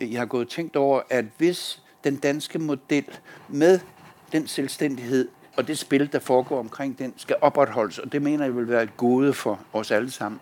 Jeg 0.00 0.18
har 0.20 0.26
gået 0.26 0.44
og 0.44 0.50
tænkt 0.50 0.76
over, 0.76 1.00
at 1.10 1.24
hvis 1.38 1.82
den 2.04 2.16
danske 2.16 2.58
model 2.58 3.04
med 3.48 3.80
den 4.32 4.46
selvstændighed, 4.46 5.28
og 5.56 5.68
det 5.68 5.78
spil, 5.78 6.12
der 6.12 6.18
foregår 6.18 6.58
omkring 6.58 6.98
den, 6.98 7.14
skal 7.16 7.36
opretholdes, 7.40 7.98
og 7.98 8.12
det 8.12 8.22
mener 8.22 8.44
jeg 8.44 8.56
vil 8.56 8.68
være 8.68 8.82
et 8.82 8.96
gode 8.96 9.34
for 9.34 9.60
os 9.72 9.90
alle 9.90 10.10
sammen, 10.10 10.40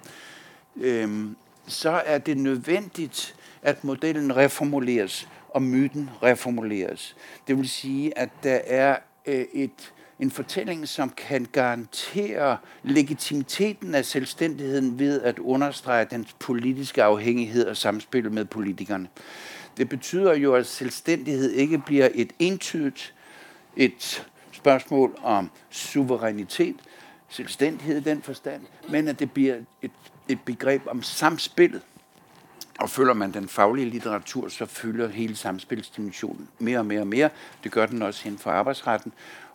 øhm, 0.76 1.36
så 1.66 1.90
er 1.90 2.18
det 2.18 2.36
nødvendigt, 2.36 3.34
at 3.62 3.84
modellen 3.84 4.36
reformuleres, 4.36 5.28
og 5.48 5.62
myten 5.62 6.10
reformuleres. 6.22 7.16
Det 7.48 7.58
vil 7.58 7.68
sige, 7.68 8.18
at 8.18 8.28
der 8.42 8.60
er 8.66 8.96
øh, 9.26 9.44
et, 9.52 9.92
en 10.20 10.30
fortælling, 10.30 10.88
som 10.88 11.10
kan 11.10 11.46
garantere 11.52 12.56
legitimiteten 12.82 13.94
af 13.94 14.04
selvstændigheden 14.04 14.98
ved 14.98 15.22
at 15.22 15.38
understrege 15.38 16.06
dens 16.10 16.36
politiske 16.38 17.02
afhængighed 17.02 17.66
og 17.66 17.76
samspil 17.76 18.32
med 18.32 18.44
politikerne. 18.44 19.08
Det 19.76 19.88
betyder 19.88 20.34
jo, 20.34 20.54
at 20.54 20.66
selvstændighed 20.66 21.50
ikke 21.50 21.78
bliver 21.78 22.08
et 22.14 22.32
entydigt, 22.38 23.14
et 23.76 24.26
spørgsmål 24.58 25.18
om 25.22 25.50
suverænitet, 25.70 26.76
selvstændighed 27.28 27.96
i 27.96 28.04
den 28.04 28.22
forstand, 28.22 28.62
men 28.88 29.08
at 29.08 29.18
det 29.18 29.32
bliver 29.32 29.56
et, 29.82 29.90
et 30.28 30.38
begreb 30.44 30.82
om 30.86 31.02
samspillet. 31.02 31.82
Og 32.78 32.90
følger 32.90 33.14
man 33.14 33.32
den 33.32 33.48
faglige 33.48 33.90
litteratur, 33.90 34.48
så 34.48 34.66
fylder 34.66 35.08
hele 35.08 35.36
samspilsdimensionen 35.36 36.48
mere 36.58 36.78
og 36.78 36.86
mere 36.86 37.00
og 37.00 37.06
mere. 37.06 37.30
Det 37.64 37.72
gør 37.72 37.86
den 37.86 38.02
også 38.02 38.22
inden 38.28 38.38
for 38.38 38.50
arbejdsretten. 38.50 39.12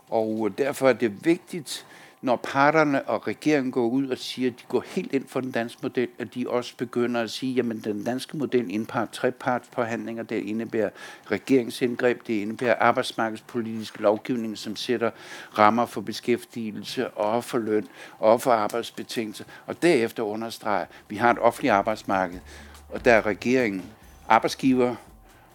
Og 0.10 0.52
derfor 0.58 0.90
er 0.90 0.94
det 0.94 1.26
vigtigt, 1.26 1.86
når 2.24 2.36
parterne 2.36 3.04
og 3.04 3.28
regeringen 3.28 3.72
går 3.72 3.88
ud 3.88 4.08
og 4.08 4.18
siger, 4.18 4.50
at 4.50 4.60
de 4.60 4.64
går 4.68 4.84
helt 4.88 5.14
ind 5.14 5.28
for 5.28 5.40
den 5.40 5.52
danske 5.52 5.80
model, 5.84 6.08
at 6.20 6.36
de 6.36 6.46
også 6.50 6.78
begynder 6.78 7.22
at 7.22 7.32
sige, 7.32 7.60
at 7.60 7.66
den 7.84 8.04
danske 8.04 8.38
model 8.38 8.72
indebærer 8.72 9.06
trepartsforhandlinger, 9.06 10.24
det 10.24 10.36
indebærer 10.36 10.90
regeringsindgreb, 11.32 12.28
det 12.28 12.34
indebærer 12.34 12.76
arbejdsmarkedspolitisk 12.80 14.00
lovgivning, 14.00 14.58
som 14.58 14.76
sætter 14.76 15.12
rammer 15.58 15.86
for 15.86 16.02
beskæftigelse 16.02 17.10
og 17.10 17.44
for 17.44 17.58
løn 17.58 17.88
og 18.20 18.42
for 18.42 18.52
arbejdsbetingelser, 18.52 19.46
og 19.66 19.82
derefter 19.82 20.24
understreger, 20.24 20.82
at 20.82 20.90
vi 21.10 21.16
har 21.16 21.32
et 21.32 21.40
offentligt 21.40 21.74
arbejdsmarked, 21.74 22.40
og 22.90 23.06
der 23.06 23.14
er 23.14 23.26
regeringen 23.26 23.84
arbejdsgiver 24.28 24.96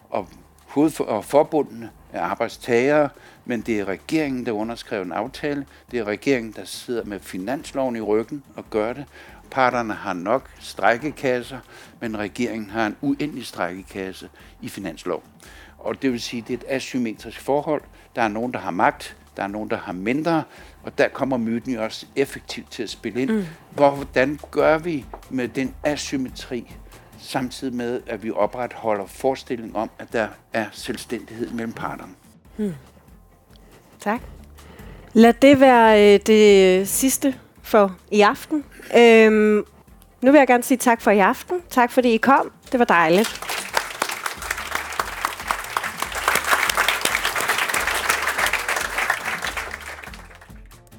og, 0.09 0.27
hovedfor- 0.69 1.03
og 1.03 1.25
forbundene 1.25 1.89
er 2.13 2.21
arbejdstagere, 2.21 3.09
men 3.45 3.61
det 3.61 3.79
er 3.79 3.85
regeringen, 3.85 4.45
der 4.45 4.51
underskrev 4.51 5.01
en 5.01 5.11
aftale. 5.11 5.65
Det 5.91 5.99
er 5.99 6.03
regeringen, 6.03 6.51
der 6.51 6.65
sidder 6.65 7.03
med 7.03 7.19
finansloven 7.19 7.95
i 7.95 8.01
ryggen 8.01 8.43
og 8.55 8.69
gør 8.69 8.93
det. 8.93 9.05
Parterne 9.51 9.93
har 9.93 10.13
nok 10.13 10.49
strækkekasser, 10.59 11.59
men 11.99 12.17
regeringen 12.17 12.69
har 12.69 12.87
en 12.87 12.95
uendelig 13.01 13.45
strækkekasse 13.45 14.29
i 14.61 14.69
finanslov. 14.69 15.23
Og 15.77 16.01
det 16.01 16.11
vil 16.11 16.21
sige, 16.21 16.41
at 16.41 16.47
det 16.47 16.53
er 16.53 16.57
et 16.57 16.75
asymmetrisk 16.75 17.41
forhold. 17.41 17.81
Der 18.15 18.21
er 18.21 18.27
nogen, 18.27 18.53
der 18.53 18.59
har 18.59 18.71
magt, 18.71 19.17
der 19.37 19.43
er 19.43 19.47
nogen, 19.47 19.69
der 19.69 19.77
har 19.77 19.93
mindre, 19.93 20.43
og 20.83 20.97
der 20.97 21.07
kommer 21.07 21.37
myten 21.37 21.73
jo 21.73 21.83
også 21.83 22.05
effektivt 22.15 22.71
til 22.71 22.83
at 22.83 22.89
spille 22.89 23.21
ind. 23.21 23.31
Mm. 23.31 23.45
Hvordan 23.71 24.39
gør 24.51 24.77
vi 24.77 25.05
med 25.29 25.47
den 25.47 25.75
asymmetri, 25.83 26.75
samtidig 27.21 27.73
med, 27.73 28.01
at 28.07 28.23
vi 28.23 28.31
opretholder 28.31 29.05
forestilling 29.05 29.75
om, 29.75 29.89
at 29.99 30.13
der 30.13 30.27
er 30.53 30.65
selvstændighed 30.71 31.49
mellem 31.49 31.73
parterne? 31.73 32.13
Mm. 32.57 32.73
Tak. 33.99 34.21
Lad 35.13 35.33
det 35.33 35.59
være 35.59 36.13
øh, 36.13 36.19
det 36.25 36.87
sidste 36.87 37.35
for 37.61 37.97
i 38.11 38.21
aften. 38.21 38.63
Øhm, 38.97 39.65
nu 40.21 40.31
vil 40.31 40.37
jeg 40.39 40.47
gerne 40.47 40.63
sige 40.63 40.77
tak 40.77 41.01
for 41.01 41.11
i 41.11 41.19
aften. 41.19 41.61
Tak 41.69 41.91
fordi 41.91 42.09
I 42.09 42.17
kom. 42.17 42.51
Det 42.71 42.79
var 42.79 42.85
dejligt. 42.85 43.41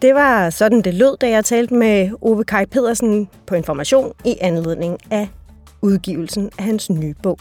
Det 0.03 0.15
var 0.15 0.51
sådan, 0.51 0.83
det 0.83 0.95
lød, 0.95 1.17
da 1.19 1.29
jeg 1.29 1.45
talte 1.45 1.75
med 1.75 2.11
Ove 2.21 2.45
Kai 2.45 2.67
Pedersen 2.67 3.29
på 3.47 3.55
Information 3.55 4.13
i 4.25 4.37
anledning 4.41 4.99
af 5.11 5.29
udgivelsen 5.83 6.51
af 6.59 6.65
hans 6.65 6.91
nye 6.91 7.15
bog. 7.23 7.39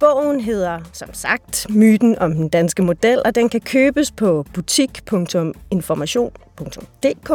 Bogen 0.00 0.40
hedder, 0.40 0.80
som 0.92 1.08
sagt, 1.12 1.66
Myten 1.70 2.18
om 2.18 2.34
den 2.34 2.48
danske 2.48 2.82
model, 2.82 3.22
og 3.24 3.34
den 3.34 3.48
kan 3.48 3.60
købes 3.60 4.10
på 4.10 4.46
butik.information.dk. 4.54 7.32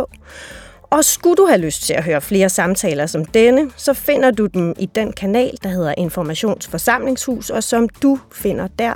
Og 0.94 1.06
skulle 1.06 1.36
du 1.36 1.46
have 1.46 1.62
lyst 1.62 1.84
til 1.84 1.94
at 1.94 2.04
høre 2.04 2.22
flere 2.22 2.50
samtaler 2.50 3.06
som 3.06 3.26
denne, 3.26 3.72
så 3.76 3.94
finder 3.94 4.32
du 4.32 4.46
dem 4.46 4.74
i 4.80 4.86
den 4.86 5.14
kanal, 5.14 5.58
der 5.64 5.70
hedder 5.70 5.94
Informationsforsamlingshus, 5.98 7.50
og 7.50 7.64
som 7.64 7.90
du 7.90 8.20
finder 8.32 8.68
der, 8.68 8.94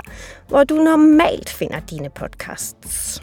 hvor 0.48 0.64
du 0.64 0.74
normalt 0.74 1.50
finder 1.50 1.80
dine 1.80 2.10
podcasts. 2.10 3.22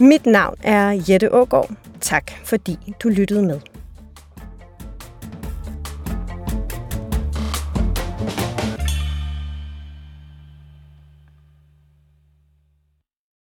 Mit 0.00 0.26
navn 0.26 0.56
er 0.62 1.02
Jette 1.08 1.32
Ågaard. 1.32 1.70
Tak 2.00 2.32
fordi 2.44 2.78
du 3.02 3.08
lyttede 3.08 3.42
med. 3.42 3.60